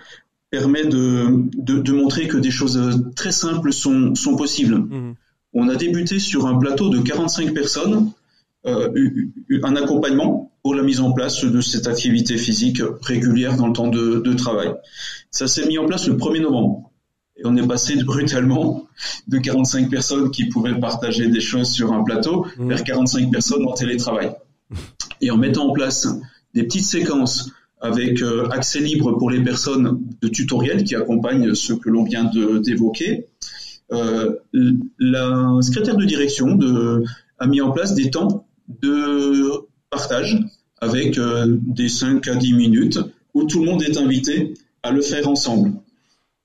permet 0.50 0.86
de, 0.86 1.48
de, 1.56 1.80
de, 1.80 1.92
montrer 1.94 2.28
que 2.28 2.38
des 2.38 2.52
choses 2.52 2.80
très 3.16 3.32
simples 3.32 3.74
sont, 3.74 4.16
sont 4.16 4.36
possibles. 4.36 4.76
Mmh. 4.76 5.16
On 5.54 5.70
a 5.70 5.76
débuté 5.76 6.20
sur 6.20 6.46
un 6.46 6.58
plateau 6.58 6.90
de 6.90 7.00
45 7.00 7.54
personnes, 7.54 8.12
euh, 8.66 8.90
un 9.64 9.76
accompagnement 9.76 10.52
pour 10.62 10.76
la 10.76 10.84
mise 10.84 11.00
en 11.00 11.12
place 11.12 11.44
de 11.44 11.62
cette 11.62 11.88
activité 11.88 12.38
physique 12.38 12.82
régulière 13.02 13.58
dans 13.58 13.68
le 13.68 13.74
temps 13.74 13.88
de, 13.88 14.20
de 14.20 14.34
travail. 14.34 14.74
Ça 15.32 15.48
s'est 15.48 15.66
mis 15.68 15.78
en 15.78 15.86
place 15.86 16.08
le 16.08 16.16
1er 16.16 16.42
novembre. 16.42 16.92
Et 17.38 17.42
on 17.46 17.56
est 17.56 17.68
passé 17.68 17.96
brutalement 18.04 18.88
de 19.28 19.40
45 19.40 19.90
personnes 19.90 20.32
qui 20.32 20.46
pouvaient 20.50 20.80
partager 20.80 21.28
des 21.28 21.42
choses 21.42 21.72
sur 21.72 21.94
un 21.94 22.04
plateau 22.04 22.46
mmh. 22.58 22.68
vers 22.68 22.84
45 22.84 23.32
personnes 23.32 23.66
en 23.68 23.74
télétravail 23.74 24.34
et 25.22 25.32
en 25.32 25.38
mettant 25.38 25.70
en 25.70 25.74
place 25.74 26.08
des 26.54 26.64
petites 26.64 26.86
séquences 26.86 27.52
avec 27.84 28.22
euh, 28.22 28.48
accès 28.50 28.80
libre 28.80 29.12
pour 29.18 29.30
les 29.30 29.44
personnes 29.44 30.02
de 30.22 30.28
tutoriel 30.30 30.86
qui 30.86 30.96
accompagnent 30.96 31.54
ce 31.54 31.74
que 31.74 31.90
l'on 31.90 32.04
vient 32.04 32.32
d'évoquer, 32.62 33.28
euh, 33.92 34.38
la 34.98 35.58
secrétaire 35.62 35.98
de 35.98 36.06
direction 36.06 36.58
a 37.40 37.48
mis 37.48 37.60
en 37.60 37.72
place 37.72 37.94
des 37.94 38.10
temps 38.10 38.48
de 38.82 39.68
partage 39.90 40.40
avec 40.80 41.18
euh, 41.18 41.58
des 41.62 41.90
5 41.90 42.26
à 42.30 42.36
10 42.36 42.54
minutes 42.54 43.00
où 43.34 43.44
tout 43.44 43.60
le 43.60 43.70
monde 43.70 43.84
est 43.84 43.98
invité 43.98 44.54
à 44.82 44.92
le 44.92 45.02
faire 45.02 45.28
ensemble. 45.28 45.74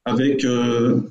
Avec 0.04 0.42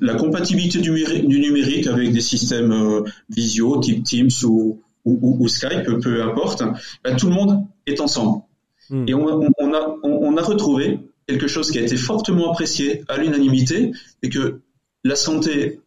la 0.01 0.15
compatibilité 0.15 0.79
du, 0.79 0.89
numérique 0.89 1.85
avec 1.85 2.11
des 2.11 2.21
systèmes 2.21 3.03
visio 3.29 3.79
type 3.79 4.03
Teams 4.03 4.31
ou, 4.43 4.81
ou, 5.07 5.37
ou, 5.39 5.47
Skype, 5.47 5.85
peu 6.01 6.21
importe, 6.21 6.63
ben, 7.03 7.15
tout 7.15 7.27
le 7.27 7.33
monde 7.33 7.65
est 7.85 7.99
ensemble. 8.01 8.41
Hmm. 8.89 9.05
Et 9.07 9.13
on, 9.13 9.25
on, 9.57 9.73
a, 9.73 9.95
on, 10.03 10.37
a 10.37 10.41
retrouvé 10.41 10.99
quelque 11.27 11.47
chose 11.47 11.71
qui 11.71 11.79
a 11.79 11.81
été 11.81 11.97
fortement 11.97 12.51
apprécié 12.51 13.03
à 13.07 13.17
l'unanimité, 13.17 13.91
et 14.23 14.29
que 14.29 14.61
la 15.03 15.15
santé, 15.15 15.79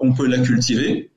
on 0.00 0.12
peut 0.12 0.26
la 0.26 0.38
cultiver, 0.38 1.10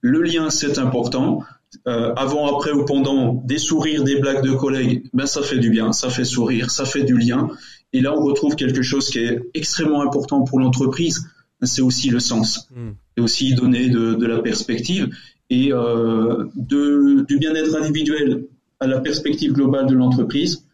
le 0.00 0.22
lien, 0.22 0.50
c'est 0.50 0.78
important. 0.78 1.42
Euh, 1.86 2.12
avant, 2.16 2.54
après 2.54 2.72
ou 2.72 2.84
pendant, 2.84 3.34
des 3.44 3.58
sourires, 3.58 4.04
des 4.04 4.20
blagues 4.20 4.44
de 4.44 4.52
collègues, 4.52 5.04
ben 5.12 5.26
ça 5.26 5.42
fait 5.42 5.58
du 5.58 5.70
bien, 5.70 5.92
ça 5.92 6.10
fait 6.10 6.24
sourire, 6.24 6.70
ça 6.70 6.84
fait 6.84 7.02
du 7.02 7.16
lien. 7.16 7.48
Et 7.92 8.00
là, 8.00 8.12
on 8.14 8.22
retrouve 8.22 8.56
quelque 8.56 8.82
chose 8.82 9.08
qui 9.08 9.20
est 9.20 9.40
extrêmement 9.54 10.02
important 10.02 10.42
pour 10.42 10.60
l'entreprise, 10.60 11.26
c'est 11.62 11.82
aussi 11.82 12.10
le 12.10 12.20
sens. 12.20 12.68
C'est 13.16 13.22
aussi 13.22 13.54
donner 13.54 13.88
de, 13.88 14.14
de, 14.14 14.26
la 14.26 14.40
perspective 14.40 15.08
et 15.52 15.70
euh, 15.70 16.46
du 16.56 17.36
bien-être 17.38 17.76
individuel 17.76 18.46
à 18.80 18.86
la 18.86 19.00
perspective 19.00 19.52
globale 19.52 19.86
de 19.86 19.94
l'entreprise, 19.94 20.64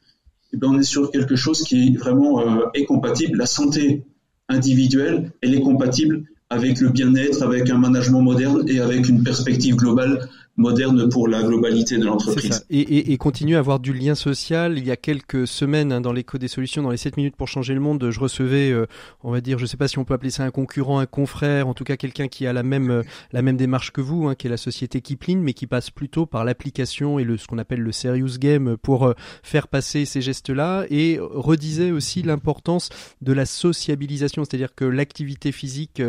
eh 0.52 0.56
ben 0.56 0.68
on 0.70 0.78
est 0.78 0.84
sur 0.84 1.10
quelque 1.10 1.34
chose 1.34 1.64
qui 1.64 1.96
vraiment 1.96 2.40
euh, 2.40 2.66
est 2.74 2.84
compatible. 2.84 3.36
La 3.36 3.46
santé 3.46 4.04
individuelle, 4.48 5.32
elle 5.42 5.56
est 5.56 5.60
compatible 5.60 6.22
avec 6.48 6.80
le 6.80 6.90
bien-être, 6.90 7.42
avec 7.42 7.68
un 7.70 7.76
management 7.76 8.22
moderne 8.22 8.64
et 8.68 8.78
avec 8.78 9.08
une 9.08 9.24
perspective 9.24 9.74
globale 9.74 10.28
moderne 10.58 11.08
pour 11.08 11.28
la 11.28 11.42
globalité 11.42 11.98
de 11.98 12.04
l'entreprise. 12.04 12.66
Et, 12.68 12.80
et, 12.80 13.12
et, 13.12 13.16
continuer 13.16 13.56
à 13.56 13.60
avoir 13.60 13.78
du 13.78 13.92
lien 13.92 14.16
social. 14.16 14.76
Il 14.76 14.86
y 14.86 14.90
a 14.90 14.96
quelques 14.96 15.46
semaines, 15.46 15.92
hein, 15.92 16.00
dans 16.00 16.12
l'écho 16.12 16.36
des 16.36 16.48
solutions, 16.48 16.82
dans 16.82 16.90
les 16.90 16.96
7 16.96 17.16
minutes 17.16 17.36
pour 17.36 17.46
changer 17.46 17.74
le 17.74 17.80
monde, 17.80 18.10
je 18.10 18.20
recevais, 18.20 18.70
euh, 18.70 18.86
on 19.22 19.30
va 19.30 19.40
dire, 19.40 19.58
je 19.58 19.66
sais 19.66 19.76
pas 19.76 19.86
si 19.86 19.98
on 19.98 20.04
peut 20.04 20.14
appeler 20.14 20.30
ça 20.30 20.42
un 20.42 20.50
concurrent, 20.50 20.98
un 20.98 21.06
confrère, 21.06 21.68
en 21.68 21.74
tout 21.74 21.84
cas 21.84 21.96
quelqu'un 21.96 22.26
qui 22.26 22.46
a 22.46 22.52
la 22.52 22.64
même 22.64 22.90
euh, 22.90 23.02
la 23.32 23.40
même 23.40 23.56
démarche 23.56 23.92
que 23.92 24.00
vous, 24.00 24.26
hein, 24.26 24.34
qui 24.34 24.48
est 24.48 24.50
la 24.50 24.56
société 24.56 25.00
Kipling, 25.00 25.40
mais 25.40 25.52
qui 25.52 25.68
passe 25.68 25.90
plutôt 25.90 26.26
par 26.26 26.44
l'application 26.44 27.20
et 27.20 27.24
le 27.24 27.36
ce 27.36 27.46
qu'on 27.46 27.58
appelle 27.58 27.80
le 27.80 27.92
serious 27.92 28.38
game 28.40 28.76
pour 28.76 29.06
euh, 29.06 29.14
faire 29.44 29.68
passer 29.68 30.04
ces 30.04 30.20
gestes-là, 30.20 30.86
et 30.90 31.18
redisait 31.20 31.92
aussi 31.92 32.22
l'importance 32.22 32.88
de 33.22 33.32
la 33.32 33.46
sociabilisation, 33.46 34.44
c'est-à-dire 34.44 34.74
que 34.74 34.84
l'activité 34.84 35.52
physique, 35.52 36.02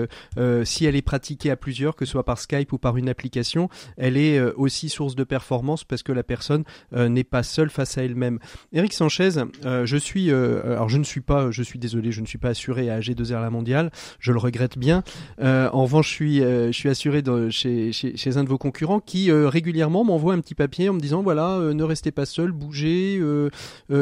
si 0.63 0.85
elle 0.85 0.95
est 0.95 1.01
pratiquée 1.01 1.51
à 1.51 1.55
plusieurs, 1.55 1.95
que 1.95 2.05
ce 2.05 2.13
soit 2.13 2.25
par 2.25 2.39
Skype 2.39 2.73
ou 2.73 2.77
par 2.77 2.97
une 2.97 3.09
application, 3.09 3.69
elle 3.97 4.17
est 4.17 4.38
euh, 4.39 4.53
aussi 4.57 4.89
source 4.89 5.15
de 5.15 5.23
performance 5.23 5.83
parce 5.83 6.03
que 6.03 6.11
la 6.11 6.23
personne 6.23 6.63
euh, 6.93 7.07
n'est 7.07 7.23
pas 7.23 7.43
seule 7.43 7.69
face 7.69 7.97
à 7.97 8.03
elle-même. 8.03 8.39
Eric 8.73 8.93
Sanchez, 8.93 9.29
euh, 9.65 9.85
je 9.85 9.97
suis, 9.97 10.31
alors 10.31 10.89
je 10.89 10.97
ne 10.97 11.03
suis 11.03 11.21
pas, 11.21 11.51
je 11.51 11.63
suis 11.63 11.79
désolé, 11.79 12.11
je 12.11 12.21
ne 12.21 12.25
suis 12.25 12.37
pas 12.37 12.49
assuré 12.49 12.89
à 12.89 12.99
G2R 12.99 13.41
la 13.41 13.49
mondiale, 13.49 13.91
je 14.19 14.31
le 14.31 14.39
regrette 14.39 14.77
bien. 14.77 15.03
en 15.39 15.83
revanche, 15.83 16.09
je 16.19 16.71
suis, 16.71 16.89
assuré 16.89 17.23
chez, 17.51 18.37
un 18.37 18.43
de 18.43 18.49
vos 18.49 18.57
concurrents 18.57 18.99
qui 18.99 19.31
régulièrement 19.31 20.03
m'envoie 20.03 20.33
un 20.33 20.39
petit 20.39 20.55
papier 20.55 20.89
en 20.89 20.93
me 20.93 20.99
disant 20.99 21.21
voilà, 21.21 21.59
ne 21.59 21.83
restez 21.83 22.11
pas 22.11 22.25
seul, 22.25 22.51
bougez, 22.51 23.21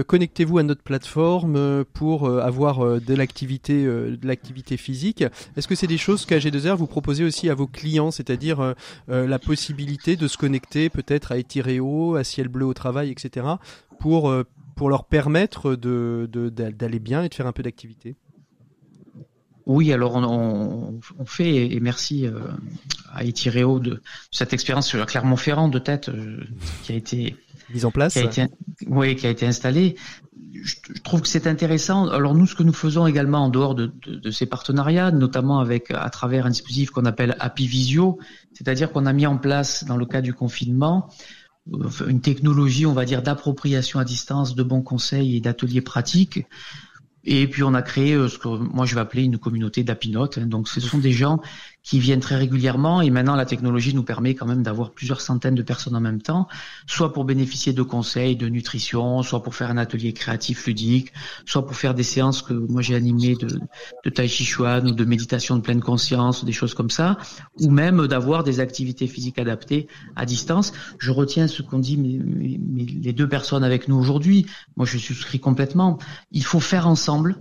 connectez-vous 0.08 0.58
à 0.58 0.64
notre 0.64 0.84
plateforme 0.84 1.86
pour 1.94 2.30
avoir 2.30 3.00
de 3.00 3.14
l'activité, 3.14 3.84
de 3.84 4.28
l'activité 4.28 4.78
physique. 4.78 5.24
Est-ce 5.56 5.68
que 5.68 5.76
c'est 5.76 5.88
des 5.88 5.98
choses 5.98 6.08
chose 6.08 6.26
qu'AG2R 6.26 6.78
vous 6.78 6.88
proposez 6.88 7.26
aussi 7.26 7.50
à 7.50 7.54
vos 7.54 7.68
clients, 7.68 8.12
c'est-à-dire 8.12 8.76
la 9.10 9.40
possibilité 9.40 10.16
de 10.16 10.27
se 10.28 10.38
connecter 10.38 10.90
peut-être 10.90 11.32
à 11.32 11.38
Etireo, 11.38 12.16
à 12.16 12.24
Ciel 12.24 12.48
Bleu 12.48 12.66
au 12.66 12.74
travail, 12.74 13.10
etc., 13.12 13.46
pour, 14.00 14.34
pour 14.76 14.90
leur 14.90 15.06
permettre 15.06 15.76
d'aller 15.76 16.28
de, 16.28 16.50
d'aller 16.50 17.00
bien 17.00 17.24
et 17.24 17.30
de 17.30 17.34
faire 17.34 17.48
un 17.48 17.52
peu 17.52 17.64
d'activité 17.64 18.16
oui, 19.68 19.92
alors 19.92 20.16
on, 20.16 20.98
on, 21.20 21.26
fait, 21.26 21.74
et 21.74 21.82
merci 21.82 22.26
euh, 22.26 22.40
à 23.14 23.26
Etireo 23.26 23.82
de 23.82 24.02
cette 24.32 24.54
expérience 24.54 24.88
sur 24.88 25.06
Clermont-Ferrand 25.06 25.68
de 25.68 25.78
tête 25.78 26.08
euh, 26.08 26.40
qui 26.84 26.94
a 26.94 26.96
été 26.96 27.36
mise 27.74 27.84
en 27.84 27.92
place. 27.92 28.14
Qui 28.14 28.20
a 28.20 28.24
été, 28.24 28.46
oui, 28.88 29.18
qui 29.18 29.28
a 29.28 29.30
été 29.30 29.46
installée. 29.46 29.98
Je, 30.64 30.76
trouve 31.04 31.22
que 31.22 31.28
c'est 31.28 31.48
intéressant. 31.48 32.08
Alors 32.08 32.36
nous, 32.36 32.46
ce 32.46 32.56
que 32.56 32.64
nous 32.64 32.74
faisons 32.74 33.08
également 33.08 33.46
en 33.46 33.50
dehors 33.50 33.76
de, 33.76 33.92
ces 34.32 34.46
partenariats, 34.46 35.12
notamment 35.12 35.60
avec 35.60 35.92
à 35.92 36.10
travers 36.10 36.46
un 36.46 36.50
dispositif 36.50 36.90
qu'on 36.92 37.06
appelle 37.06 37.36
Happy 37.40 37.68
Visio, 37.68 38.20
c'est-à-dire 38.54 38.92
qu'on 38.92 39.06
a 39.06 39.14
mis 39.14 39.28
en 39.28 39.38
place 39.38 39.84
dans 39.86 39.98
le 39.98 40.06
cas 40.06 40.22
du 40.22 40.34
confinement 40.34 41.10
euh, 41.74 42.08
une 42.08 42.22
technologie, 42.22 42.86
on 42.86 42.94
va 42.94 43.06
dire, 43.06 43.22
d'appropriation 43.22 44.00
à 44.00 44.06
distance 44.06 44.56
de 44.56 44.64
bons 44.64 44.82
conseils 44.82 45.36
et 45.38 45.42
d'ateliers 45.42 45.82
pratiques 45.82 46.46
et 47.28 47.46
puis 47.48 47.62
on 47.62 47.74
a 47.74 47.82
créé 47.82 48.14
euh, 48.14 48.30
ce 48.30 48.40
que 48.40 48.48
moi 48.48 48.86
je 48.86 48.96
vais 48.96 49.02
appeler 49.02 49.24
une 49.24 49.38
communauté 49.38 49.84
d'apinotes. 49.84 50.38
Hein. 50.38 50.48
Donc 50.48 50.70
ce 50.70 50.80
sont 50.80 50.98
des 50.98 51.12
gens 51.12 51.42
qui 51.88 52.00
viennent 52.00 52.20
très 52.20 52.36
régulièrement 52.36 53.02
et 53.02 53.10
maintenant 53.10 53.38
la 53.38 53.46
technologie 53.46 53.96
nous 53.96 54.04
permet 54.04 54.36
quand 54.36 54.46
même 54.46 54.62
d'avoir 54.62 54.92
plusieurs 54.92 55.22
centaines 55.22 55.56
de 55.56 55.62
personnes 55.62 55.96
en 55.96 56.02
même 56.02 56.22
temps, 56.22 56.50
soit 56.86 57.14
pour 57.14 57.24
bénéficier 57.24 57.72
de 57.72 57.82
conseils 57.82 58.36
de 58.36 58.50
nutrition, 58.50 59.24
soit 59.24 59.42
pour 59.42 59.56
faire 59.56 59.72
un 59.72 59.78
atelier 59.78 60.12
créatif 60.12 60.68
ludique, 60.68 61.14
soit 61.46 61.66
pour 61.66 61.78
faire 61.78 61.94
des 61.94 62.04
séances 62.04 62.42
que 62.42 62.54
moi 62.54 62.82
j'ai 62.82 62.94
animées 62.94 63.36
de, 63.36 63.62
de 64.04 64.10
tai 64.10 64.28
chi 64.28 64.44
chuan 64.44 64.86
ou 64.86 64.92
de 64.92 65.06
méditation 65.06 65.56
de 65.56 65.62
pleine 65.62 65.80
conscience, 65.80 66.44
des 66.44 66.52
choses 66.52 66.74
comme 66.74 66.90
ça, 66.90 67.18
ou 67.62 67.70
même 67.70 68.06
d'avoir 68.08 68.44
des 68.44 68.60
activités 68.60 69.08
physiques 69.08 69.40
adaptées 69.40 69.88
à 70.18 70.26
distance. 70.26 70.74
Je 71.00 71.12
retiens 71.12 71.48
ce 71.48 71.62
qu'ont 71.62 71.80
dit 71.80 71.96
les 71.96 73.14
deux 73.14 73.30
personnes 73.30 73.64
avec 73.64 73.88
nous 73.88 73.96
aujourd'hui. 73.96 74.46
Moi 74.76 74.86
je 74.86 74.98
souscris 74.98 75.40
complètement. 75.40 76.00
Il 76.34 76.44
faut 76.44 76.60
faire 76.60 76.86
ensemble, 76.86 77.38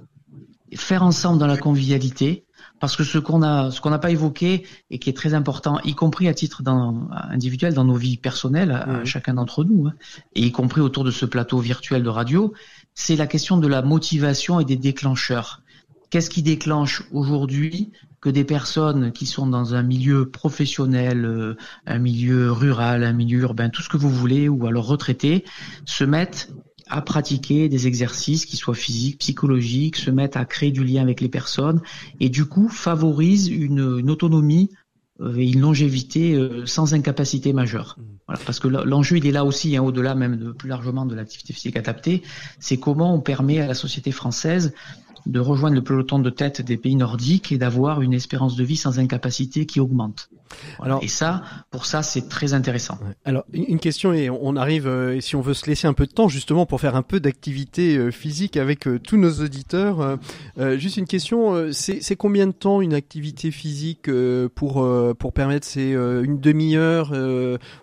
faire 0.77 1.03
ensemble 1.03 1.41
dans 1.41 1.49
la 1.49 1.57
convivialité 1.57 2.46
parce 2.81 2.97
que 2.97 3.05
ce 3.05 3.19
qu'on 3.19 3.43
a, 3.43 3.71
ce 3.71 3.81
qu'on 3.81 3.91
n'a 3.91 3.99
pas 3.99 4.11
évoqué 4.11 4.67
et 4.91 4.99
qui 4.99 5.11
est 5.11 5.17
très 5.17 5.35
important, 5.35 5.79
y 5.85 5.95
compris 5.95 6.29
à 6.29 6.35
titre 6.35 6.63
individuel 7.31 7.75
dans 7.75 7.85
nos 7.85 7.95
vies 7.95 8.17
personnelles, 8.17 8.71
à, 8.71 9.05
chacun 9.05 9.35
d'entre 9.35 9.65
nous, 9.65 9.89
hein, 9.89 9.95
et 10.35 10.43
y 10.43 10.53
compris 10.53 10.81
autour 10.81 11.05
de 11.05 11.11
ce 11.11 11.25
plateau 11.25 11.59
virtuel 11.59 12.03
de 12.03 12.09
radio, 12.09 12.53
c'est 12.95 13.17
la 13.17 13.27
question 13.27 13.57
de 13.57 13.67
la 13.67 13.83
motivation 13.83 14.61
et 14.61 14.65
des 14.65 14.77
déclencheurs. 14.77 15.63
Qu'est-ce 16.11 16.31
qui 16.31 16.43
déclenche 16.43 17.03
aujourd'hui 17.13 17.93
que 18.21 18.31
des 18.31 18.45
personnes 18.45 19.13
qui 19.13 19.27
sont 19.27 19.47
dans 19.47 19.75
un 19.75 19.83
milieu 19.83 20.31
professionnel, 20.31 21.25
euh, 21.25 21.57
un 21.87 21.99
milieu 21.99 22.53
rural, 22.53 23.05
un 23.05 23.13
milieu 23.13 23.41
urbain, 23.41 23.69
tout 23.69 23.83
ce 23.83 23.89
que 23.89 23.97
vous 23.97 24.11
voulez, 24.11 24.49
ou 24.49 24.67
alors 24.67 24.87
retraités, 24.87 25.45
se 25.85 26.05
mettent 26.05 26.53
à 26.89 27.03
pratiquer 27.03 27.69
des 27.69 27.87
exercices 27.87 28.47
qui 28.47 28.57
soient 28.57 28.75
physiques, 28.75 29.19
psychologiques, 29.19 29.97
se 29.97 30.11
mettent 30.11 30.37
à 30.37 30.45
créer 30.45 30.71
du 30.71 30.85
lien 30.85 31.03
avec 31.03 31.21
les 31.21 31.29
personnes 31.29 31.81
et 32.21 32.29
du 32.29 32.45
coup 32.45 32.69
favorisent 32.69 33.49
une, 33.49 33.99
une 33.99 34.11
autonomie 34.11 34.71
euh, 35.21 35.37
et 35.37 35.51
une 35.51 35.61
longévité 35.61 36.35
euh, 36.35 36.65
sans 36.67 36.95
incapacité 36.95 37.53
majeure. 37.53 37.97
Mmh. 37.99 38.03
Voilà, 38.29 38.41
parce 38.45 38.61
que 38.61 38.69
l'enjeu 38.69 39.17
il 39.17 39.27
est 39.27 39.33
là 39.33 39.45
aussi, 39.45 39.77
hein, 39.77 39.83
au-delà 39.83 40.15
même 40.15 40.37
de 40.37 40.53
plus 40.53 40.69
largement 40.69 41.07
de 41.07 41.15
l'activité 41.15 41.53
physique 41.53 41.77
adaptée, 41.77 42.23
c'est 42.59 42.77
comment 42.77 43.15
on 43.15 43.21
permet 43.21 43.61
à 43.61 43.67
la 43.67 43.75
société 43.75 44.11
française 44.11 44.73
de 45.27 45.41
rejoindre 45.41 45.75
le 45.75 45.83
peloton 45.83 46.19
de 46.19 46.31
tête 46.31 46.63
des 46.63 46.77
pays 46.77 46.97
nordiques 46.97 47.51
et 47.53 47.59
d'avoir 47.59 48.01
une 48.01 48.15
espérance 48.15 48.57
de 48.57 48.65
vie 48.65 48.77
sans 48.77 48.99
incapacité 48.99 49.67
qui 49.67 49.81
augmente. 49.81 50.29
Alors, 50.81 51.03
et 51.03 51.09
ça, 51.09 51.43
pour 51.71 51.87
ça, 51.87 52.03
c'est 52.03 52.29
très 52.29 52.55
intéressant. 52.55 52.99
Alors, 53.25 53.45
une 53.53 53.79
question 53.79 54.13
et 54.13 54.31
on 54.31 54.57
arrive, 54.57 54.87
euh, 54.87 55.21
si 55.21 55.37
on 55.37 55.41
veut 55.41 55.55
se 55.55 55.67
laisser 55.67 55.87
un 55.87 55.93
peu 55.93 56.07
de 56.07 56.13
temps 56.13 56.29
justement 56.29 56.67
pour 56.67 56.81
faire 56.81 56.97
un 56.97 57.03
peu 57.03 57.21
d'activité 57.21 57.97
euh, 57.97 58.11
physique 58.11 58.57
avec 58.57 58.87
euh, 58.87 58.99
tous 58.99 59.17
nos 59.17 59.33
auditeurs. 59.33 60.19
juste 60.77 60.97
une 60.97 61.07
question, 61.07 61.71
c'est 61.73 62.17
combien 62.17 62.47
de 62.47 62.53
temps 62.53 62.81
une 62.81 62.95
activité 62.95 63.51
physique 63.51 64.11
pour 64.55 64.87
pour 65.19 65.33
permettre 65.33 65.67
c'est 65.67 65.91
une 65.91 66.41
demi-heure 66.41 67.13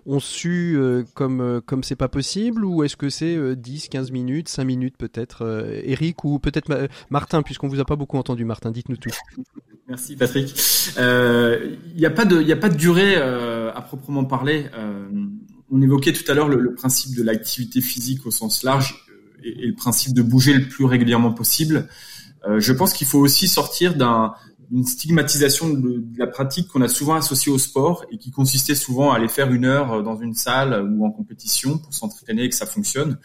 on 0.06 0.20
su 0.20 0.78
comme 1.14 1.60
comme 1.66 1.82
c'est 1.82 1.96
pas 1.96 2.08
possible 2.08 2.64
ou 2.64 2.82
est-ce 2.82 2.96
que 2.96 3.08
c'est 3.08 3.56
10, 3.56 3.88
15 3.88 4.10
minutes, 4.10 4.48
5 4.48 4.64
minutes 4.64 4.96
peut-être 4.96 5.66
Eric 5.84 6.24
ou 6.24 6.38
peut-être 6.38 6.88
Martin 7.10 7.42
puisqu'on 7.42 7.68
vous 7.68 7.80
a 7.80 7.84
pas 7.84 7.96
beaucoup 7.96 8.18
entendu 8.18 8.44
Martin, 8.44 8.70
dites-nous 8.70 8.96
tout. 8.96 9.10
Merci 9.88 10.16
Patrick. 10.16 10.48
Il 10.48 10.92
euh, 10.98 11.76
n'y 11.94 12.06
a 12.06 12.10
pas 12.10 12.24
de, 12.24 12.50
a 12.50 12.53
pas 12.56 12.68
de 12.68 12.76
durée 12.76 13.14
euh, 13.16 13.72
à 13.74 13.82
proprement 13.82 14.24
parler. 14.24 14.66
Euh, 14.74 15.08
on 15.70 15.80
évoquait 15.80 16.12
tout 16.12 16.30
à 16.30 16.34
l'heure 16.34 16.48
le, 16.48 16.74
principe 16.74 17.16
de 17.16 17.22
l'activité 17.22 17.80
physique 17.80 18.26
au 18.26 18.30
sens 18.30 18.62
large 18.62 19.06
euh, 19.10 19.40
et, 19.44 19.66
le 19.66 19.74
principe 19.74 20.14
de 20.14 20.22
bouger 20.22 20.54
le 20.54 20.68
plus 20.68 20.84
régulièrement 20.84 21.32
possible. 21.32 21.88
Je 22.58 22.74
pense 22.74 22.92
qu'il 22.92 23.06
faut 23.06 23.20
aussi 23.20 23.48
sortir 23.48 23.94
d'un 23.94 24.34
d'une 24.70 24.84
stigmatisation 24.84 25.70
de, 25.70 26.04
la 26.18 26.26
pratique 26.26 26.68
qu'on 26.68 26.82
a 26.82 26.88
souvent 26.88 27.14
associée 27.14 27.50
au 27.50 27.56
sport 27.56 28.04
et 28.10 28.18
qui 28.18 28.30
consistait 28.30 28.74
souvent 28.74 29.12
à 29.12 29.16
aller 29.16 29.28
faire 29.28 29.50
une 29.50 29.64
heure 29.64 30.02
dans 30.02 30.16
une 30.16 30.34
salle 30.34 30.86
ou 30.90 31.06
en 31.06 31.10
compétition 31.10 31.78
pour 31.78 31.94
s'entraîner 31.94 32.44
et 32.44 32.48
que 32.50 32.54
ça 32.54 32.66
fonctionne. 32.66 33.18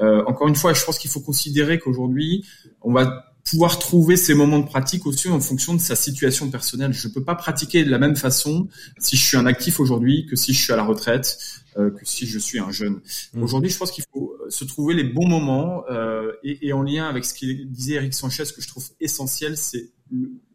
Encore 0.00 0.48
une 0.48 0.56
fois, 0.56 0.72
je 0.72 0.82
pense 0.84 0.98
qu'il 0.98 1.10
faut 1.10 1.20
considérer 1.20 1.78
qu'aujourd'hui, 1.78 2.46
on 2.80 2.94
va 2.94 3.31
pouvoir 3.44 3.78
trouver 3.78 4.16
ces 4.16 4.34
moments 4.34 4.60
de 4.60 4.66
pratique 4.66 5.04
aussi 5.06 5.28
en 5.28 5.40
fonction 5.40 5.74
de 5.74 5.80
sa 5.80 5.96
situation 5.96 6.50
personnelle. 6.50 6.92
Je 6.92 7.08
ne 7.08 7.12
peux 7.12 7.24
pas 7.24 7.34
pratiquer 7.34 7.84
de 7.84 7.90
la 7.90 7.98
même 7.98 8.16
façon 8.16 8.68
si 8.98 9.16
je 9.16 9.22
suis 9.22 9.36
un 9.36 9.46
actif 9.46 9.80
aujourd'hui 9.80 10.26
que 10.26 10.36
si 10.36 10.52
je 10.52 10.62
suis 10.62 10.72
à 10.72 10.76
la 10.76 10.84
retraite, 10.84 11.38
euh, 11.76 11.90
que 11.90 12.04
si 12.04 12.26
je 12.26 12.38
suis 12.38 12.60
un 12.60 12.70
jeune. 12.70 13.00
Mmh. 13.34 13.42
Aujourd'hui, 13.42 13.70
je 13.70 13.78
pense 13.78 13.90
qu'il 13.90 14.04
faut 14.12 14.36
euh, 14.40 14.50
se 14.50 14.64
trouver 14.64 14.94
les 14.94 15.04
bons 15.04 15.26
moments 15.26 15.84
euh, 15.90 16.32
et, 16.44 16.68
et, 16.68 16.72
en 16.72 16.82
lien 16.82 17.08
avec 17.08 17.24
ce 17.24 17.34
qu'il 17.34 17.70
disait 17.70 17.94
Eric 17.94 18.14
Sanchez, 18.14 18.44
que 18.54 18.62
je 18.62 18.68
trouve 18.68 18.86
essentiel, 19.00 19.56
c'est 19.56 19.90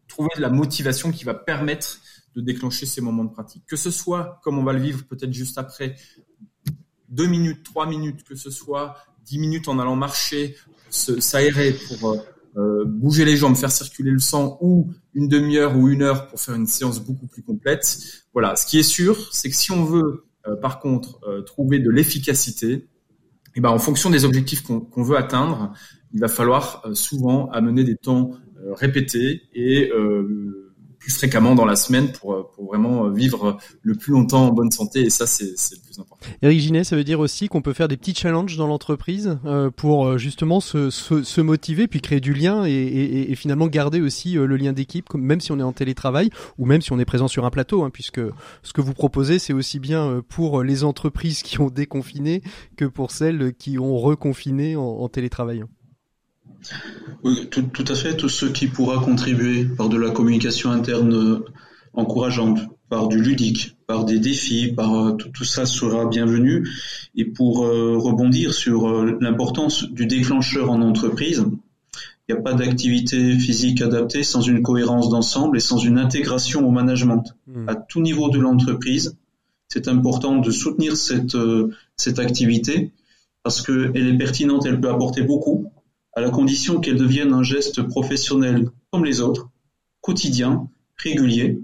trouver 0.07 0.29
de 0.35 0.41
la 0.41 0.49
motivation 0.49 1.11
qui 1.11 1.25
va 1.25 1.33
permettre 1.33 1.99
de 2.35 2.41
déclencher 2.41 2.85
ces 2.85 3.01
moments 3.01 3.25
de 3.25 3.31
pratique. 3.31 3.63
Que 3.67 3.75
ce 3.75 3.91
soit, 3.91 4.39
comme 4.43 4.57
on 4.57 4.63
va 4.63 4.73
le 4.73 4.79
vivre 4.79 5.03
peut-être 5.07 5.33
juste 5.33 5.57
après, 5.57 5.95
deux 7.09 7.27
minutes, 7.27 7.63
trois 7.63 7.87
minutes, 7.87 8.23
que 8.23 8.35
ce 8.35 8.49
soit 8.51 8.97
dix 9.25 9.39
minutes 9.39 9.67
en 9.67 9.79
allant 9.79 9.95
marcher, 9.95 10.55
s'aérer 10.89 11.73
pour 11.73 12.11
euh, 12.11 12.17
euh, 12.57 12.85
bouger 12.85 13.23
les 13.23 13.37
jambes, 13.37 13.55
faire 13.55 13.71
circuler 13.71 14.09
le 14.09 14.19
sang 14.19 14.57
ou 14.61 14.91
une 15.13 15.27
demi-heure 15.27 15.77
ou 15.77 15.89
une 15.89 16.01
heure 16.01 16.27
pour 16.27 16.39
faire 16.39 16.55
une 16.55 16.65
séance 16.65 16.99
beaucoup 16.99 17.27
plus 17.27 17.43
complète. 17.43 17.99
Voilà, 18.33 18.55
ce 18.55 18.65
qui 18.65 18.79
est 18.79 18.83
sûr, 18.83 19.29
c'est 19.31 19.49
que 19.49 19.55
si 19.55 19.71
on 19.71 19.83
veut 19.83 20.25
euh, 20.47 20.55
par 20.55 20.79
contre 20.79 21.19
euh, 21.27 21.41
trouver 21.41 21.77
de 21.79 21.91
l'efficacité, 21.91 22.87
eh 23.55 23.61
ben, 23.61 23.69
en 23.69 23.77
fonction 23.77 24.09
des 24.09 24.25
objectifs 24.25 24.63
qu'on 24.63 25.03
veut 25.03 25.17
atteindre, 25.17 25.73
il 26.13 26.19
va 26.19 26.27
falloir 26.27 26.83
souvent 26.93 27.49
amener 27.49 27.83
des 27.83 27.95
temps 27.95 28.31
répétés 28.71 29.41
et 29.53 29.91
fréquemment 31.11 31.55
dans 31.55 31.65
la 31.65 31.75
semaine 31.75 32.11
pour, 32.11 32.51
pour 32.51 32.65
vraiment 32.65 33.09
vivre 33.09 33.57
le 33.81 33.95
plus 33.95 34.13
longtemps 34.13 34.47
en 34.47 34.51
bonne 34.51 34.71
santé 34.71 35.01
et 35.01 35.09
ça 35.09 35.25
c'est 35.27 35.45
le 35.45 35.81
plus 35.81 35.99
important. 35.99 36.25
Eric 36.41 36.59
Ginet, 36.59 36.83
ça 36.83 36.95
veut 36.95 37.03
dire 37.03 37.19
aussi 37.19 37.47
qu'on 37.47 37.61
peut 37.61 37.73
faire 37.73 37.87
des 37.87 37.97
petits 37.97 38.15
challenges 38.15 38.57
dans 38.57 38.67
l'entreprise 38.67 39.37
euh, 39.45 39.69
pour 39.69 40.07
euh, 40.07 40.17
justement 40.17 40.59
se, 40.59 40.89
se, 40.89 41.23
se, 41.23 41.41
motiver 41.41 41.87
puis 41.87 42.01
créer 42.01 42.19
du 42.19 42.33
lien 42.33 42.65
et, 42.65 42.71
et, 42.71 43.31
et 43.31 43.35
finalement 43.35 43.67
garder 43.67 44.01
aussi 44.01 44.37
euh, 44.37 44.45
le 44.45 44.57
lien 44.57 44.73
d'équipe 44.73 45.13
même 45.13 45.39
si 45.39 45.51
on 45.51 45.59
est 45.59 45.63
en 45.63 45.73
télétravail 45.73 46.29
ou 46.57 46.65
même 46.65 46.81
si 46.81 46.91
on 46.91 46.99
est 46.99 47.05
présent 47.05 47.27
sur 47.27 47.45
un 47.45 47.49
plateau 47.49 47.83
hein, 47.83 47.89
puisque 47.91 48.21
ce 48.63 48.73
que 48.73 48.81
vous 48.81 48.93
proposez 48.93 49.39
c'est 49.39 49.53
aussi 49.53 49.79
bien 49.79 50.07
euh, 50.07 50.21
pour 50.27 50.63
les 50.63 50.83
entreprises 50.83 51.43
qui 51.43 51.59
ont 51.59 51.69
déconfiné 51.69 52.41
que 52.75 52.85
pour 52.85 53.11
celles 53.11 53.53
qui 53.53 53.79
ont 53.79 53.97
reconfiné 53.97 54.75
en, 54.75 54.81
en. 54.83 55.09
Oui, 57.23 57.47
tout, 57.49 57.63
tout, 57.63 57.85
à 57.87 57.95
fait. 57.95 58.15
Tout 58.15 58.29
ce 58.29 58.45
qui 58.45 58.67
pourra 58.67 59.03
contribuer 59.03 59.65
par 59.65 59.89
de 59.89 59.97
la 59.97 60.11
communication 60.11 60.71
interne 60.71 61.13
euh, 61.13 61.45
encourageante, 61.93 62.59
par 62.89 63.07
du 63.07 63.21
ludique, 63.21 63.75
par 63.87 64.05
des 64.05 64.19
défis, 64.19 64.73
par 64.73 64.93
euh, 64.93 65.11
tout, 65.13 65.29
tout 65.29 65.43
ça 65.43 65.65
sera 65.65 66.05
bienvenu. 66.05 66.67
Et 67.15 67.25
pour 67.25 67.65
euh, 67.65 67.97
rebondir 67.97 68.53
sur 68.53 68.87
euh, 68.87 69.17
l'importance 69.19 69.83
du 69.89 70.05
déclencheur 70.05 70.69
en 70.69 70.81
entreprise, 70.81 71.45
il 72.27 72.33
n'y 72.33 72.39
a 72.39 72.41
pas 72.41 72.53
d'activité 72.53 73.39
physique 73.39 73.81
adaptée 73.81 74.23
sans 74.23 74.41
une 74.41 74.61
cohérence 74.61 75.09
d'ensemble 75.09 75.57
et 75.57 75.61
sans 75.61 75.77
une 75.77 75.97
intégration 75.97 76.67
au 76.67 76.71
management. 76.71 77.23
Mmh. 77.47 77.69
À 77.69 77.75
tout 77.75 78.01
niveau 78.01 78.29
de 78.29 78.37
l'entreprise, 78.37 79.15
c'est 79.69 79.87
important 79.87 80.37
de 80.37 80.51
soutenir 80.51 80.97
cette, 80.97 81.35
euh, 81.35 81.69
cette 81.95 82.19
activité 82.19 82.91
parce 83.43 83.61
qu'elle 83.61 83.95
est 83.95 84.17
pertinente, 84.17 84.65
elle 84.65 84.81
peut 84.81 84.89
apporter 84.89 85.21
beaucoup, 85.21 85.71
à 86.17 86.19
la 86.19 86.31
condition 86.31 86.79
qu'elle 86.79 86.97
devienne 86.97 87.31
un 87.31 87.43
geste 87.43 87.83
professionnel 87.83 88.71
comme 88.91 89.05
les 89.05 89.21
autres, 89.21 89.51
quotidien, 90.01 90.67
régulier. 90.97 91.59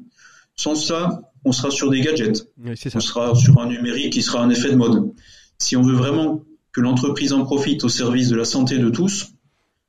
Sans 0.56 0.76
ça, 0.76 1.32
on 1.44 1.52
sera 1.52 1.72
sur 1.72 1.90
des 1.90 2.02
gadgets. 2.02 2.46
Oui, 2.64 2.76
on 2.94 3.00
sera 3.00 3.34
sur 3.34 3.60
un 3.60 3.68
numérique 3.68 4.14
qui 4.14 4.22
sera 4.22 4.44
un 4.44 4.52
effet 4.52 4.70
de 4.70 4.76
mode. 4.76 5.12
Si 5.58 5.76
on 5.76 5.82
veut 5.82 5.96
vraiment 5.96 6.44
que 6.72 6.82
l'entreprise 6.82 7.34
en 7.34 7.44
profite 7.44 7.84
au 7.84 7.90
service 7.90 8.30
de 8.30 8.36
la 8.36 8.46
santé 8.46 8.78
de 8.78 8.92
tous, 8.92 9.34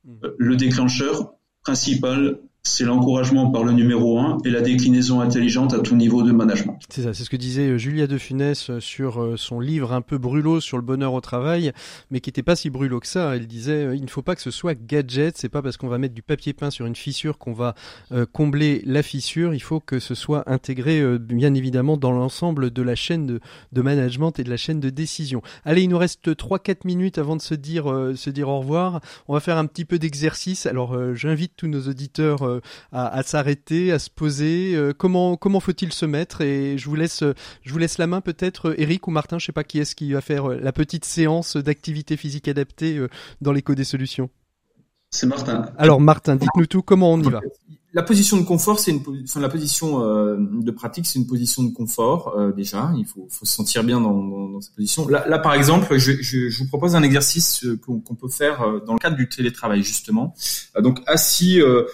mmh. 0.07 0.13
le 0.39 0.57
déclencheur 0.57 1.35
principal, 1.63 2.39
c'est 2.67 2.85
l'encouragement 2.85 3.51
par 3.51 3.63
le 3.63 3.73
numéro 3.73 4.19
un 4.19 4.39
et 4.45 4.51
la 4.51 4.63
déclinaison 4.63 5.21
intelligente 5.21 5.75
à 5.75 5.81
tout 5.81 5.97
niveau 5.97 6.23
de 6.23 6.33
management. 6.33 6.79
C'est 6.89 7.03
ça, 7.03 7.13
c'est 7.13 7.23
ce 7.23 7.29
que 7.29 7.37
disait 7.37 7.69
euh, 7.69 7.79
Julia 7.79 8.07
de 8.07 8.17
Funès 8.17 8.71
euh, 8.71 8.81
sur 8.81 9.23
euh, 9.23 9.37
son 9.37 9.61
livre 9.61 9.93
un 9.93 10.01
peu 10.01 10.17
brûlot 10.17 10.61
sur 10.61 10.79
le 10.79 10.83
bonheur 10.83 11.13
au 11.13 11.21
travail, 11.21 11.73
mais 12.11 12.21
qui 12.21 12.31
n'était 12.31 12.43
pas 12.43 12.57
si 12.57 12.71
brûlot 12.71 13.01
que 13.01 13.07
ça. 13.07 13.37
Elle 13.37 13.47
disait 13.47 13.95
il 13.95 14.03
ne 14.03 14.09
faut 14.09 14.23
pas 14.23 14.35
que 14.35 14.41
ce 14.41 14.51
soit 14.51 14.75
gadget, 14.75 15.37
c'est 15.37 15.51
pas 15.51 15.61
parce 15.61 15.77
qu'on 15.77 15.89
va 15.89 15.99
mettre 15.99 16.15
du 16.15 16.23
papier 16.23 16.55
peint 16.55 16.71
sur 16.71 16.87
une 16.87 16.97
fissure 16.97 17.37
qu'on 17.37 17.53
va 17.53 17.75
combler 18.33 18.83
la 18.87 19.03
fissure, 19.03 19.55
il 19.55 19.61
faut 19.61 19.81
que 19.81 19.99
ce 19.99 20.15
soit 20.15 20.51
intégré 20.51 21.19
bien 21.19 21.55
évidemment 21.55 21.97
dans 21.97 22.13
l'ensemble 22.13 22.71
de 22.71 22.83
la 22.83 22.95
chaîne 22.95 23.27
de, 23.27 23.41
de, 23.73 23.83
management 23.83 24.39
et 24.39 24.45
de 24.45 24.51
la 24.51 24.57
chaîne 24.57 24.81
de 24.81 24.91
décision. 24.91 25.43
Allez, 25.65 25.83
il 25.83 25.89
nous 25.89 25.99
reste 25.99 26.29
3-4 26.29 26.79
minutes 26.85 27.19
avant 27.19 27.37
de 27.37 27.43
se 27.43 27.55
dire, 27.55 27.85
se 28.15 28.31
dire 28.31 28.49
au 28.49 28.61
revoir. 28.61 29.01
On 29.29 29.35
va 29.35 29.41
faire 29.41 29.59
un 29.59 29.67
petit 29.67 29.85
peu 29.85 29.99
d'exercice. 29.99 30.67
Alors 30.67 31.15
j'invite 31.15 31.53
tous 31.57 31.69
nos 31.69 31.89
auditeurs 31.89 32.54
euh, 32.55 32.61
à, 32.93 33.23
s'arrêter, 33.23 33.93
à 33.93 33.99
se 33.99 34.11
poser 34.11 34.75
euh, 34.75 34.93
Comment 34.97 35.37
comment 35.37 35.61
faut-il 35.61 35.93
se 35.93 36.07
mettre? 36.07 36.41
Et 36.41 36.79
je 36.79 36.89
vous 36.89 36.95
laisse 36.95 37.23
je 37.63 37.73
vous 37.73 37.79
laisse 37.79 37.99
la 37.99 38.07
main 38.07 38.21
peut-être 38.21 38.75
Eric 38.79 39.07
ou 39.09 39.11
Martin, 39.11 39.39
je 39.39 39.47
sais 39.47 39.53
pas 39.53 39.65
qui 39.65 39.79
est-ce 39.79 39.95
qui 39.95 40.13
va 40.13 40.21
faire 40.21 40.51
euh, 40.51 40.59
la 40.61 40.73
petite 40.73 41.05
séance 41.05 41.57
d'activité 41.57 42.17
physique 42.17 42.49
adaptée 42.49 43.01
dans 43.41 43.53
l'écho 43.53 43.75
des 43.75 43.85
solutions. 43.85 44.31
C'est 45.11 45.27
Martin. 45.27 45.67
Alors 45.79 46.01
Martin, 46.01 46.37
dites-nous 46.37 46.67
tout, 46.67 46.83
comment 46.83 47.13
on 47.13 47.21
y 47.21 47.31
va? 47.31 47.41
La 47.93 48.03
position 48.03 48.37
de 48.37 48.43
confort, 48.43 48.81
c'est 48.81 48.91
une 48.91 49.03
la 49.37 49.49
position 49.49 50.01
de 50.37 50.71
pratique, 50.73 51.07
c'est 51.07 51.21
une 51.21 51.29
position 51.29 51.63
de 51.63 51.73
confort 51.73 52.37
déjà. 52.57 52.93
Il 52.97 53.07
faut, 53.07 53.29
faut, 53.31 53.45
se 53.45 53.53
sentir 53.55 53.85
bien 53.85 54.01
dans, 54.01 54.49
dans, 54.49 54.61
cette 54.61 54.75
position. 54.75 55.07
Là, 55.07 55.25
là, 55.29 55.39
par 55.39 55.55
exemple, 55.55 55.97
je, 55.97 56.13
je, 56.21 56.49
je, 56.49 56.59
vous 56.59 56.69
propose 56.69 56.97
un 56.97 57.05
exercice 57.05 57.65
qu'on 57.87 58.15
peut 58.17 58.29
faire 58.29 58.83
dans 58.85 58.95
le 58.95 58.99
cadre 58.99 59.17
du 59.17 59.29
télétravail 59.29 59.85
justement. 59.85 60.35
donc 60.83 61.01
assis 61.07 61.61
euh, 61.61 61.85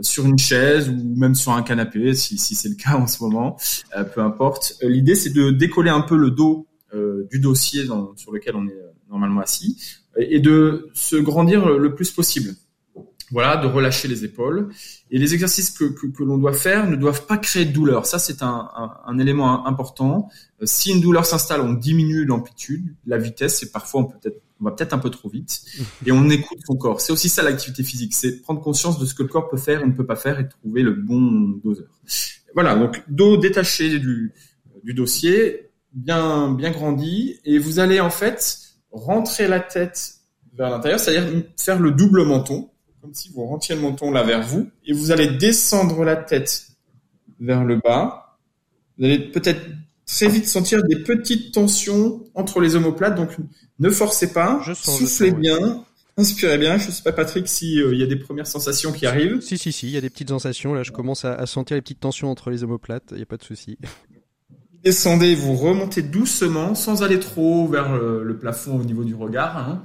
sur 0.00 0.26
une 0.26 0.38
chaise 0.38 0.88
ou 0.88 1.14
même 1.16 1.34
sur 1.34 1.52
un 1.52 1.62
canapé, 1.62 2.14
si, 2.14 2.38
c'est 2.38 2.68
le 2.68 2.74
cas 2.74 2.96
en 2.96 3.06
ce 3.06 3.22
moment, 3.22 3.58
euh, 3.96 4.04
peu 4.04 4.20
importe. 4.22 4.74
Euh, 4.82 4.88
l'idée, 4.88 5.14
c'est 5.14 5.30
de 5.30 5.50
décoller 5.50 5.90
un 5.90 6.00
peu 6.00 6.16
le 6.16 6.30
dos 6.30 6.66
du 7.30 7.40
dossier 7.40 7.86
sur 8.16 8.32
lequel 8.32 8.54
on 8.54 8.68
est 8.68 8.78
normalement 9.08 9.40
assis 9.40 9.80
et 10.18 10.40
de 10.40 10.90
se 10.92 11.16
grandir 11.16 11.66
le 11.66 11.94
plus 11.94 12.10
possible. 12.10 12.50
Voilà, 13.30 13.56
de 13.56 13.66
relâcher 13.66 14.08
les 14.08 14.26
épaules. 14.26 14.68
Et 15.10 15.16
les 15.16 15.32
exercices 15.32 15.70
que, 15.70 15.86
l'on 16.18 16.36
doit 16.36 16.52
faire 16.52 16.90
ne 16.90 16.96
doivent 16.96 17.24
pas 17.24 17.38
créer 17.38 17.64
de 17.64 17.72
douleur. 17.72 18.04
Ça, 18.04 18.18
c'est 18.18 18.42
un, 18.42 18.68
un, 19.06 19.18
élément 19.18 19.66
important. 19.66 20.28
Si 20.64 20.90
une 20.90 21.00
douleur 21.00 21.24
s'installe, 21.24 21.62
on 21.62 21.72
diminue 21.72 22.26
l'amplitude, 22.26 22.94
la 23.06 23.16
vitesse, 23.16 23.62
et 23.62 23.70
parfois 23.70 24.02
on 24.02 24.04
peut 24.04 24.18
être 24.22 24.42
on 24.62 24.64
va 24.64 24.70
peut-être 24.70 24.92
un 24.92 24.98
peu 24.98 25.10
trop 25.10 25.28
vite, 25.28 25.60
et 26.06 26.12
on 26.12 26.30
écoute 26.30 26.58
son 26.64 26.76
corps. 26.76 27.00
C'est 27.00 27.12
aussi 27.12 27.28
ça 27.28 27.42
l'activité 27.42 27.82
physique, 27.82 28.14
c'est 28.14 28.40
prendre 28.42 28.60
conscience 28.60 28.98
de 28.98 29.06
ce 29.06 29.14
que 29.14 29.24
le 29.24 29.28
corps 29.28 29.48
peut 29.48 29.56
faire 29.56 29.82
et 29.82 29.86
ne 29.86 29.92
peut 29.92 30.06
pas 30.06 30.16
faire 30.16 30.38
et 30.38 30.48
trouver 30.48 30.82
le 30.82 30.92
bon 30.92 31.60
doseur. 31.64 31.88
Voilà, 32.54 32.76
donc 32.76 33.02
dos 33.08 33.36
détaché 33.36 33.98
du, 33.98 34.32
dossier, 34.84 35.70
bien 35.92 36.52
bien 36.52 36.70
grandi, 36.70 37.40
et 37.44 37.58
vous 37.58 37.80
allez 37.80 37.98
en 37.98 38.10
fait 38.10 38.58
rentrer 38.92 39.48
la 39.48 39.58
tête 39.58 40.14
vers 40.54 40.70
l'intérieur, 40.70 41.00
c'est-à-dire 41.00 41.44
faire 41.58 41.80
le 41.80 41.90
double 41.90 42.24
menton, 42.24 42.70
comme 43.00 43.14
si 43.14 43.32
vous 43.32 43.44
rentriez 43.44 43.74
le 43.74 43.80
menton 43.82 44.12
là 44.12 44.22
vers 44.22 44.46
vous, 44.46 44.70
et 44.86 44.92
vous 44.92 45.10
allez 45.10 45.26
descendre 45.26 46.04
la 46.04 46.14
tête 46.14 46.68
vers 47.40 47.64
le 47.64 47.76
bas. 47.76 48.38
Vous 48.96 49.06
allez 49.06 49.18
peut-être 49.18 49.62
très 50.06 50.28
vite 50.28 50.46
sentir 50.46 50.82
des 50.84 50.96
petites 50.96 51.52
tensions 51.52 52.24
entre 52.34 52.60
les 52.60 52.76
omoplates. 52.76 53.14
Donc, 53.14 53.30
ne 53.78 53.90
forcez 53.90 54.32
pas, 54.32 54.62
soufflez 54.74 55.32
bien, 55.32 55.84
inspirez 56.16 56.58
bien. 56.58 56.78
Je 56.78 56.88
ne 56.88 56.92
sais 56.92 57.02
pas, 57.02 57.12
Patrick, 57.12 57.48
s'il 57.48 57.80
euh, 57.80 57.94
y 57.94 58.02
a 58.02 58.06
des 58.06 58.16
premières 58.16 58.46
sensations 58.46 58.92
qui 58.92 59.06
arrivent. 59.06 59.40
Si, 59.40 59.58
si, 59.58 59.72
si, 59.72 59.86
il 59.86 59.92
y 59.92 59.96
a 59.96 60.00
des 60.00 60.10
petites 60.10 60.28
sensations. 60.28 60.74
Là, 60.74 60.82
je 60.82 60.92
commence 60.92 61.24
à, 61.24 61.44
sentir 61.46 61.76
les 61.76 61.82
petites 61.82 62.00
tensions 62.00 62.30
entre 62.30 62.50
les 62.50 62.64
omoplates. 62.64 63.08
Il 63.12 63.16
n'y 63.16 63.22
a 63.22 63.26
pas 63.26 63.36
de 63.36 63.44
souci. 63.44 63.78
Descendez, 64.84 65.34
vous 65.34 65.54
remontez 65.54 66.02
doucement, 66.02 66.74
sans 66.74 67.02
aller 67.04 67.20
trop 67.20 67.68
vers 67.68 67.92
le, 67.92 68.36
plafond 68.36 68.80
au 68.80 68.84
niveau 68.84 69.04
du 69.04 69.14
regard. 69.14 69.56
Hein. 69.56 69.82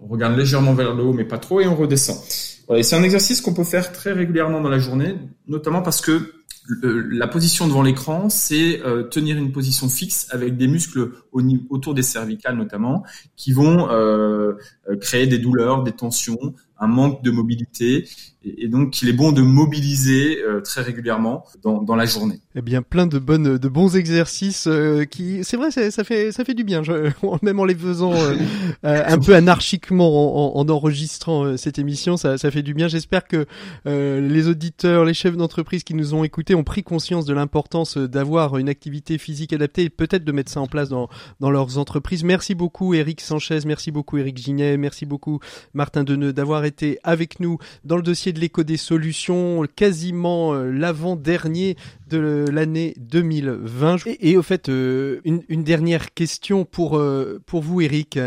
On 0.00 0.06
regarde 0.06 0.36
légèrement 0.36 0.74
vers 0.74 0.94
le 0.94 1.02
haut, 1.04 1.12
mais 1.12 1.24
pas 1.24 1.38
trop, 1.38 1.60
et 1.60 1.68
on 1.68 1.76
redescend. 1.76 2.18
Voilà, 2.66 2.82
c'est 2.82 2.96
un 2.96 3.02
exercice 3.02 3.40
qu'on 3.40 3.54
peut 3.54 3.64
faire 3.64 3.92
très 3.92 4.12
régulièrement 4.12 4.60
dans 4.60 4.68
la 4.68 4.78
journée, 4.78 5.16
notamment 5.46 5.82
parce 5.82 6.00
que 6.00 6.39
la 6.82 7.28
position 7.28 7.66
devant 7.66 7.82
l'écran, 7.82 8.28
c'est 8.28 8.80
euh, 8.84 9.02
tenir 9.02 9.36
une 9.36 9.52
position 9.52 9.88
fixe 9.88 10.26
avec 10.30 10.56
des 10.56 10.66
muscles 10.66 11.12
autour 11.32 11.94
des 11.94 12.02
cervicales 12.02 12.56
notamment, 12.56 13.04
qui 13.36 13.52
vont 13.52 13.90
euh, 13.90 14.54
créer 15.00 15.26
des 15.26 15.38
douleurs, 15.38 15.82
des 15.82 15.92
tensions, 15.92 16.54
un 16.78 16.86
manque 16.86 17.22
de 17.22 17.30
mobilité 17.30 18.08
et, 18.42 18.68
donc 18.68 19.02
il 19.02 19.08
est 19.08 19.14
bon 19.14 19.32
de 19.32 19.42
mobiliser 19.42 20.42
euh, 20.42 20.60
très 20.60 20.80
régulièrement 20.80 21.44
dans, 21.62 21.82
dans, 21.82 21.94
la 21.94 22.06
journée. 22.06 22.40
Eh 22.54 22.62
bien, 22.62 22.80
plein 22.80 23.06
de 23.06 23.18
bonnes, 23.18 23.58
de 23.58 23.68
bons 23.68 23.96
exercices 23.96 24.66
euh, 24.66 25.04
qui, 25.04 25.44
c'est 25.44 25.58
vrai, 25.58 25.70
ça, 25.70 26.04
fait, 26.04 26.32
ça 26.32 26.44
fait 26.44 26.54
du 26.54 26.64
bien. 26.64 26.82
Je, 26.82 27.10
même 27.42 27.60
en 27.60 27.64
les 27.64 27.74
faisant 27.74 28.14
euh, 28.14 28.36
un 28.82 29.18
peu 29.18 29.34
anarchiquement, 29.34 30.56
en, 30.56 30.58
en 30.58 30.68
enregistrant 30.70 31.56
cette 31.58 31.78
émission, 31.78 32.16
ça, 32.16 32.38
ça, 32.38 32.50
fait 32.50 32.62
du 32.62 32.72
bien. 32.72 32.88
J'espère 32.88 33.26
que 33.26 33.46
les 33.84 34.48
auditeurs, 34.48 35.04
les 35.04 35.14
chefs 35.14 35.36
d'entreprise 35.36 35.84
qui 35.84 35.94
nous 35.94 36.14
ont 36.14 36.24
écoutés 36.24 36.54
ont 36.54 36.64
pris 36.64 36.82
conscience 36.82 37.26
de 37.26 37.34
l'importance 37.34 37.98
d'avoir 37.98 38.56
une 38.56 38.68
activité 38.68 39.18
physique 39.18 39.52
adaptée 39.52 39.82
et 39.82 39.90
peut-être 39.90 40.24
de 40.24 40.32
mettre 40.32 40.50
ça 40.50 40.60
en 40.60 40.66
place 40.66 40.88
dans, 40.88 41.08
dans 41.40 41.50
leurs 41.50 41.78
entreprises. 41.78 42.24
Merci 42.24 42.54
beaucoup, 42.54 42.94
Eric 42.94 43.20
Sanchez. 43.20 43.60
Merci 43.66 43.90
beaucoup, 43.90 44.16
Eric 44.16 44.38
Ginet. 44.38 44.76
Merci 44.76 45.04
beaucoup, 45.04 45.40
Martin 45.74 46.04
Deneux, 46.04 46.32
d'avoir 46.32 46.64
été 46.64 46.98
avec 47.04 47.40
nous 47.40 47.58
dans 47.84 47.96
le 47.96 48.02
dossier 48.02 48.29
de 48.32 48.40
l'écho 48.40 48.62
des 48.62 48.76
solutions, 48.76 49.64
quasiment 49.74 50.54
euh, 50.54 50.70
l'avant-dernier 50.70 51.76
de 52.08 52.44
l'année 52.50 52.94
2020. 52.98 53.98
Et, 54.20 54.36
au 54.36 54.42
fait, 54.42 54.68
euh, 54.68 55.20
une, 55.24 55.64
dernière 55.64 56.14
question 56.14 56.64
pour, 56.64 56.98
euh, 56.98 57.40
pour 57.46 57.62
vous, 57.62 57.80
Eric. 57.80 58.18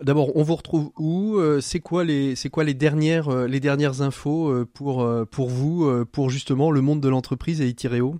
D'abord, 0.00 0.36
on 0.36 0.42
vous 0.44 0.54
retrouve 0.54 0.90
où? 0.96 1.40
C'est 1.60 1.80
quoi 1.80 2.04
les 2.04 2.74
dernières 2.74 3.48
les 3.48 3.58
dernières 3.58 4.00
infos 4.00 4.64
pour 4.72 5.12
pour 5.28 5.48
vous 5.48 5.90
pour 6.12 6.30
justement 6.30 6.70
le 6.70 6.80
monde 6.80 7.00
de 7.00 7.08
l'entreprise 7.08 7.60
et 7.60 7.66
Itireo? 7.66 8.14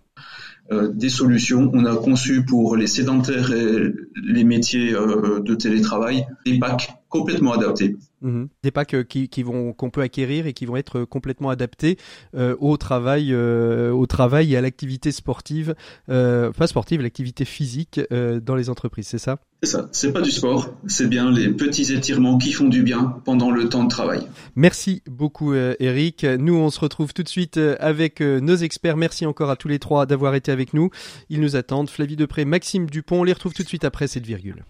Des 0.73 1.09
solutions. 1.09 1.71
On 1.73 1.85
a 1.85 1.95
conçu 1.95 2.45
pour 2.45 2.75
les 2.75 2.89
sédentaires 2.89 3.53
et 3.53 3.93
les 4.17 4.43
métiers 4.43 4.91
de 4.91 5.55
télétravail 5.55 6.27
des 6.45 6.59
packs 6.59 6.91
complètement 7.09 7.53
adaptés. 7.53 7.95
Mhm. 8.21 8.49
Des 8.63 8.71
packs 8.71 8.95
euh, 8.95 9.05
qui, 9.05 9.29
qui 9.29 9.43
vont 9.43 9.73
qu'on 9.73 9.91
peut 9.91 10.01
acquérir 10.01 10.47
et 10.47 10.53
qui 10.53 10.67
vont 10.67 10.77
être 10.77 11.05
complètement 11.05 11.51
adaptés 11.51 11.99
euh, 12.35 12.57
au 12.59 12.77
travail, 12.77 13.33
euh, 13.33 13.93
au 13.93 14.07
travail 14.07 14.53
et 14.53 14.57
à 14.57 14.61
l'activité 14.61 15.13
sportive, 15.13 15.75
pas 16.07 16.67
sportive, 16.67 17.01
l'activité 17.01 17.45
physique 17.45 18.01
dans 18.11 18.55
les 18.55 18.71
entreprises, 18.71 19.07
c'est 19.07 19.19
ça? 19.19 19.39
C'est 19.63 19.71
ça. 19.71 19.89
C'est 19.93 20.13
pas 20.13 20.21
du 20.21 20.31
sport, 20.31 20.73
c'est 20.87 21.09
bien 21.09 21.31
les 21.31 21.49
petits 21.49 21.93
étirements 21.93 22.39
qui 22.39 22.53
font 22.53 22.69
du 22.69 22.83
bien 22.83 23.21
pendant 23.25 23.51
le 23.51 23.69
temps 23.69 23.85
de 23.85 23.89
travail. 23.89 24.27
Merci 24.55 25.03
beaucoup, 25.07 25.55
Eric. 25.55 26.25
Nous, 26.25 26.55
on 26.55 26.71
se 26.71 26.81
retrouve 26.81 27.13
tout 27.13 27.23
de 27.23 27.29
suite 27.29 27.59
avec 27.81 28.21
nos 28.21 28.57
experts. 28.57 28.97
Merci 28.97 29.27
encore 29.27 29.51
à 29.51 29.57
tous 29.57 29.69
les 29.69 29.79
trois 29.79 30.07
d'avoir 30.07 30.35
été 30.35 30.53
avec 30.53 30.75
nous. 30.75 30.91
Ils 31.29 31.41
nous 31.41 31.57
attendent. 31.57 31.91
Flavie 31.91 32.17
Depré, 32.17 32.45
Maxime 32.45 32.89
Dupont. 32.89 33.21
On 33.21 33.25
les 33.25 33.33
retrouve 33.33 33.55
tout 33.55 33.63
de 33.63 33.69
suite 33.69 33.85
après 33.85 34.07
cette 34.07 34.27
virgule. 34.27 34.65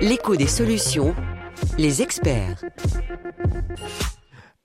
L'écho 0.00 0.36
des 0.36 0.46
solutions 0.46 1.14
les 1.78 2.02
experts. 2.02 2.62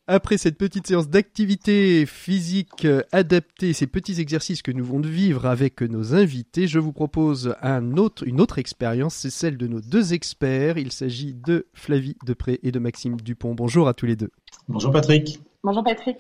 Après 0.08 0.38
cette 0.38 0.60
petite 0.60 0.86
séance 0.86 1.10
d'activité 1.10 2.06
physique 2.06 2.86
adaptée, 3.12 3.74
ces 3.74 3.88
petits 3.88 4.22
exercices 4.22 4.62
que 4.62 4.72
nous 4.72 4.86
venons 4.86 5.00
de 5.00 5.08
vivre 5.08 5.48
avec 5.48 5.82
nos 5.82 6.14
invités, 6.14 6.68
je 6.68 6.78
vous 6.78 6.94
propose 6.94 7.56
un 7.64 7.98
autre, 7.98 8.24
une 8.28 8.40
autre 8.40 8.60
expérience, 8.60 9.16
c'est 9.16 9.32
celle 9.32 9.58
de 9.58 9.66
nos 9.66 9.82
deux 9.82 10.14
experts. 10.14 10.78
Il 10.78 10.92
s'agit 10.92 11.34
de 11.34 11.66
Flavie 11.74 12.18
Depré 12.24 12.60
et 12.62 12.72
de 12.72 12.78
Maxime 12.78 13.20
Dupont. 13.20 13.56
Bonjour 13.56 13.88
à 13.88 13.96
tous 13.96 14.06
les 14.06 14.16
deux. 14.16 14.30
Bonjour 14.68 14.92
Patrick. 14.92 15.40
Bonjour 15.64 15.84
Patrick. 15.84 16.18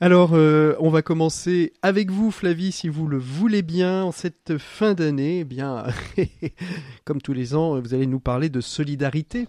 Alors, 0.00 0.32
euh, 0.34 0.76
on 0.78 0.90
va 0.90 1.00
commencer 1.00 1.72
avec 1.80 2.10
vous, 2.10 2.30
Flavie, 2.30 2.72
si 2.72 2.90
vous 2.90 3.08
le 3.08 3.16
voulez 3.16 3.62
bien, 3.62 4.04
en 4.04 4.12
cette 4.12 4.58
fin 4.58 4.92
d'année. 4.92 5.38
Eh 5.40 5.44
bien, 5.44 5.84
comme 7.06 7.22
tous 7.22 7.32
les 7.32 7.54
ans, 7.54 7.80
vous 7.80 7.94
allez 7.94 8.06
nous 8.06 8.20
parler 8.20 8.50
de 8.50 8.60
solidarité. 8.60 9.48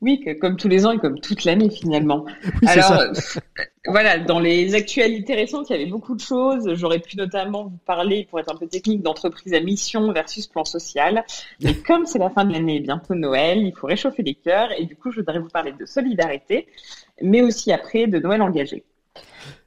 Oui, 0.00 0.24
comme 0.40 0.56
tous 0.56 0.68
les 0.68 0.86
ans 0.86 0.92
et 0.92 0.98
comme 0.98 1.18
toute 1.18 1.44
l'année 1.44 1.70
finalement. 1.70 2.24
Alors, 2.66 2.92
euh, 2.92 3.12
voilà, 3.86 4.18
dans 4.18 4.38
les 4.38 4.74
actualités 4.74 5.34
récentes, 5.34 5.70
il 5.70 5.72
y 5.72 5.74
avait 5.76 5.90
beaucoup 5.90 6.14
de 6.14 6.20
choses. 6.20 6.72
J'aurais 6.74 7.00
pu 7.00 7.16
notamment 7.16 7.64
vous 7.64 7.78
parler, 7.84 8.26
pour 8.30 8.38
être 8.38 8.52
un 8.52 8.56
peu 8.56 8.68
technique, 8.68 9.02
d'entreprise 9.02 9.54
à 9.54 9.60
mission 9.60 10.12
versus 10.12 10.46
plan 10.46 10.64
social. 10.64 11.24
Mais 11.60 11.74
comme 11.86 12.06
c'est 12.06 12.20
la 12.20 12.30
fin 12.30 12.44
de 12.44 12.52
l'année 12.52 12.76
et 12.76 12.80
bientôt 12.80 13.14
Noël, 13.14 13.58
il 13.58 13.74
faut 13.74 13.88
réchauffer 13.88 14.22
les 14.22 14.34
cœurs. 14.34 14.70
Et 14.78 14.84
du 14.84 14.94
coup, 14.94 15.10
je 15.10 15.20
voudrais 15.20 15.40
vous 15.40 15.48
parler 15.48 15.72
de 15.72 15.84
solidarité, 15.84 16.68
mais 17.20 17.42
aussi 17.42 17.72
après 17.72 18.06
de 18.06 18.20
Noël 18.20 18.42
engagé. 18.42 18.84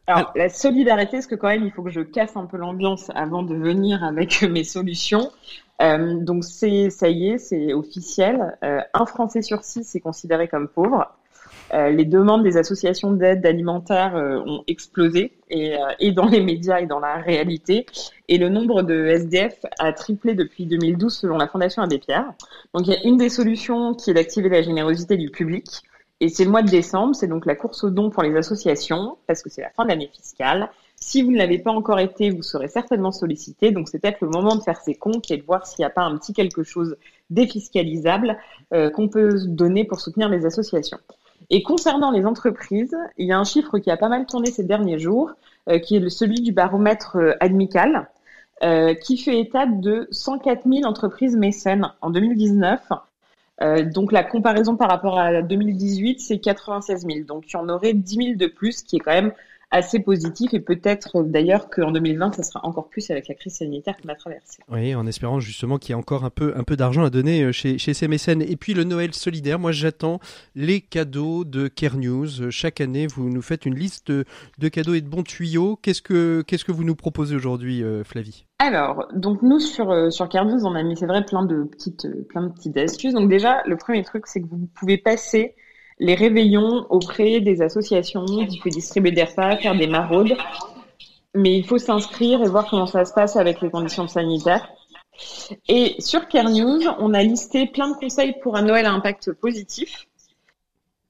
Alors, 0.07 0.31
la 0.35 0.49
solidarité, 0.49 1.17
parce 1.17 1.27
que 1.27 1.35
quand 1.35 1.47
même, 1.47 1.63
il 1.65 1.71
faut 1.71 1.83
que 1.83 1.91
je 1.91 2.01
casse 2.01 2.35
un 2.35 2.45
peu 2.45 2.57
l'ambiance 2.57 3.09
avant 3.15 3.43
de 3.43 3.55
venir 3.55 4.03
avec 4.03 4.41
mes 4.49 4.63
solutions. 4.63 5.31
Euh, 5.81 6.15
donc 6.19 6.43
c'est 6.43 6.89
ça 6.89 7.09
y 7.09 7.29
est, 7.29 7.37
c'est 7.37 7.73
officiel. 7.73 8.57
Euh, 8.63 8.81
un 8.93 9.05
Français 9.05 9.41
sur 9.41 9.63
six 9.63 9.95
est 9.95 9.99
considéré 9.99 10.47
comme 10.47 10.67
pauvre. 10.67 11.15
les 11.73 12.05
demandes 12.05 12.43
des 12.43 12.57
associations 12.57 13.11
d'aide 13.13 13.45
alimentaire 13.45 14.13
ont 14.45 14.61
explosé 14.67 15.31
et, 15.49 15.77
et, 15.99 16.11
dans 16.11 16.27
les 16.27 16.41
médias 16.41 16.81
et 16.81 16.85
dans 16.85 16.99
la 16.99 17.15
réalité. 17.15 17.85
Et 18.27 18.37
le 18.37 18.49
nombre 18.49 18.83
de 18.83 19.05
SDF 19.05 19.57
a 19.79 19.93
triplé 19.93 20.35
depuis 20.35 20.65
2012 20.65 21.13
selon 21.13 21.37
la 21.37 21.47
Fondation 21.47 21.81
Abbé 21.81 21.99
Pierre. 21.99 22.29
Donc 22.73 22.87
il 22.87 22.93
y 22.93 22.97
a 22.97 23.03
une 23.07 23.15
des 23.15 23.29
solutions 23.29 23.93
qui 23.93 24.11
est 24.11 24.13
d'activer 24.13 24.49
la 24.49 24.61
générosité 24.61 25.15
du 25.15 25.29
public. 25.29 25.65
Et 26.21 26.29
c'est 26.29 26.45
le 26.45 26.51
mois 26.51 26.61
de 26.61 26.69
décembre, 26.69 27.15
c'est 27.15 27.27
donc 27.27 27.47
la 27.47 27.55
course 27.55 27.83
aux 27.83 27.89
dons 27.89 28.11
pour 28.11 28.21
les 28.21 28.35
associations, 28.35 29.17
parce 29.25 29.41
que 29.41 29.49
c'est 29.49 29.61
la 29.61 29.71
fin 29.71 29.83
de 29.85 29.89
l'année 29.89 30.11
fiscale. 30.13 30.69
Si 31.03 31.23
vous 31.23 31.31
ne 31.31 31.37
l'avez 31.37 31.57
pas 31.57 31.71
encore 31.71 31.99
été, 31.99 32.29
vous 32.29 32.43
serez 32.43 32.67
certainement 32.67 33.11
sollicité. 33.11 33.71
Donc 33.71 33.89
c'est 33.89 33.99
peut-être 33.99 34.21
le 34.21 34.29
moment 34.29 34.55
de 34.55 34.61
faire 34.61 34.79
ses 34.79 34.93
comptes 34.93 35.29
et 35.31 35.37
de 35.37 35.43
voir 35.43 35.65
s'il 35.65 35.79
n'y 35.79 35.85
a 35.85 35.89
pas 35.89 36.03
un 36.03 36.15
petit 36.17 36.31
quelque 36.31 36.63
chose 36.63 36.95
défiscalisable 37.29 38.37
euh, 38.73 38.89
qu'on 38.91 39.07
peut 39.07 39.47
donner 39.47 39.83
pour 39.83 39.99
soutenir 39.99 40.29
les 40.29 40.45
associations. 40.45 40.99
Et 41.49 41.63
concernant 41.63 42.11
les 42.11 42.25
entreprises, 42.25 42.95
il 43.17 43.27
y 43.27 43.31
a 43.31 43.39
un 43.39 43.43
chiffre 43.43 43.79
qui 43.79 43.89
a 43.89 43.97
pas 43.97 44.09
mal 44.09 44.25
tourné 44.25 44.51
ces 44.51 44.63
derniers 44.63 44.99
jours, 44.99 45.31
euh, 45.69 45.79
qui 45.79 45.95
est 45.95 46.09
celui 46.09 46.41
du 46.41 46.51
baromètre 46.51 47.17
euh, 47.17 47.33
Admical, 47.39 48.09
qui 49.01 49.17
fait 49.17 49.39
état 49.39 49.65
de 49.65 50.07
104 50.11 50.69
000 50.71 50.83
entreprises 50.83 51.35
mécènes 51.35 51.91
en 51.99 52.11
2019 52.11 52.79
euh, 53.61 53.83
donc 53.83 54.11
la 54.11 54.23
comparaison 54.23 54.75
par 54.75 54.89
rapport 54.89 55.19
à 55.19 55.41
2018, 55.41 56.19
c'est 56.19 56.39
96 56.39 57.05
000. 57.05 57.25
Donc 57.25 57.45
il 57.47 57.53
y 57.53 57.55
en 57.57 57.69
aurait 57.69 57.93
10 57.93 58.15
000 58.15 58.35
de 58.35 58.47
plus, 58.47 58.81
qui 58.81 58.95
est 58.95 58.99
quand 58.99 59.11
même 59.11 59.33
assez 59.71 59.99
positif 59.99 60.53
et 60.53 60.59
peut-être 60.59 61.23
d'ailleurs 61.23 61.69
qu'en 61.69 61.91
2020, 61.91 62.33
ça 62.33 62.43
sera 62.43 62.65
encore 62.65 62.89
plus 62.89 63.09
avec 63.09 63.29
la 63.29 63.35
crise 63.35 63.55
sanitaire 63.55 63.95
qu'on 63.97 64.09
a 64.09 64.15
traversée. 64.15 64.61
Oui, 64.69 64.93
en 64.93 65.07
espérant 65.07 65.39
justement 65.39 65.77
qu'il 65.77 65.91
y 65.91 65.93
a 65.93 65.97
encore 65.97 66.25
un 66.25 66.29
peu, 66.29 66.53
un 66.55 66.63
peu 66.63 66.75
d'argent 66.75 67.03
à 67.03 67.09
donner 67.09 67.43
euh, 67.43 67.51
chez, 67.51 67.77
chez 67.77 67.93
ces 67.93 68.09
mécènes. 68.09 68.41
Et 68.41 68.57
puis 68.57 68.73
le 68.73 68.83
Noël 68.83 69.13
solidaire, 69.13 69.59
moi 69.59 69.71
j'attends 69.71 70.19
les 70.55 70.81
cadeaux 70.81 71.45
de 71.45 71.69
Care 71.69 71.97
News. 71.97 72.51
Chaque 72.51 72.81
année, 72.81 73.07
vous 73.07 73.29
nous 73.29 73.41
faites 73.41 73.65
une 73.65 73.75
liste 73.75 74.11
de, 74.11 74.67
cadeaux 74.67 74.93
et 74.93 75.01
de 75.01 75.07
bons 75.07 75.23
tuyaux. 75.23 75.79
Qu'est-ce 75.81 76.01
que, 76.01 76.43
qu'est-ce 76.45 76.65
que 76.65 76.73
vous 76.73 76.83
nous 76.83 76.95
proposez 76.95 77.35
aujourd'hui, 77.35 77.81
euh, 77.81 78.03
Flavie? 78.03 78.45
Alors, 78.59 79.07
donc 79.15 79.41
nous 79.41 79.59
sur 79.59 79.89
euh, 79.89 80.09
sur 80.09 80.29
Care 80.29 80.45
News, 80.45 80.65
on 80.65 80.75
a 80.75 80.83
mis 80.83 80.95
c'est 80.95 81.07
vrai 81.07 81.25
plein 81.25 81.43
de 81.43 81.63
petites 81.63 82.07
plein 82.27 82.43
de 82.43 82.49
petites 82.49 82.77
astuces. 82.77 83.13
Donc 83.13 83.29
déjà, 83.29 83.63
le 83.65 83.77
premier 83.77 84.03
truc, 84.03 84.27
c'est 84.27 84.41
que 84.41 84.47
vous 84.47 84.67
pouvez 84.75 84.97
passer 84.97 85.55
les 86.01 86.15
réveillons 86.15 86.87
auprès 86.89 87.41
des 87.41 87.61
associations, 87.61 88.25
tu 88.25 88.59
peux 88.59 88.71
distribuer 88.71 89.11
des 89.11 89.23
repas, 89.23 89.55
faire 89.57 89.77
des 89.77 89.85
maraudes. 89.85 90.35
Mais 91.35 91.55
il 91.55 91.63
faut 91.63 91.77
s'inscrire 91.77 92.41
et 92.41 92.47
voir 92.47 92.67
comment 92.67 92.87
ça 92.87 93.05
se 93.05 93.13
passe 93.13 93.35
avec 93.37 93.61
les 93.61 93.69
conditions 93.69 94.07
sanitaires. 94.07 94.67
Et 95.69 95.95
sur 95.99 96.27
Care 96.27 96.49
News, 96.49 96.81
on 96.97 97.13
a 97.13 97.21
listé 97.21 97.67
plein 97.67 97.87
de 97.91 97.95
conseils 97.95 98.33
pour 98.41 98.57
un 98.57 98.63
Noël 98.63 98.87
à 98.87 98.91
impact 98.91 99.31
positif. 99.33 100.07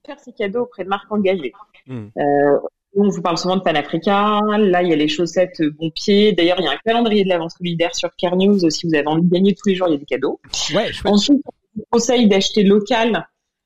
Faire 0.06 0.20
ses 0.20 0.34
cadeaux 0.34 0.64
auprès 0.64 0.84
de 0.84 0.90
marques 0.90 1.10
engagées. 1.10 1.54
Hmm. 1.88 2.08
Euh, 2.18 2.60
on 2.94 3.08
vous 3.08 3.22
parle 3.22 3.38
souvent 3.38 3.56
de 3.56 3.62
Panafrica. 3.62 4.42
Là, 4.58 4.84
il 4.84 4.90
y 4.90 4.94
a 4.94 4.98
les 4.98 5.08
chaussettes 5.08 5.62
bon 5.80 5.90
pied. 5.90 6.34
D'ailleurs, 6.34 6.60
il 6.60 6.66
y 6.66 6.68
a 6.68 6.72
un 6.72 6.80
calendrier 6.86 7.24
de 7.24 7.30
l'avance 7.30 7.56
solidaire 7.58 7.96
sur 7.96 8.10
Care 8.18 8.36
News. 8.36 8.70
Si 8.70 8.86
vous 8.86 8.94
avez 8.94 9.08
envie 9.08 9.24
de 9.24 9.34
gagner 9.34 9.56
tous 9.56 9.70
les 9.70 9.76
jours, 9.76 9.88
il 9.88 9.92
y 9.92 9.96
a 9.96 10.00
des 10.00 10.06
cadeaux. 10.06 10.42
Ouais, 10.76 10.92
Ensuite, 11.06 11.42
on 11.46 11.52
vous 11.78 11.86
conseille 11.90 12.28
d'acheter 12.28 12.64
local 12.64 13.26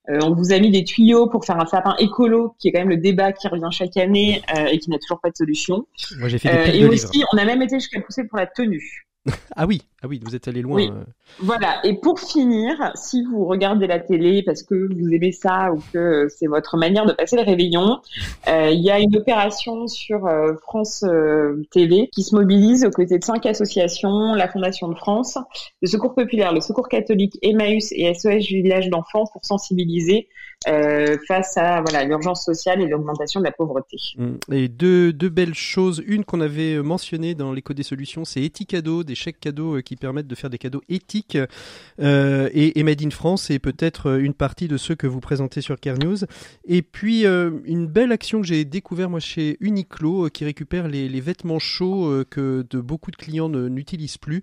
euh, 0.10 0.20
on 0.22 0.34
vous 0.34 0.53
a 0.53 0.60
mis 0.60 0.72
des 0.72 0.84
tuyaux 0.84 1.28
pour 1.28 1.45
faire 1.45 1.60
un 1.60 1.66
sapin 1.66 1.95
écolo, 1.97 2.56
qui 2.60 2.68
est 2.68 2.72
quand 2.72 2.80
même 2.80 2.89
le 2.89 2.97
débat 2.97 3.32
qui 3.32 3.47
revient 3.47 3.70
chaque 3.72 3.97
année 3.97 4.41
euh, 4.56 4.66
et 4.66 4.80
qui 4.80 4.89
n'a 4.89 4.99
toujours 4.99 5.20
pas 5.20 5.30
de 5.30 5.36
solution. 5.36 5.88
Moi, 6.18 6.30
j'ai 6.30 6.38
fait 6.38 6.49
des 6.49 6.72
euh, 6.72 6.82
Et 6.82 6.86
aussi, 6.86 7.24
on 7.34 7.38
a 7.38 7.45
même 7.45 7.62
été 7.62 7.78
jusqu'à 7.78 8.01
pousser 8.01 8.26
pour 8.26 8.38
la 8.38 8.45
tenue. 8.45 9.08
Ah 9.55 9.65
oui, 9.65 9.82
ah 10.03 10.07
oui, 10.07 10.21
vous 10.23 10.36
êtes 10.36 10.47
allé 10.47 10.61
loin. 10.61 10.82
Euh. 10.82 11.03
Voilà. 11.39 11.86
Et 11.86 11.95
pour 11.95 12.19
finir, 12.19 12.91
si 12.95 13.23
vous 13.23 13.45
regardez 13.45 13.88
la 13.88 13.99
télé 13.99 14.43
parce 14.43 14.61
que 14.63 14.76
vous 14.76 15.13
aimez 15.13 15.32
ça 15.32 15.71
ou 15.71 15.82
que 15.93 16.28
c'est 16.30 16.47
votre 16.47 16.78
manière 16.78 17.05
de 17.05 17.13
passer 17.13 17.36
le 17.36 17.41
réveillon, 17.41 17.99
euh, 18.47 18.69
il 18.71 18.82
y 18.82 18.91
a 18.91 18.99
une 18.99 19.15
opération 19.15 19.88
sur 19.88 20.28
euh, 20.28 20.53
France 20.61 21.03
TV 21.71 22.09
qui 22.11 22.23
se 22.23 22.36
mobilise 22.36 22.86
aux 22.86 22.91
côtés 22.91 23.17
de 23.17 23.23
cinq 23.23 23.45
associations, 23.45 24.34
la 24.34 24.47
Fondation 24.47 24.88
de 24.89 24.95
France, 24.95 25.38
le 25.82 25.88
Secours 25.88 26.13
populaire, 26.13 26.53
le 26.53 26.61
Secours 26.61 26.88
catholique, 26.88 27.38
Emmaüs 27.41 27.91
et 27.91 28.13
SOS 28.13 28.47
Village 28.47 28.89
d'enfants 28.89 29.26
pour 29.32 29.43
sensibiliser 29.45 30.28
face 31.28 31.58
à 31.58 31.82
voilà 31.82 32.03
l'urgence 32.03 32.43
sociale 32.43 32.82
et 32.82 32.88
l'augmentation 32.88 33.39
de 33.39 33.45
la 33.45 33.51
pauvreté. 33.51 33.97
Mmh. 34.18 34.53
Et 34.53 34.68
deux, 34.68 35.14
deux 35.14 35.30
belles 35.30 35.53
choses. 35.53 36.03
Une 36.06 36.26
qu'on 36.26 36.41
avait 36.41 36.82
mentionnée 36.82 37.36
dans 37.36 37.53
l'écho 37.53 37.74
des 37.74 37.84
solutions, 37.84 38.26
c'est 38.26 38.41
Eticado, 38.41 39.03
des 39.03 39.16
chèques 39.16 39.39
cadeaux 39.39 39.82
qui 39.82 39.95
permettent 39.95 40.28
de 40.28 40.36
faire 40.36 40.49
des 40.49 40.58
cadeaux 40.58 40.82
éthiques 40.89 41.38
euh, 41.99 42.49
et, 42.53 42.84
Made 42.84 43.01
in 43.03 43.10
France 43.10 43.49
et 43.49 43.60
peut-être 43.60 44.20
une 44.20 44.34
partie 44.34 44.68
de 44.68 44.78
ceux 44.78 44.95
que 44.95 45.08
vous 45.08 45.20
présentez 45.20 45.62
sur 45.62 45.80
Care 45.80 45.97
News. 45.97 46.18
Et 46.66 46.82
puis 46.82 47.26
euh, 47.26 47.51
une 47.66 47.88
belle 47.88 48.12
action 48.12 48.41
que 48.41 48.47
j'ai 48.47 48.66
découvert 48.66 49.10
moi 49.10 49.20
chez 49.20 49.58
Uniqlo 49.60 50.26
euh, 50.26 50.30
qui 50.30 50.45
récupère 50.45 50.88
les, 50.88 51.22
vêtements 51.26 51.60
chauds 51.60 52.24
que 52.30 52.66
de 52.70 52.80
beaucoup 52.80 53.10
de 53.10 53.16
clients 53.16 53.49
n'utilisent 53.49 54.18
plus 54.18 54.41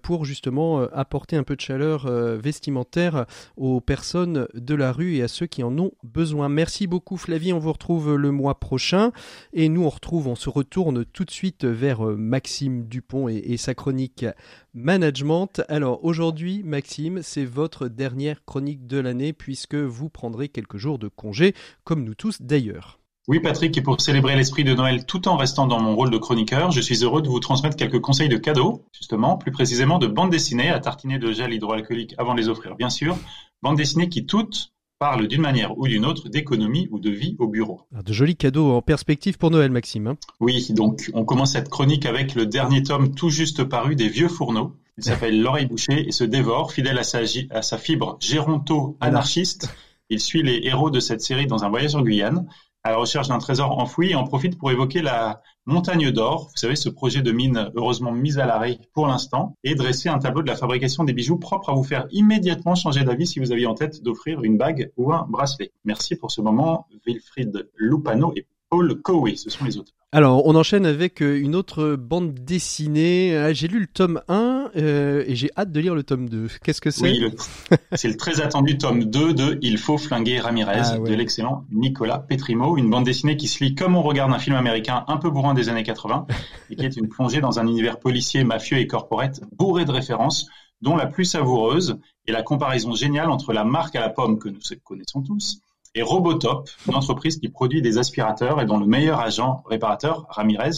pour 0.00 0.24
justement 0.24 0.80
apporter 0.92 1.36
un 1.36 1.42
peu 1.42 1.56
de 1.56 1.60
chaleur 1.60 2.08
vestimentaire 2.38 3.26
aux 3.56 3.80
personnes 3.80 4.46
de 4.54 4.74
la 4.74 4.92
rue 4.92 5.16
et 5.16 5.22
à 5.22 5.28
ceux 5.28 5.46
qui 5.46 5.61
en 5.62 5.78
ont 5.78 5.92
besoin. 6.02 6.48
Merci 6.48 6.86
beaucoup 6.86 7.16
Flavie, 7.16 7.52
on 7.52 7.58
vous 7.58 7.72
retrouve 7.72 8.14
le 8.14 8.30
mois 8.30 8.58
prochain 8.58 9.12
et 9.52 9.68
nous 9.68 9.84
on 9.84 9.88
retrouve, 9.88 10.28
on 10.28 10.34
se 10.34 10.48
retourne 10.48 11.04
tout 11.04 11.24
de 11.24 11.30
suite 11.30 11.64
vers 11.64 12.02
Maxime 12.02 12.86
Dupont 12.86 13.28
et, 13.28 13.36
et 13.36 13.56
sa 13.56 13.74
chronique 13.74 14.26
management. 14.74 15.62
Alors 15.68 16.04
aujourd'hui, 16.04 16.62
Maxime, 16.64 17.20
c'est 17.22 17.44
votre 17.44 17.88
dernière 17.88 18.44
chronique 18.44 18.86
de 18.86 18.98
l'année 18.98 19.32
puisque 19.32 19.74
vous 19.74 20.08
prendrez 20.08 20.48
quelques 20.48 20.76
jours 20.76 20.98
de 20.98 21.08
congé, 21.08 21.54
comme 21.84 22.04
nous 22.04 22.14
tous 22.14 22.42
d'ailleurs. 22.42 22.98
Oui, 23.28 23.38
Patrick, 23.38 23.76
et 23.76 23.82
pour 23.82 24.00
célébrer 24.00 24.34
l'esprit 24.34 24.64
de 24.64 24.74
Noël 24.74 25.06
tout 25.06 25.28
en 25.28 25.36
restant 25.36 25.68
dans 25.68 25.80
mon 25.80 25.94
rôle 25.94 26.10
de 26.10 26.18
chroniqueur, 26.18 26.72
je 26.72 26.80
suis 26.80 27.04
heureux 27.04 27.22
de 27.22 27.28
vous 27.28 27.38
transmettre 27.38 27.76
quelques 27.76 28.00
conseils 28.00 28.28
de 28.28 28.36
cadeaux, 28.36 28.84
justement, 28.92 29.36
plus 29.36 29.52
précisément 29.52 30.00
de 30.00 30.08
bandes 30.08 30.30
dessinées 30.30 30.70
à 30.70 30.80
tartiner 30.80 31.20
de 31.20 31.30
gel 31.30 31.52
hydroalcoolique 31.52 32.16
avant 32.18 32.34
de 32.34 32.40
les 32.40 32.48
offrir, 32.48 32.74
bien 32.74 32.90
sûr. 32.90 33.16
Bandes 33.62 33.76
dessinées 33.76 34.08
qui 34.08 34.26
toutes 34.26 34.71
parlent 35.02 35.26
d'une 35.26 35.40
manière 35.40 35.76
ou 35.78 35.88
d'une 35.88 36.06
autre 36.06 36.28
d'économie 36.28 36.86
ou 36.92 37.00
de 37.00 37.10
vie 37.10 37.34
au 37.40 37.48
bureau. 37.48 37.80
de 37.90 38.12
jolis 38.12 38.36
cadeaux 38.36 38.70
en 38.70 38.82
perspective 38.82 39.36
pour 39.36 39.50
Noël, 39.50 39.72
Maxime. 39.72 40.06
Hein. 40.06 40.16
oui, 40.38 40.64
donc 40.70 41.10
on 41.12 41.24
commence 41.24 41.54
cette 41.54 41.68
chronique 41.68 42.06
avec 42.06 42.36
le 42.36 42.46
dernier 42.46 42.84
tome 42.84 43.12
tout 43.12 43.28
juste 43.28 43.64
paru 43.64 43.96
des 43.96 44.08
Vieux 44.08 44.28
Fourneaux. 44.28 44.76
Il 44.98 45.02
s'appelle 45.02 45.42
L'oreille 45.42 45.66
bouchée 45.66 46.06
et 46.06 46.12
se 46.12 46.22
dévore, 46.22 46.70
fidèle 46.70 46.98
à 46.98 47.02
sa, 47.02 47.18
à 47.50 47.62
sa 47.62 47.78
fibre 47.78 48.16
géronto-anarchiste. 48.20 49.74
Il 50.08 50.20
suit 50.20 50.44
les 50.44 50.60
héros 50.68 50.90
de 50.90 51.00
cette 51.00 51.20
série 51.20 51.48
dans 51.48 51.64
un 51.64 51.68
voyage 51.68 51.96
en 51.96 52.02
Guyane, 52.02 52.46
à 52.84 52.92
la 52.92 52.96
recherche 52.96 53.26
d'un 53.26 53.38
trésor 53.38 53.76
enfoui 53.80 54.12
et 54.12 54.14
en 54.14 54.22
profite 54.22 54.56
pour 54.56 54.70
évoquer 54.70 55.02
la 55.02 55.42
montagne 55.66 56.10
d'or, 56.10 56.48
vous 56.50 56.56
savez, 56.56 56.76
ce 56.76 56.88
projet 56.88 57.22
de 57.22 57.32
mine 57.32 57.70
heureusement 57.74 58.12
mis 58.12 58.38
à 58.38 58.46
l'arrêt 58.46 58.78
pour 58.94 59.06
l'instant, 59.06 59.56
et 59.64 59.74
dresser 59.74 60.08
un 60.08 60.18
tableau 60.18 60.42
de 60.42 60.48
la 60.48 60.56
fabrication 60.56 61.04
des 61.04 61.12
bijoux 61.12 61.38
propres 61.38 61.70
à 61.70 61.74
vous 61.74 61.84
faire 61.84 62.06
immédiatement 62.10 62.74
changer 62.74 63.04
d'avis 63.04 63.26
si 63.26 63.38
vous 63.38 63.52
aviez 63.52 63.66
en 63.66 63.74
tête 63.74 64.02
d'offrir 64.02 64.42
une 64.42 64.58
bague 64.58 64.90
ou 64.96 65.12
un 65.12 65.26
bracelet. 65.28 65.72
Merci 65.84 66.16
pour 66.16 66.30
ce 66.30 66.40
moment, 66.40 66.86
Wilfried 67.06 67.68
Lupano 67.76 68.32
et 68.36 68.46
Paul 68.72 69.02
Cowie, 69.02 69.36
ce 69.36 69.50
sont 69.50 69.66
les 69.66 69.76
auteurs. 69.76 69.92
Alors, 70.12 70.46
on 70.46 70.54
enchaîne 70.54 70.86
avec 70.86 71.22
euh, 71.22 71.38
une 71.38 71.54
autre 71.54 71.94
bande 71.94 72.32
dessinée. 72.32 73.36
Ah, 73.36 73.52
j'ai 73.52 73.68
lu 73.68 73.80
le 73.80 73.86
tome 73.86 74.22
1 74.28 74.70
euh, 74.76 75.24
et 75.26 75.36
j'ai 75.36 75.50
hâte 75.58 75.72
de 75.72 75.78
lire 75.78 75.94
le 75.94 76.02
tome 76.02 76.30
2. 76.30 76.48
Qu'est-ce 76.64 76.80
que 76.80 76.90
c'est? 76.90 77.02
Oui, 77.02 77.22
c'est 77.92 78.08
le 78.08 78.16
très 78.16 78.40
attendu 78.40 78.78
tome 78.78 79.04
2 79.04 79.34
de 79.34 79.58
Il 79.60 79.76
faut 79.76 79.98
flinguer 79.98 80.40
Ramirez 80.40 80.80
ah, 80.84 80.98
de 80.98 81.12
l'excellent 81.12 81.66
Nicolas 81.70 82.18
Petrimo, 82.18 82.78
une 82.78 82.88
bande 82.88 83.04
dessinée 83.04 83.36
qui 83.36 83.46
se 83.46 83.62
lit 83.62 83.74
comme 83.74 83.94
on 83.94 84.00
regarde 84.00 84.32
un 84.32 84.38
film 84.38 84.56
américain 84.56 85.04
un 85.06 85.18
peu 85.18 85.28
bourrin 85.28 85.52
des 85.52 85.68
années 85.68 85.82
80 85.82 86.26
et 86.70 86.76
qui 86.76 86.86
est 86.86 86.96
une 86.96 87.10
plongée 87.10 87.42
dans 87.42 87.58
un 87.58 87.66
univers 87.66 88.00
policier, 88.00 88.42
mafieux 88.42 88.78
et 88.78 88.86
corporate 88.86 89.42
bourré 89.54 89.84
de 89.84 89.90
références 89.90 90.46
dont 90.80 90.96
la 90.96 91.04
plus 91.04 91.26
savoureuse 91.26 91.98
est 92.26 92.32
la 92.32 92.42
comparaison 92.42 92.94
géniale 92.94 93.28
entre 93.28 93.52
la 93.52 93.64
marque 93.64 93.96
à 93.96 94.00
la 94.00 94.08
pomme 94.08 94.38
que 94.38 94.48
nous 94.48 94.60
connaissons 94.82 95.20
tous 95.20 95.60
et 95.94 96.02
Robotop, 96.02 96.70
une 96.88 96.94
entreprise 96.94 97.38
qui 97.38 97.48
produit 97.48 97.82
des 97.82 97.98
aspirateurs 97.98 98.60
et 98.60 98.66
dont 98.66 98.78
le 98.78 98.86
meilleur 98.86 99.20
agent 99.20 99.62
réparateur, 99.66 100.26
Ramirez, 100.30 100.72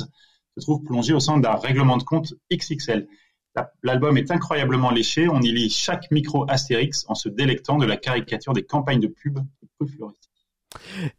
se 0.57 0.61
trouve 0.61 0.83
plongé 0.83 1.13
au 1.13 1.21
centre 1.21 1.41
d'un 1.41 1.55
règlement 1.55 1.97
de 1.97 2.03
compte 2.03 2.35
XXL. 2.53 3.07
L'album 3.85 4.17
est 4.19 4.33
incroyablement 4.33 4.91
léché, 4.91 5.29
on 5.29 5.41
y 5.41 5.53
lit 5.53 5.71
chaque 5.71 6.11
micro 6.11 6.45
Astérix 6.49 7.05
en 7.09 7.15
se 7.15 7.29
délectant 7.29 7.79
de 7.79 7.87
la 7.87 7.97
caricature 7.97 8.53
des 8.53 8.65
campagnes 8.65 9.01
de 9.01 9.07
pub 9.07 9.39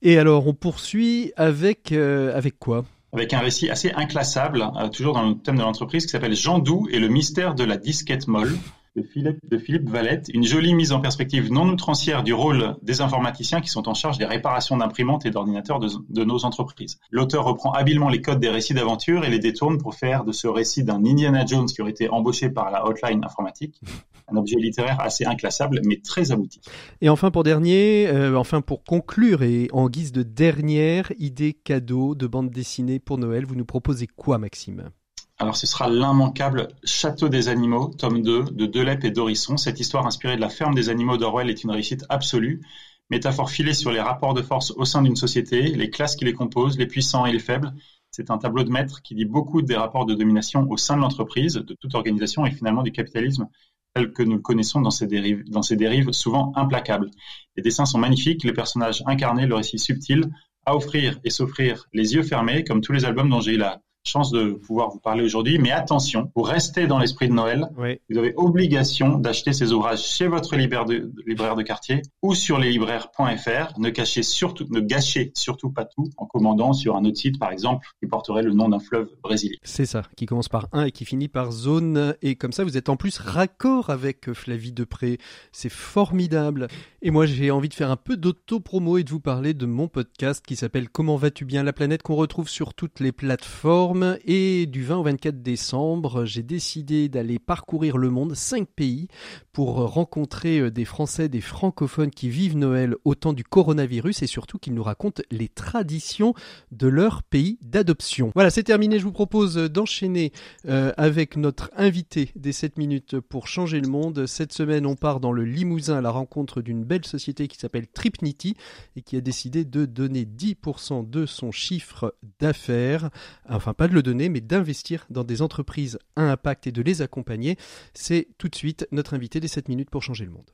Et 0.02 0.18
alors, 0.18 0.46
on 0.48 0.54
poursuit 0.54 1.32
avec, 1.38 1.94
euh, 1.94 2.36
avec 2.36 2.60
quoi? 2.60 2.84
Avec 3.14 3.34
un 3.34 3.40
récit 3.40 3.70
assez 3.70 3.92
inclassable, 3.92 4.68
euh, 4.78 4.90
toujours 4.90 5.14
dans 5.14 5.30
le 5.30 5.36
thème 5.36 5.56
de 5.56 5.62
l'entreprise, 5.62 6.06
qui 6.06 6.12
s'appelle 6.12 6.36
Jean 6.36 6.60
Doux 6.60 6.90
et 6.92 7.00
le 7.00 7.08
mystère 7.08 7.56
de 7.56 7.64
la 7.64 7.78
disquette 7.78 8.28
molle 8.28 8.58
de 8.96 9.04
Philippe, 9.04 9.40
de 9.44 9.58
Philippe 9.58 9.90
Valette, 9.90 10.30
une 10.34 10.44
jolie 10.44 10.74
mise 10.74 10.92
en 10.92 11.02
perspective 11.02 11.52
non 11.52 11.68
outrancière 11.68 12.24
du 12.24 12.34
rôle 12.34 12.76
des 12.82 13.02
informaticiens 13.02 13.62
qui 13.62 13.70
sont 13.70 13.90
en 13.90 13.94
charge 13.94 14.18
des 14.18 14.26
réparations 14.26 14.78
d'imprimantes 14.78 15.26
et 15.26 15.32
d'ordinateurs 15.32 15.80
de, 15.80 15.90
de, 16.10 16.24
nos 16.24 16.46
entreprises. 16.46 17.00
L'auteur 17.12 17.44
reprend 17.44 17.72
habilement 17.72 18.10
les 18.10 18.22
codes 18.22 18.40
des 18.40 18.50
récits 18.50 18.74
d'aventure 18.74 19.26
et 19.26 19.30
les 19.30 19.40
détourne 19.40 19.78
pour 19.78 19.96
faire 19.96 20.24
de 20.24 20.32
ce 20.32 20.48
récit 20.48 20.84
d'un 20.84 21.06
Indiana 21.06 21.46
Jones 21.46 21.66
qui 21.66 21.82
aurait 21.82 21.92
été 21.92 22.10
embauché 22.10 22.50
par 22.50 22.72
la 22.72 22.86
hotline 22.86 23.24
informatique 23.24 23.82
un 24.28 24.38
objet 24.38 24.56
littéraire 24.58 25.00
assez 25.02 25.26
inclassable, 25.26 25.82
mais 25.84 25.98
très 25.98 26.32
abouti. 26.32 26.60
Et 27.02 27.10
enfin 27.10 27.32
pour 27.32 27.44
dernier, 27.44 28.08
euh, 28.08 28.38
enfin 28.38 28.62
pour 28.62 28.84
conclure 28.84 29.44
et 29.44 29.68
en 29.72 29.90
guise 29.90 30.12
de 30.12 30.24
dernière 30.24 31.12
idée 31.20 31.54
cadeau 31.54 32.16
de 32.16 32.26
bande 32.28 32.50
dessinée 32.50 33.00
pour 33.00 33.18
Noël, 33.18 33.46
vous 33.46 33.56
nous 33.56 33.66
proposez 33.66 34.08
quoi, 34.08 34.38
Maxime? 34.38 34.90
Alors 35.38 35.58
ce 35.58 35.68
sera 35.68 35.90
l'immanquable 35.90 36.70
Château 36.86 37.28
des 37.28 37.50
animaux, 37.50 37.92
tome 37.98 38.22
2, 38.22 38.44
de 38.52 38.66
Delep 38.66 39.04
et 39.04 39.12
Dorisson. 39.12 39.58
Cette 39.58 39.82
histoire 39.82 40.06
inspirée 40.06 40.38
de 40.38 40.42
la 40.42 40.50
ferme 40.50 40.74
des 40.74 40.90
animaux 40.90 41.18
d'Orwell 41.18 41.50
est 41.50 41.64
une 41.64 41.72
réussite 41.72 42.06
absolue. 42.08 42.62
Métaphore 43.10 43.50
filée 43.50 43.74
sur 43.74 43.92
les 43.92 44.00
rapports 44.00 44.34
de 44.34 44.42
force 44.42 44.72
au 44.72 44.86
sein 44.86 45.02
d'une 45.02 45.18
société, 45.18 45.64
les 45.64 45.90
classes 45.90 46.16
qui 46.16 46.24
les 46.24 46.34
composent, 46.34 46.78
les 46.78 46.88
puissants 46.88 47.26
et 47.26 47.34
les 47.34 47.40
faibles. 47.40 47.74
C'est 48.12 48.32
un 48.32 48.38
tableau 48.38 48.64
de 48.64 48.72
maître 48.72 49.02
qui 49.02 49.14
dit 49.14 49.26
beaucoup 49.26 49.62
des 49.62 49.76
rapports 49.76 50.06
de 50.06 50.14
domination 50.14 50.68
au 50.70 50.78
sein 50.78 50.96
de 50.96 51.02
l'entreprise, 51.02 51.56
de 51.56 51.74
toute 51.74 51.94
organisation 51.96 52.46
et 52.46 52.52
finalement 52.52 52.82
du 52.82 52.94
capitalisme 52.94 53.50
tel 53.94 54.12
que 54.14 54.24
nous 54.24 54.36
le 54.36 54.42
connaissons 54.42 54.82
dans 54.82 54.90
ces 54.90 55.06
dérives, 55.06 55.44
dans 55.50 55.62
ces 55.62 55.76
dérives 55.76 56.12
souvent 56.12 56.54
implacables. 56.56 57.12
Les 57.58 57.64
dessins 57.64 57.86
sont 57.86 58.00
magnifiques, 58.00 58.44
les 58.44 58.54
personnages 58.54 59.04
incarnés, 59.06 59.46
le 59.46 59.56
récit 59.56 59.80
subtil, 59.80 60.30
à 60.66 60.76
offrir 60.76 61.20
et 61.24 61.30
s'offrir 61.30 61.88
les 61.94 62.14
yeux 62.14 62.24
fermés, 62.24 62.64
comme 62.64 62.82
tous 62.82 62.94
les 62.94 63.06
albums 63.06 63.30
dont 63.30 63.42
j'ai 63.42 63.54
eu 63.54 63.58
la 63.58 63.82
chance 64.08 64.32
de 64.32 64.52
pouvoir 64.52 64.90
vous 64.90 65.00
parler 65.00 65.24
aujourd'hui. 65.24 65.58
Mais 65.60 65.72
attention, 65.72 66.28
pour 66.34 66.48
rester 66.48 66.88
dans 66.88 67.00
l'esprit 67.00 67.28
de 67.28 67.34
Noël, 67.34 67.68
vous 68.10 68.18
avez 68.18 68.34
obligation 68.38 69.18
d'acheter 69.18 69.54
ces 69.54 69.72
ouvrages 69.72 70.04
chez 70.06 70.28
votre 70.28 70.56
libraire 70.56 70.86
de, 70.86 71.12
libraire 71.26 71.56
de 71.56 71.64
quartier 71.64 72.02
ou 72.22 72.36
sur 72.36 72.58
leslibraires.fr. 72.60 73.80
Ne 73.80 73.90
cachez 73.90 74.24
surtout, 74.24 74.66
ne 74.70 74.80
gâchez 74.80 75.32
surtout 75.36 75.70
pas 75.70 75.86
tout 75.86 76.10
en 76.18 76.26
commandant 76.26 76.74
sur 76.74 76.96
un 76.96 77.06
autre 77.06 77.18
site, 77.18 77.40
par 77.40 77.52
exemple, 77.52 77.88
qui 78.00 78.08
porterait 78.08 78.44
le 78.44 78.54
nom 78.54 78.70
d'un 78.70 78.80
fleuve 78.80 79.10
brésilien. 79.24 79.58
C'est 79.64 79.86
ça, 79.86 80.04
qui 80.16 80.26
commence 80.26 80.50
par 80.50 80.68
1 80.72 80.86
et 80.86 80.92
qui 80.92 81.06
finit 81.06 81.28
par 81.28 81.52
zone. 81.52 82.16
Et 82.22 82.36
comme 82.36 82.52
ça, 82.52 82.64
vous 82.64 82.78
êtes 82.78 82.90
en 82.90 82.98
plus 82.98 83.18
raccord 83.18 83.90
avec 83.90 84.34
Flavie 84.34 84.72
Depré. 84.72 85.18
C'est 85.52 85.70
formidable. 85.70 86.68
Et 87.02 87.12
moi, 87.12 87.26
j'ai 87.26 87.52
envie 87.52 87.70
de 87.70 87.74
faire 87.74 87.92
un 87.92 87.98
peu 87.98 88.18
d'auto-promo 88.18 88.98
et 88.98 89.04
de 89.04 89.10
vous 89.10 89.20
parler 89.20 89.54
de 89.54 89.66
mon 89.66 89.88
podcast 89.88 90.46
qui 90.46 90.56
s'appelle 90.56 90.90
Comment 90.90 91.16
vas-tu 91.16 91.46
bien 91.46 91.64
la 91.64 91.74
planète 91.74 92.04
qu'on 92.04 92.16
retrouve 92.16 92.50
sur 92.50 92.74
toutes 92.74 93.00
les 93.00 93.12
plateformes 93.12 93.95
et 94.26 94.66
du 94.66 94.84
20 94.84 94.98
au 94.98 95.04
24 95.04 95.42
décembre, 95.42 96.26
j'ai 96.26 96.44
décidé 96.44 97.08
d'aller 97.08 97.40
parcourir 97.40 97.98
le 97.98 98.10
monde, 98.10 98.36
5 98.36 98.68
pays, 98.68 99.08
pour 99.54 99.76
rencontrer 99.76 100.60
euh, 100.60 100.72
des 100.72 100.86
Français, 100.86 101.30
des 101.30 101.42
francophones 101.42 102.12
qui 102.12 102.30
vivent 102.30 102.58
Noël 102.58 102.96
au 103.06 103.16
temps 103.16 103.32
du 103.32 103.44
coronavirus 103.44 104.22
et 104.22 104.28
surtout 104.28 104.58
qu'ils 104.58 104.74
nous 104.74 104.84
racontent 104.84 105.24
les 105.32 105.48
traditions 105.48 106.34
de 106.72 106.88
leur 106.88 107.24
pays 107.24 107.58
d'adoption. 107.62 108.32
Voilà, 108.36 108.50
c'est 108.50 108.64
terminé. 108.64 109.00
Je 109.00 109.06
vous 109.06 109.12
propose 109.14 109.56
d'enchaîner 109.56 110.34
euh, 110.68 110.92
avec 110.98 111.38
notre 111.38 111.72
invité 111.78 112.32
des 112.36 112.52
7 112.52 112.78
minutes 112.78 113.20
pour 113.20 113.48
changer 113.48 113.80
le 113.80 113.88
monde. 113.88 114.26
Cette 114.26 114.52
semaine, 114.52 114.86
on 114.86 114.96
part 114.96 115.20
dans 115.20 115.32
le 115.32 115.46
Limousin 115.46 115.98
à 115.98 116.02
la 116.02 116.12
rencontre 116.12 116.62
d'une 116.62 116.84
belle 116.84 117.06
société 117.06 117.48
qui 117.48 117.58
s'appelle 117.58 117.88
Tripnity 117.88 118.56
et 118.96 119.02
qui 119.02 119.16
a 119.16 119.22
décidé 119.22 119.64
de 119.64 119.86
donner 119.86 120.26
10% 120.26 121.10
de 121.10 121.26
son 121.26 121.52
chiffre 121.52 122.16
d'affaires, 122.40 123.10
enfin 123.48 123.74
pas 123.74 123.85
de 123.88 123.94
le 123.94 124.04
donner, 124.04 124.30
mais 124.30 124.42
d'investir 124.42 125.06
dans 125.10 125.24
des 125.24 125.42
entreprises 125.42 125.98
à 126.16 126.24
impact 126.32 126.68
et 126.68 126.72
de 126.72 126.82
les 126.82 127.02
accompagner. 127.02 127.58
C'est 127.94 128.28
tout 128.38 128.50
de 128.50 128.56
suite 128.56 128.88
notre 128.92 129.14
invité 129.14 129.40
des 129.40 129.48
7 129.48 129.70
minutes 129.70 129.90
pour 129.90 130.04
changer 130.04 130.26
le 130.26 130.32
monde. 130.32 130.50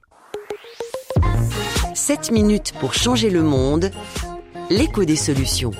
7 1.93 2.31
minutes 2.31 2.73
pour 2.79 2.93
changer 2.93 3.29
le 3.29 3.43
monde, 3.43 3.91
l'écho 4.69 5.05
des 5.05 5.15
solutions. 5.15 5.71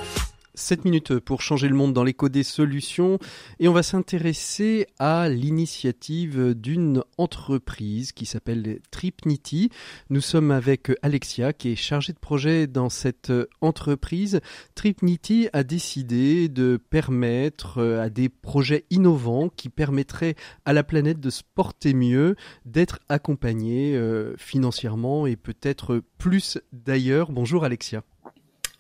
7 0.56 0.86
minutes 0.86 1.20
pour 1.20 1.42
changer 1.42 1.68
le 1.68 1.76
monde 1.76 1.94
dans 1.94 2.04
l'écho 2.04 2.30
des 2.30 2.44
solutions 2.44 3.20
et 3.60 3.68
on 3.68 3.74
va 3.74 3.84
s'intéresser 3.84 4.88
à 5.00 5.30
l'initiative 5.30 6.54
d'une 6.54 7.04
entreprise 7.18 8.12
qui 8.12 8.26
s'appelle 8.26 8.80
Tripnity. 8.92 9.70
Nous 10.10 10.22
sommes 10.22 10.52
avec 10.52 10.92
Alexia 11.02 11.54
qui 11.54 11.72
est 11.72 11.76
chargée 11.76 12.14
de 12.14 12.20
projet 12.20 12.68
dans 12.68 12.90
cette 12.90 13.32
entreprise. 13.62 14.42
Tripnity 14.76 15.48
a 15.54 15.64
décidé 15.64 16.50
de 16.50 16.78
permettre 16.90 17.82
à 17.82 18.10
des 18.10 18.30
projets 18.30 18.86
innovants 18.90 19.50
qui 19.50 19.70
permettraient 19.70 20.36
à 20.66 20.74
la 20.74 20.84
planète 20.84 21.20
de 21.20 21.30
se 21.30 21.44
porter 21.56 21.94
mieux, 21.94 22.36
d'être 22.66 23.00
accompagnés 23.10 23.96
euh, 23.96 24.36
financièrement 24.38 25.28
et 25.28 25.36
peut-être 25.36 26.02
plus 26.18 26.58
d'ailleurs. 26.72 27.32
Bonjour 27.32 27.64
Alexia. 27.64 28.04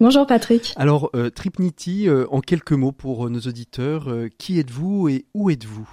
Bonjour 0.02 0.26
Patrick. 0.26 0.74
Alors, 0.78 1.12
euh, 1.14 1.30
Tripnity, 1.30 2.10
euh, 2.10 2.26
en 2.32 2.42
quelques 2.42 2.72
mots 2.72 2.92
pour 2.92 3.28
euh, 3.28 3.30
nos 3.30 3.42
auditeurs, 3.42 4.12
qui 4.40 4.58
êtes-vous 4.58 5.10
et 5.10 5.26
où 5.36 5.52
êtes-vous? 5.52 5.88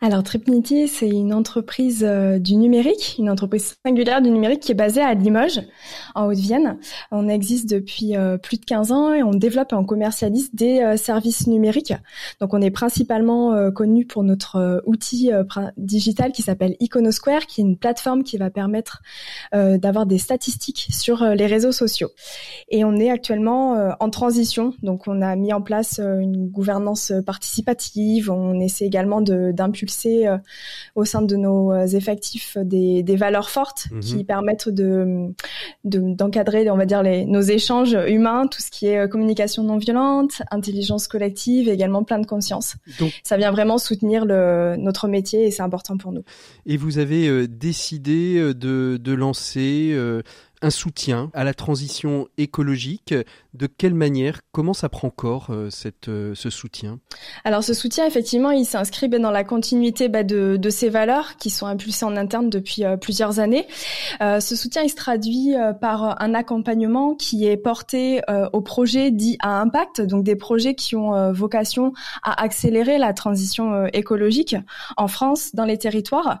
Alors 0.00 0.22
Tripnity, 0.22 0.88
c'est 0.88 1.08
une 1.08 1.32
entreprise 1.32 2.04
euh, 2.06 2.38
du 2.38 2.56
numérique, 2.56 3.16
une 3.18 3.30
entreprise 3.30 3.76
singulière 3.84 4.20
du 4.20 4.30
numérique 4.30 4.60
qui 4.60 4.72
est 4.72 4.76
basée 4.76 5.00
à 5.00 5.14
Limoges, 5.14 5.62
en 6.14 6.26
Haute-Vienne. 6.26 6.78
On 7.10 7.28
existe 7.28 7.68
depuis 7.68 8.16
euh, 8.16 8.36
plus 8.36 8.58
de 8.58 8.64
15 8.64 8.92
ans 8.92 9.14
et 9.14 9.22
on 9.22 9.30
développe 9.30 9.72
et 9.72 9.74
on 9.74 9.84
commercialise 9.84 10.54
des 10.54 10.80
euh, 10.80 10.96
services 10.96 11.46
numériques. 11.46 11.94
Donc 12.40 12.52
on 12.52 12.60
est 12.60 12.70
principalement 12.70 13.70
connu 13.72 14.06
pour 14.06 14.22
notre 14.22 14.82
outil 14.86 15.30
digital 15.76 16.32
qui 16.32 16.42
s'appelle 16.42 16.76
Iconosquare, 16.80 17.46
qui 17.46 17.60
est 17.60 17.64
une 17.64 17.76
plateforme 17.76 18.22
qui 18.22 18.36
va 18.36 18.50
permettre 18.50 19.02
d'avoir 19.52 20.06
des 20.06 20.18
statistiques 20.18 20.88
sur 20.90 21.24
les 21.24 21.46
réseaux 21.46 21.72
sociaux. 21.72 22.10
Et 22.68 22.84
on 22.84 22.96
est 22.96 23.10
actuellement 23.10 23.94
en 23.98 24.10
transition, 24.10 24.74
donc 24.82 25.06
on 25.06 25.22
a 25.22 25.36
mis 25.36 25.52
en 25.52 25.62
place 25.62 25.98
une 25.98 26.48
gouvernance 26.48 27.12
participative, 27.24 28.30
on 28.30 28.60
essaie 28.60 28.84
également 28.84 29.20
de 29.20 29.52
d'impulser 29.56 30.26
euh, 30.26 30.38
au 30.94 31.04
sein 31.04 31.22
de 31.22 31.36
nos 31.36 31.72
euh, 31.72 31.86
effectifs 31.86 32.56
des, 32.58 33.02
valeurs 33.16 33.50
fortes 33.50 33.88
mhm. 33.90 34.00
qui 34.00 34.24
permettent 34.24 34.68
de 34.68 35.34
d'encadrer, 35.84 36.68
on 36.70 36.76
va 36.76 36.86
dire, 36.86 37.02
les, 37.02 37.24
nos 37.24 37.40
échanges 37.40 37.96
humains, 38.08 38.46
tout 38.46 38.60
ce 38.60 38.70
qui 38.70 38.86
est 38.86 38.98
euh, 38.98 39.08
communication 39.08 39.62
non 39.62 39.78
violente, 39.78 40.42
intelligence 40.50 41.08
collective, 41.08 41.68
et 41.68 41.72
également 41.72 42.04
plein 42.04 42.18
de 42.18 42.26
conscience. 42.26 42.76
ça 43.22 43.36
vient 43.36 43.50
vraiment 43.50 43.78
soutenir 43.78 44.24
le, 44.24 44.76
notre 44.78 45.08
métier 45.08 45.46
et 45.46 45.50
c'est 45.50 45.62
important 45.62 45.96
pour 45.96 46.12
nous. 46.12 46.22
Et 46.66 46.76
vous 46.76 46.98
avez 46.98 47.48
décidé 47.48 48.54
de, 48.54 48.98
de 49.00 49.12
lancer 49.12 49.96
un 50.62 50.70
soutien 50.70 51.30
à 51.34 51.44
la 51.44 51.54
transition 51.54 52.28
écologique. 52.38 53.14
De 53.54 53.66
quelle 53.66 53.94
manière 53.94 54.40
Comment 54.52 54.74
ça 54.74 54.88
prend 54.88 55.08
corps 55.10 55.48
euh, 55.50 55.70
cette, 55.70 56.08
euh, 56.08 56.34
ce 56.34 56.50
soutien? 56.50 56.98
Alors 57.44 57.64
ce 57.64 57.72
soutien, 57.72 58.06
effectivement, 58.06 58.50
il 58.50 58.66
s'inscrit 58.66 59.08
ben, 59.08 59.22
dans 59.22 59.30
la 59.30 59.44
continuité 59.44 60.08
bah, 60.08 60.24
de, 60.24 60.56
de, 60.56 60.70
ces 60.70 60.88
valeurs 60.88 61.36
qui 61.36 61.48
sont 61.48 61.66
impulsées 61.66 62.04
en 62.04 62.16
interne 62.16 62.50
depuis 62.50 62.84
euh, 62.84 62.96
plusieurs 62.96 63.40
années. 63.40 63.66
ce 64.20 64.56
soutien, 64.56 64.82
il 64.82 64.90
se 64.90 64.96
traduit 64.96 65.54
par 65.80 66.20
un 66.22 66.34
accompagnement 66.34 67.14
qui 67.14 67.46
est 67.46 67.56
porté 67.56 68.20
aux 68.52 68.60
projets 68.60 69.10
dits 69.10 69.36
à 69.40 69.60
impact, 69.60 70.00
donc 70.00 70.24
des 70.24 70.36
projets 70.36 70.74
qui 70.74 70.96
ont 70.96 71.32
vocation 71.32 71.92
à 72.22 72.42
accélérer 72.42 72.98
la 72.98 73.12
transition 73.12 73.86
écologique 73.86 74.56
en 74.96 75.08
France, 75.08 75.54
dans 75.54 75.64
les 75.64 75.78
territoires. 75.78 76.40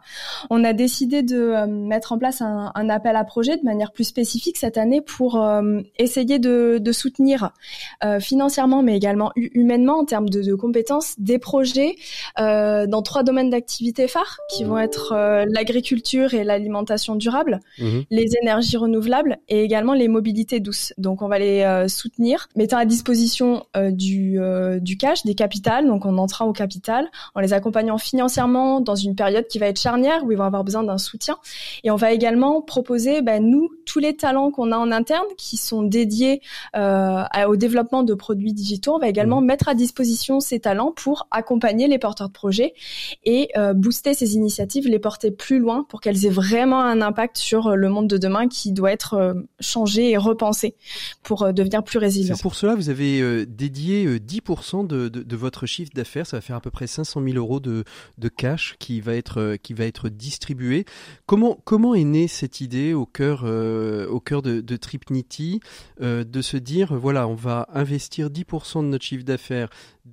On 0.50 0.64
a 0.64 0.72
décidé 0.72 1.22
de 1.22 1.66
mettre 1.66 2.12
en 2.12 2.18
place 2.18 2.40
un, 2.40 2.72
un 2.74 2.88
appel 2.88 3.16
à 3.16 3.24
projet 3.24 3.56
de 3.56 3.64
manière 3.64 3.92
plus 3.92 4.05
spécifique 4.06 4.56
cette 4.56 4.78
année 4.78 5.00
pour 5.00 5.42
euh, 5.42 5.80
essayer 5.98 6.38
de, 6.38 6.80
soutenir 6.92 7.50
euh, 8.04 8.20
financièrement, 8.20 8.82
mais 8.82 8.96
également 8.96 9.32
humainement 9.36 9.98
en 9.98 10.04
termes 10.04 10.30
de, 10.30 10.54
compétences, 10.54 11.14
des 11.18 11.38
projets 11.38 11.96
euh, 12.38 12.86
dans 12.86 13.02
trois 13.02 13.22
domaines 13.22 13.50
d'activité 13.50 14.08
phares 14.08 14.38
qui 14.50 14.64
vont 14.64 14.78
être 14.78 15.14
l'agriculture 15.48 16.32
et 16.32 16.44
l'alimentation 16.44 17.16
durable, 17.16 17.60
mhm. 17.78 18.04
les 18.10 18.30
énergies 18.40 18.76
renouvelables 18.76 19.38
et 19.48 19.62
également 19.62 19.92
les 19.92 20.08
mobilités 20.08 20.60
douces. 20.60 20.94
Donc 20.96 21.22
on 21.22 21.28
va 21.28 21.38
les 21.38 21.86
soutenir, 21.88 22.48
mettant 22.56 22.78
à 22.78 22.84
disposition 22.84 23.66
du, 23.90 24.38
du 24.80 24.96
cash, 24.96 25.24
des 25.24 25.34
capitales, 25.34 25.86
donc 25.86 26.06
on 26.06 26.16
entra 26.18 26.46
au 26.46 26.52
capital, 26.52 27.10
en 27.34 27.40
les 27.40 27.52
accompagnant 27.52 27.98
financièrement 27.98 28.80
dans 28.80 28.94
une 28.94 29.14
période 29.14 29.46
qui 29.48 29.58
va 29.58 29.66
être 29.66 29.80
charnière 29.80 30.24
où 30.24 30.32
ils 30.32 30.38
vont 30.38 30.44
avoir 30.44 30.64
besoin 30.64 30.82
d'un 30.82 30.98
soutien. 30.98 31.36
Et 31.84 31.90
on 31.90 31.96
va 31.96 32.12
également 32.12 32.62
proposer, 32.62 33.22
ben, 33.22 33.42
nous, 33.42 33.70
tous 33.84 33.95
les 33.98 34.16
talents 34.16 34.50
qu'on 34.50 34.72
a 34.72 34.76
en 34.76 34.90
interne 34.92 35.26
qui 35.36 35.56
sont 35.56 35.82
dédiés 35.82 36.40
euh, 36.76 37.24
au 37.46 37.56
développement 37.56 38.02
de 38.02 38.14
produits 38.14 38.52
digitaux. 38.52 38.94
On 38.94 38.98
va 38.98 39.08
également 39.08 39.40
mmh. 39.40 39.46
mettre 39.46 39.68
à 39.68 39.74
disposition 39.74 40.40
ces 40.40 40.60
talents 40.60 40.92
pour 40.92 41.28
accompagner 41.30 41.88
les 41.88 41.98
porteurs 41.98 42.28
de 42.28 42.32
projets 42.32 42.74
et 43.24 43.48
euh, 43.56 43.74
booster 43.74 44.14
ces 44.14 44.34
initiatives, 44.34 44.88
les 44.88 44.98
porter 44.98 45.30
plus 45.30 45.58
loin 45.58 45.84
pour 45.88 46.00
qu'elles 46.00 46.26
aient 46.26 46.30
vraiment 46.30 46.80
un 46.80 47.00
impact 47.00 47.36
sur 47.36 47.76
le 47.76 47.88
monde 47.88 48.08
de 48.08 48.18
demain 48.18 48.48
qui 48.48 48.72
doit 48.72 48.92
être 48.92 49.14
euh, 49.14 49.34
changé 49.60 50.10
et 50.10 50.16
repensé 50.16 50.74
pour 51.22 51.52
devenir 51.52 51.82
plus 51.82 51.98
résilient. 51.98 52.36
Pour 52.40 52.54
cela, 52.54 52.74
vous 52.74 52.90
avez 52.90 53.46
dédié 53.46 54.18
10% 54.18 54.86
de, 54.86 55.08
de, 55.08 55.22
de, 55.22 55.36
votre 55.36 55.66
chiffre 55.66 55.90
d'affaires. 55.94 56.26
Ça 56.26 56.36
va 56.36 56.40
faire 56.40 56.56
à 56.56 56.60
peu 56.60 56.70
près 56.70 56.86
500 56.86 57.22
000 57.22 57.36
euros 57.36 57.60
de, 57.60 57.84
de 58.18 58.28
cash 58.28 58.76
qui 58.78 59.00
va 59.00 59.14
être 59.14 59.56
qui 59.62 59.74
va 59.74 59.84
être 59.84 60.08
distribué. 60.08 60.84
Comment 61.26 61.58
comment 61.64 61.94
est 61.94 62.04
née 62.04 62.28
cette 62.28 62.60
idée 62.60 62.94
au 62.94 63.06
cœur 63.06 63.44
au 64.08 64.20
cœur 64.20 64.42
de, 64.42 64.60
de 64.60 64.76
Tripnity, 64.76 65.60
euh, 66.00 66.24
de 66.24 66.42
se 66.42 66.56
dire, 66.56 66.94
voilà, 66.94 67.28
on 67.28 67.34
va 67.34 67.68
investir 67.72 68.28
10% 68.28 68.82
de 68.82 68.88
notre 68.88 69.04
chiffre 69.04 69.24
d'affaires 69.24 69.68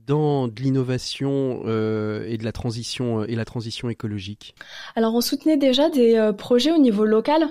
dans 0.07 0.47
de 0.47 0.61
l'innovation 0.61 1.61
euh, 1.65 2.25
et 2.27 2.37
de 2.37 2.43
la 2.43 2.51
transition 2.51 3.21
euh, 3.21 3.25
et 3.27 3.35
la 3.35 3.45
transition 3.45 3.89
écologique 3.89 4.55
Alors 4.95 5.13
on 5.15 5.21
soutenait 5.21 5.57
déjà 5.57 5.89
des 5.89 6.15
euh, 6.15 6.33
projets 6.33 6.71
au 6.71 6.77
niveau 6.77 7.05
local. 7.05 7.47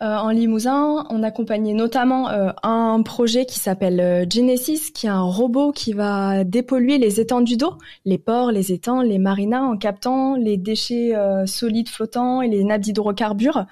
en 0.00 0.30
Limousin, 0.30 1.06
on 1.10 1.22
accompagnait 1.22 1.72
notamment 1.72 2.28
un 2.62 3.02
projet 3.02 3.46
qui 3.46 3.58
s'appelle 3.58 4.26
Genesis, 4.30 4.92
qui 4.92 5.06
est 5.06 5.10
un 5.10 5.22
robot 5.22 5.72
qui 5.72 5.92
va 5.92 6.44
dépolluer 6.44 6.98
les 6.98 7.20
étendues 7.20 7.56
d'eau, 7.56 7.74
les 8.04 8.18
ports, 8.18 8.52
les 8.52 8.72
étangs, 8.72 9.02
les 9.02 9.18
marinas, 9.18 9.62
en 9.62 9.76
captant 9.76 10.36
les 10.36 10.56
déchets 10.56 11.14
solides 11.46 11.88
flottants 11.88 12.42
et 12.42 12.48
les 12.48 12.64
nappes 12.64 12.82
d'hydrocarbures. 12.82 13.66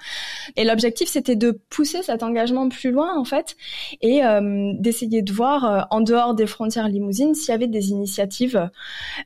Et 0.55 0.63
l'objectif, 0.63 1.09
c'était 1.09 1.35
de 1.35 1.59
pousser 1.69 2.01
cet 2.01 2.23
engagement 2.23 2.69
plus 2.69 2.91
loin, 2.91 3.17
en 3.17 3.25
fait, 3.25 3.55
et 4.01 4.21
d'essayer 4.79 5.21
de 5.21 5.31
voir 5.31 5.87
en 5.91 6.01
dehors 6.01 6.33
des 6.33 6.47
frontières 6.47 6.87
limousines 6.87 7.35
s'il 7.35 7.51
y 7.51 7.55
avait 7.55 7.67
des 7.67 7.89
initiatives 7.89 8.14
initiatives 8.15 8.69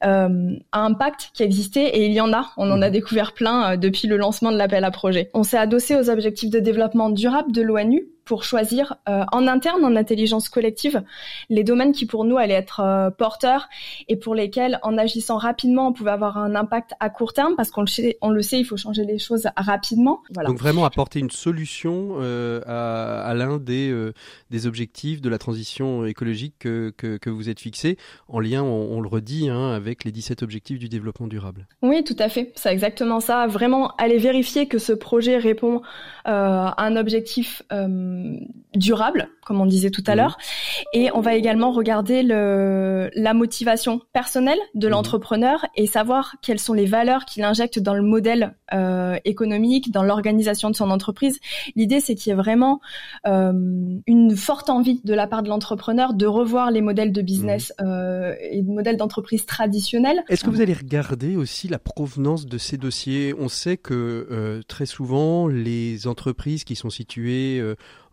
euh, 0.04 0.56
à 0.72 0.80
impact 0.82 1.32
qui 1.34 1.44
existaient 1.44 1.88
et 1.88 2.06
il 2.06 2.14
y 2.14 2.22
en 2.22 2.34
a. 2.34 2.52
On 2.58 2.72
en 2.72 2.82
a 2.82 2.88
mhm. 2.88 2.94
découvert 2.94 3.34
plein 3.34 3.74
euh, 3.74 3.78
depuis 3.78 4.08
le 4.08 4.18
lancement 4.18 4.52
de 4.52 4.58
l'appel 4.58 4.84
à 4.84 4.92
projet. 4.92 5.30
On 5.34 5.44
s'est 5.44 5.58
adossé 5.58 5.96
aux 5.96 6.10
objectifs 6.10 6.50
de 6.50 6.60
développement 6.60 7.10
durable 7.10 7.52
de 7.52 7.62
l'ONU 7.62 8.08
pour 8.30 8.44
choisir 8.44 8.98
euh, 9.10 9.26
en 9.32 9.48
interne, 9.48 9.84
en 9.84 9.96
intelligence 9.96 10.50
collective, 10.50 11.02
les 11.50 11.64
domaines 11.64 11.94
qui 11.94 12.06
pour 12.06 12.26
nous 12.26 12.38
allaient 12.38 12.54
être 12.54 12.80
euh, 12.80 13.10
porteurs 13.10 13.68
et 14.08 14.18
pour 14.18 14.36
lesquels, 14.36 14.80
en 14.84 15.00
agissant 15.00 15.40
rapidement, 15.40 15.88
on 15.88 15.94
pouvait 15.94 16.12
avoir 16.12 16.38
un 16.38 16.54
impact 16.54 16.92
à 17.00 17.10
court 17.10 17.34
terme 17.34 17.56
parce 17.58 17.72
qu'on 17.72 17.82
le 17.82 17.88
sait, 17.88 18.20
on 18.22 18.30
le 18.30 18.44
sait, 18.44 18.60
il 18.60 18.66
faut 18.66 18.78
changer 18.78 19.04
les 19.04 19.18
choses 19.18 19.48
rapidement. 19.58 20.22
Voilà. 20.32 20.48
Donc 20.48 20.60
vraiment 20.60 20.86
apporter 20.86 21.18
une 21.18 21.32
solution 21.32 22.18
euh, 22.20 22.62
à, 22.68 23.24
à 23.24 23.34
l'un 23.34 23.58
des, 23.58 23.92
des 24.52 24.68
objectifs 24.68 25.22
de 25.22 25.30
la 25.30 25.40
transition 25.40 26.06
écologique 26.06 26.54
que, 26.60 26.94
que, 26.96 27.18
que 27.18 27.32
vous 27.32 27.50
êtes 27.50 27.60
fixé, 27.60 27.98
en 28.28 28.40
lien, 28.40 28.62
on, 28.62 28.96
on 28.96 29.02
le 29.02 29.10
redit, 29.10 29.50
hein, 29.50 29.72
avec 29.72 30.04
les 30.04 30.12
17 30.12 30.44
objectifs 30.44 30.78
du 30.78 30.88
développement 30.88 31.26
durable. 31.26 31.66
Oui, 31.82 32.04
tout 32.04 32.16
à 32.20 32.30
fait. 32.30 32.52
C'est 32.54 32.72
exactement 32.72 33.22
ça. 33.22 33.48
Vraiment 33.48 33.96
aller 33.98 34.20
vérifier 34.20 34.68
que 34.68 34.78
ce 34.78 34.94
projet 34.94 35.40
répond 35.40 35.82
à 36.26 36.86
un 36.86 36.96
objectif 36.96 37.64
durable, 38.76 39.30
comme 39.46 39.62
on 39.62 39.66
disait 39.66 39.90
tout 39.90 40.04
à 40.06 40.14
mmh. 40.14 40.18
l'heure. 40.18 40.38
Et 40.94 41.10
on 41.14 41.22
va 41.22 41.36
également 41.36 41.72
regarder 41.72 42.22
le, 42.22 43.10
la 43.16 43.34
motivation 43.34 44.02
personnelle 44.14 44.60
de 44.76 44.88
mmh. 44.88 44.92
l'entrepreneur 44.92 45.66
et 45.76 45.88
savoir 45.88 46.36
quelles 46.42 46.60
sont 46.60 46.74
les 46.74 46.86
valeurs 46.86 47.26
qu'il 47.26 47.44
injecte 47.44 47.80
dans 47.80 47.96
le 47.96 48.04
modèle 48.04 48.56
euh, 48.74 49.18
économique, 49.26 49.92
dans 49.92 50.04
l'organisation 50.04 50.70
de 50.70 50.76
son 50.76 50.92
entreprise. 50.92 51.40
L'idée, 51.76 52.00
c'est 52.00 52.14
qu'il 52.16 52.30
y 52.30 52.34
ait 52.34 52.38
vraiment 52.38 52.80
euh, 53.26 53.54
une 54.06 54.36
forte 54.36 54.70
envie 54.70 55.02
de 55.04 55.14
la 55.14 55.26
part 55.26 55.42
de 55.42 55.50
l'entrepreneur 55.50 56.14
de 56.14 56.28
revoir 56.28 56.70
les 56.70 56.82
modèles 56.82 57.12
de 57.12 57.22
business 57.22 57.74
mmh. 57.80 57.84
euh, 57.86 58.36
et 58.52 58.62
de 58.62 58.70
modèles 58.70 58.98
d'entreprise 58.98 59.46
traditionnels. 59.46 60.24
Est-ce 60.30 60.44
que 60.44 60.50
vous 60.52 60.62
allez 60.62 60.74
regarder 60.74 61.36
aussi 61.36 61.68
la 61.68 61.80
provenance 61.80 62.46
de 62.46 62.58
ces 62.60 62.78
dossiers? 62.78 63.34
On 63.38 63.50
sait 63.50 63.78
que 63.78 64.28
euh, 64.30 64.62
très 64.68 64.86
souvent, 64.86 65.48
les 65.48 66.06
entreprises 66.06 66.64
qui 66.64 66.76
sont 66.76 66.92
situées 66.92 67.62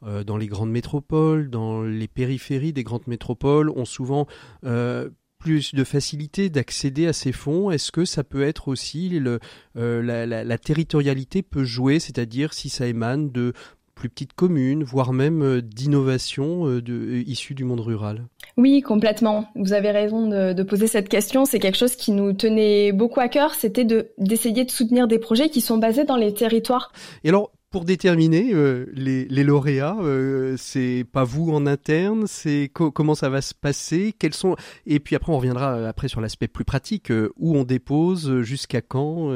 euh, 0.02 0.24
dans 0.24 0.36
les 0.36 0.46
grandes 0.46 0.70
métropoles, 0.70 1.50
dans 1.50 1.82
les 1.82 2.08
périphéries 2.08 2.72
des 2.72 2.84
grandes 2.84 3.06
métropoles, 3.06 3.70
ont 3.70 3.84
souvent 3.84 4.26
euh, 4.64 5.08
plus 5.38 5.74
de 5.74 5.84
facilité 5.84 6.50
d'accéder 6.50 7.06
à 7.06 7.12
ces 7.12 7.32
fonds 7.32 7.70
Est-ce 7.70 7.92
que 7.92 8.04
ça 8.04 8.24
peut 8.24 8.42
être 8.42 8.68
aussi 8.68 9.08
le, 9.08 9.38
euh, 9.76 10.02
la, 10.02 10.26
la, 10.26 10.44
la, 10.44 10.58
territorialité 10.58 11.42
peut 11.42 11.64
jouer, 11.64 11.98
c'est-à-dire 11.98 12.52
si 12.52 12.68
ça 12.68 12.86
émane 12.86 13.30
de 13.30 13.52
plus 13.94 14.10
petites 14.10 14.34
communes, 14.34 14.84
voire 14.84 15.14
même 15.14 15.62
d'innovations 15.62 16.66
de, 16.66 17.22
issues 17.26 17.54
du 17.54 17.64
monde 17.64 17.80
rural? 17.80 18.26
Oui, 18.58 18.82
complètement. 18.82 19.48
Vous 19.54 19.72
avez 19.72 19.90
raison 19.90 20.28
de, 20.28 20.52
de 20.52 20.62
poser 20.62 20.86
cette 20.86 21.08
question. 21.08 21.46
C'est 21.46 21.58
quelque 21.58 21.78
chose 21.78 21.96
qui 21.96 22.12
nous 22.12 22.34
tenait 22.34 22.92
beaucoup 22.92 23.20
à 23.20 23.28
cœur. 23.28 23.54
C'était 23.54 23.86
d'essayer 24.18 24.66
de 24.66 24.70
soutenir 24.70 25.08
des 25.08 25.18
projets 25.18 25.48
qui 25.48 25.62
sont 25.62 25.78
basés 25.78 26.04
dans 26.04 26.16
les 26.16 26.34
territoires. 26.34 26.92
Et 27.24 27.30
alors, 27.30 27.52
pour 27.76 27.84
déterminer 27.84 28.54
euh, 28.54 28.86
les, 28.94 29.26
les, 29.26 29.44
lauréats, 29.44 29.98
euh, 30.00 30.54
c'est 30.56 31.04
pas 31.12 31.24
vous 31.24 31.52
en 31.52 31.66
interne, 31.66 32.26
c'est 32.26 32.70
comment 32.72 33.14
ça 33.14 33.28
va 33.28 33.42
se 33.42 33.52
passer, 33.52 34.14
quels 34.18 34.32
sont 34.32 34.56
et 34.86 34.98
puis 34.98 35.14
après 35.14 35.30
on 35.30 35.36
reviendra 35.36 35.74
euh, 35.74 35.86
après 35.86 36.08
sur 36.08 36.22
l'aspect 36.22 36.48
plus 36.48 36.64
pratique, 36.64 37.12
où 37.38 37.54
on 37.54 37.64
dépose, 37.64 38.40
jusqu'à 38.40 38.80
quand. 38.80 39.30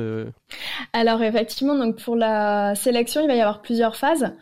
Alors 0.94 1.22
effectivement, 1.22 1.76
donc 1.76 2.02
pour 2.02 2.16
la 2.16 2.74
sélection, 2.74 3.20
il 3.20 3.26
va 3.26 3.34
y 3.34 3.42
avoir 3.42 3.60
plusieurs 3.60 3.94
phases. 3.94 4.32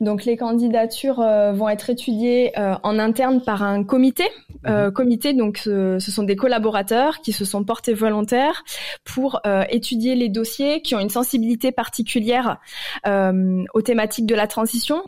Donc 0.00 0.24
les 0.24 0.36
candidatures 0.36 1.16
vont 1.16 1.68
être 1.68 1.90
étudiées 1.90 2.52
en 2.56 2.98
interne 3.00 3.42
par 3.42 3.64
un 3.64 3.82
comité. 3.82 4.28
Mhm. 4.64 4.92
comité, 4.92 5.32
donc 5.32 5.58
ce 5.58 5.98
sont 5.98 6.22
des 6.22 6.36
collaborateurs 6.36 7.20
qui 7.20 7.32
se 7.32 7.44
sont 7.44 7.64
portés 7.64 7.94
volontaires 7.94 8.62
pour 9.04 9.40
étudier 9.70 10.14
les 10.14 10.28
dossiers 10.28 10.82
qui 10.82 10.94
ont 10.94 11.00
une 11.00 11.10
sensibilité 11.10 11.72
particulière. 11.72 12.58
Euh, 13.06 13.32
aux 13.74 13.82
thématiques 13.82 14.26
de 14.26 14.34
la 14.34 14.46
transition. 14.46 15.02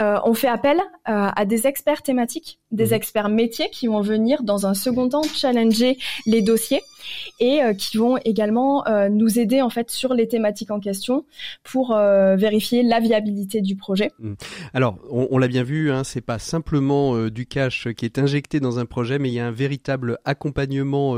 Euh, 0.00 0.18
on 0.24 0.34
fait 0.34 0.48
appel 0.48 0.78
euh, 0.78 0.82
à 1.34 1.44
des 1.44 1.66
experts 1.66 2.02
thématiques, 2.02 2.58
des 2.70 2.86
mhm. 2.86 2.92
experts 2.94 3.28
métiers 3.28 3.68
qui 3.70 3.86
vont 3.86 4.00
venir 4.00 4.42
dans 4.42 4.66
un 4.66 4.74
second 4.74 5.08
temps 5.08 5.22
challenger 5.22 5.98
les 6.26 6.42
dossiers 6.42 6.82
et 7.40 7.60
qui 7.76 7.96
vont 7.96 8.16
également 8.24 8.84
nous 9.10 9.40
aider 9.40 9.60
en 9.60 9.70
fait 9.70 9.90
sur 9.90 10.14
les 10.14 10.28
thématiques 10.28 10.70
en 10.70 10.78
question 10.78 11.26
pour 11.64 11.96
vérifier 11.96 12.84
la 12.84 13.00
viabilité 13.00 13.60
du 13.60 13.74
projet. 13.74 14.12
Mhm. 14.20 14.36
Alors, 14.72 14.98
on, 15.10 15.36
l'a 15.38 15.48
bien 15.48 15.64
vu, 15.64 15.90
hein, 15.90 16.04
c'est 16.04 16.20
pas 16.20 16.38
simplement 16.38 17.26
du 17.26 17.46
cash 17.46 17.88
qui 17.94 18.04
est 18.04 18.20
injecté 18.20 18.60
dans 18.60 18.78
un 18.78 18.86
projet, 18.86 19.18
mais 19.18 19.30
il 19.30 19.34
y 19.34 19.40
a 19.40 19.46
un 19.46 19.50
véritable 19.52 20.18
accompagnement 20.24 21.16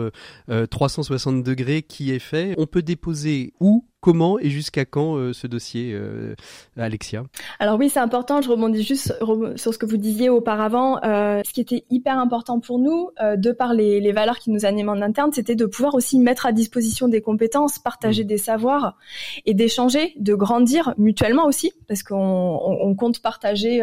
360 0.48 1.42
degrés 1.42 1.82
qui 1.82 2.12
est 2.12 2.18
fait. 2.18 2.54
On 2.56 2.66
peut 2.66 2.82
déposer 2.82 3.52
où 3.60 3.84
comment 4.04 4.38
et 4.38 4.50
jusqu'à 4.50 4.84
quand 4.84 5.16
euh, 5.16 5.32
ce 5.32 5.46
dossier, 5.46 5.92
euh, 5.94 6.34
Alexia? 6.76 7.24
Alors 7.58 7.78
oui, 7.78 7.88
c'est 7.88 8.00
important. 8.00 8.42
Je 8.42 8.50
rebondis 8.50 8.82
juste 8.82 9.14
sur 9.56 9.72
ce 9.72 9.78
que 9.78 9.86
vous 9.86 9.96
disiez 9.96 10.28
auparavant. 10.28 11.02
Euh, 11.02 11.40
ce 11.46 11.54
qui 11.54 11.62
était 11.62 11.84
hyper 11.88 12.18
important 12.18 12.60
pour 12.60 12.78
nous, 12.78 13.08
de 13.22 13.52
par 13.52 13.72
les, 13.72 14.00
les, 14.00 14.12
valeurs 14.12 14.38
qui 14.38 14.50
nous 14.50 14.66
animent 14.66 14.90
en 14.90 15.00
interne, 15.00 15.32
c'était 15.32 15.54
de 15.54 15.64
pouvoir 15.64 15.94
aussi 15.94 16.18
mettre 16.18 16.44
à 16.44 16.52
disposition 16.52 17.08
des 17.08 17.22
compétences, 17.22 17.78
partager 17.78 18.24
mmh. 18.24 18.26
des 18.26 18.36
savoirs 18.36 18.98
et 19.46 19.54
d'échanger, 19.54 20.12
de 20.18 20.34
grandir 20.34 20.92
mutuellement 20.98 21.46
aussi, 21.46 21.72
parce 21.88 22.02
qu'on 22.02 22.60
on, 22.62 22.94
compte 22.94 23.22
partager 23.22 23.80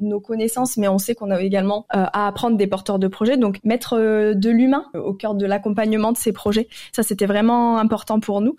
nos 0.00 0.18
connaissances, 0.18 0.78
mais 0.78 0.88
on 0.88 0.98
sait 0.98 1.14
qu'on 1.14 1.30
a 1.30 1.40
également 1.40 1.86
à 1.90 2.26
apprendre 2.26 2.56
des 2.56 2.66
porteurs 2.66 2.98
de 2.98 3.06
projets. 3.06 3.36
Donc 3.36 3.60
mettre 3.62 3.96
de 4.34 4.50
l'humain 4.50 4.86
au 4.94 5.14
cœur 5.14 5.34
de 5.34 5.46
l'accompagnement 5.46 6.10
de 6.10 6.18
ces 6.18 6.32
projets, 6.32 6.66
ça 6.90 7.04
c'était 7.04 7.26
vraiment 7.26 7.78
important 7.78 8.18
pour 8.18 8.40
nous. 8.40 8.56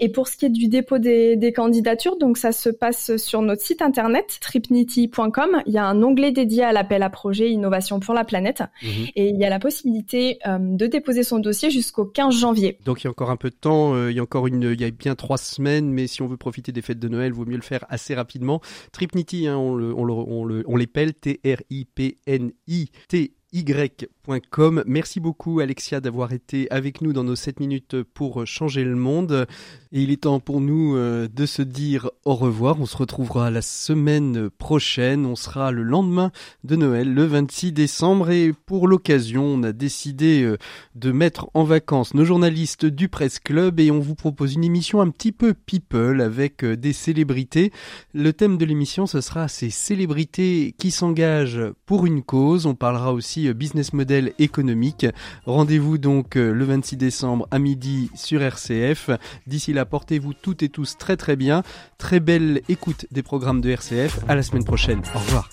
Et 0.00 0.08
pour 0.08 0.26
ce 0.28 0.36
qui 0.36 0.46
est 0.46 0.53
du 0.54 0.68
dépôt 0.68 0.98
des, 0.98 1.36
des, 1.36 1.52
candidatures. 1.52 2.16
Donc 2.16 2.38
ça 2.38 2.52
se 2.52 2.70
passe 2.70 3.16
sur 3.16 3.42
notre 3.42 3.62
site 3.62 3.82
internet 3.82 4.38
tripnity.com. 4.40 5.62
Il 5.66 5.72
y 5.72 5.78
a 5.78 5.84
un 5.84 6.02
onglet 6.02 6.32
dédié 6.32 6.64
à 6.64 6.72
l'appel 6.72 7.02
à 7.02 7.10
projet 7.10 7.50
Innovation 7.50 8.00
pour 8.00 8.14
la 8.14 8.24
planète 8.24 8.62
mhm. 8.82 9.06
et 9.16 9.28
il 9.28 9.36
y 9.38 9.44
a 9.44 9.50
la 9.50 9.58
possibilité 9.58 10.38
euh, 10.46 10.58
de 10.58 10.86
déposer 10.86 11.22
son 11.22 11.38
dossier 11.38 11.70
jusqu'au 11.70 12.04
15 12.04 12.34
janvier. 12.34 12.78
Donc 12.84 13.02
il 13.02 13.04
y 13.04 13.08
a 13.08 13.10
encore 13.10 13.30
un 13.30 13.36
peu 13.36 13.50
de 13.50 13.54
temps, 13.54 13.94
euh, 13.94 14.10
il 14.10 14.16
y 14.16 14.20
a 14.20 14.22
encore 14.22 14.46
une, 14.46 14.62
il 14.62 14.80
y 14.80 14.84
a 14.84 14.90
bien 14.90 15.14
trois 15.14 15.38
semaines, 15.38 15.90
mais 15.90 16.06
si 16.06 16.22
on 16.22 16.26
veut 16.26 16.36
profiter 16.36 16.72
des 16.72 16.82
fêtes 16.82 16.98
de 16.98 17.08
Noël, 17.08 17.32
vaut 17.32 17.44
mieux 17.44 17.56
le 17.56 17.62
faire 17.62 17.84
assez 17.88 18.14
rapidement. 18.14 18.60
Tripnity, 18.92 19.46
hein, 19.48 19.56
on, 19.56 19.74
le, 19.74 19.94
on, 19.94 20.04
le, 20.04 20.12
on, 20.14 20.44
le, 20.44 20.62
on 20.66 20.76
l'épelle 20.76 21.14
T-R-I-P-N-I-T 21.14 21.74
y.com. 23.54 24.82
Merci 24.84 25.20
beaucoup 25.20 25.60
Alexia 25.60 26.00
d'avoir 26.00 26.32
été 26.32 26.68
avec 26.72 27.00
nous 27.00 27.12
dans 27.12 27.22
nos 27.22 27.36
7 27.36 27.60
minutes 27.60 28.02
pour 28.02 28.44
changer 28.46 28.82
le 28.82 28.96
monde. 28.96 29.46
Et 29.92 30.02
il 30.02 30.10
est 30.10 30.22
temps 30.22 30.40
pour 30.40 30.60
nous 30.60 30.96
euh, 30.96 31.28
de 31.32 31.46
se 31.46 31.62
dire 31.62 32.10
au 32.24 32.34
revoir. 32.34 32.80
On 32.80 32.86
se 32.86 32.96
retrouvera 32.96 33.52
la 33.52 33.62
semaine 33.62 34.50
prochaine. 34.50 35.24
On 35.24 35.36
sera 35.36 35.70
le 35.70 35.84
lendemain 35.84 36.32
de 36.64 36.74
Noël, 36.74 37.14
le 37.14 37.24
26 37.24 37.70
décembre. 37.70 38.30
Et 38.30 38.52
pour 38.66 38.88
l'occasion, 38.88 39.44
on 39.44 39.62
a 39.62 39.70
décidé 39.70 40.42
euh, 40.42 40.58
de 40.96 41.12
mettre 41.12 41.48
en 41.54 41.62
vacances 41.62 42.12
nos 42.14 42.24
journalistes 42.24 42.86
du 42.86 43.08
Presse 43.08 43.38
Club 43.38 43.78
et 43.78 43.92
on 43.92 44.00
vous 44.00 44.16
propose 44.16 44.54
une 44.54 44.64
émission 44.64 45.00
un 45.00 45.10
petit 45.10 45.30
peu 45.30 45.54
people 45.54 46.20
avec 46.20 46.64
euh, 46.64 46.76
des 46.76 46.92
célébrités. 46.92 47.70
Le 48.14 48.32
thème 48.32 48.58
de 48.58 48.64
l'émission, 48.64 49.06
ce 49.06 49.20
sera 49.20 49.46
ces 49.46 49.70
célébrités 49.70 50.74
qui 50.76 50.90
s'engagent 50.90 51.62
pour 51.86 52.04
une 52.04 52.24
cause. 52.24 52.66
On 52.66 52.74
parlera 52.74 53.12
aussi 53.12 53.43
business 53.52 53.92
model 53.92 54.32
économique. 54.38 55.06
Rendez-vous 55.44 55.98
donc 55.98 56.36
euh, 56.36 56.52
le 56.52 56.64
26 56.64 56.96
décembre 56.96 57.46
à 57.50 57.58
midi 57.58 58.10
sur 58.14 58.42
RCF. 58.42 59.10
D'ici 59.46 59.72
là, 59.72 59.84
portez-vous 59.84 60.32
toutes 60.34 60.62
et 60.62 60.68
tous 60.68 60.96
très 60.96 61.16
très 61.16 61.36
bien. 61.36 61.62
Très 61.98 62.20
belle 62.20 62.62
écoute 62.68 63.06
des 63.10 63.22
programmes 63.22 63.60
de 63.60 63.70
RCF. 63.70 64.20
À 64.28 64.34
la 64.34 64.42
semaine 64.42 64.64
prochaine. 64.64 65.02
Au 65.14 65.18
revoir. 65.18 65.50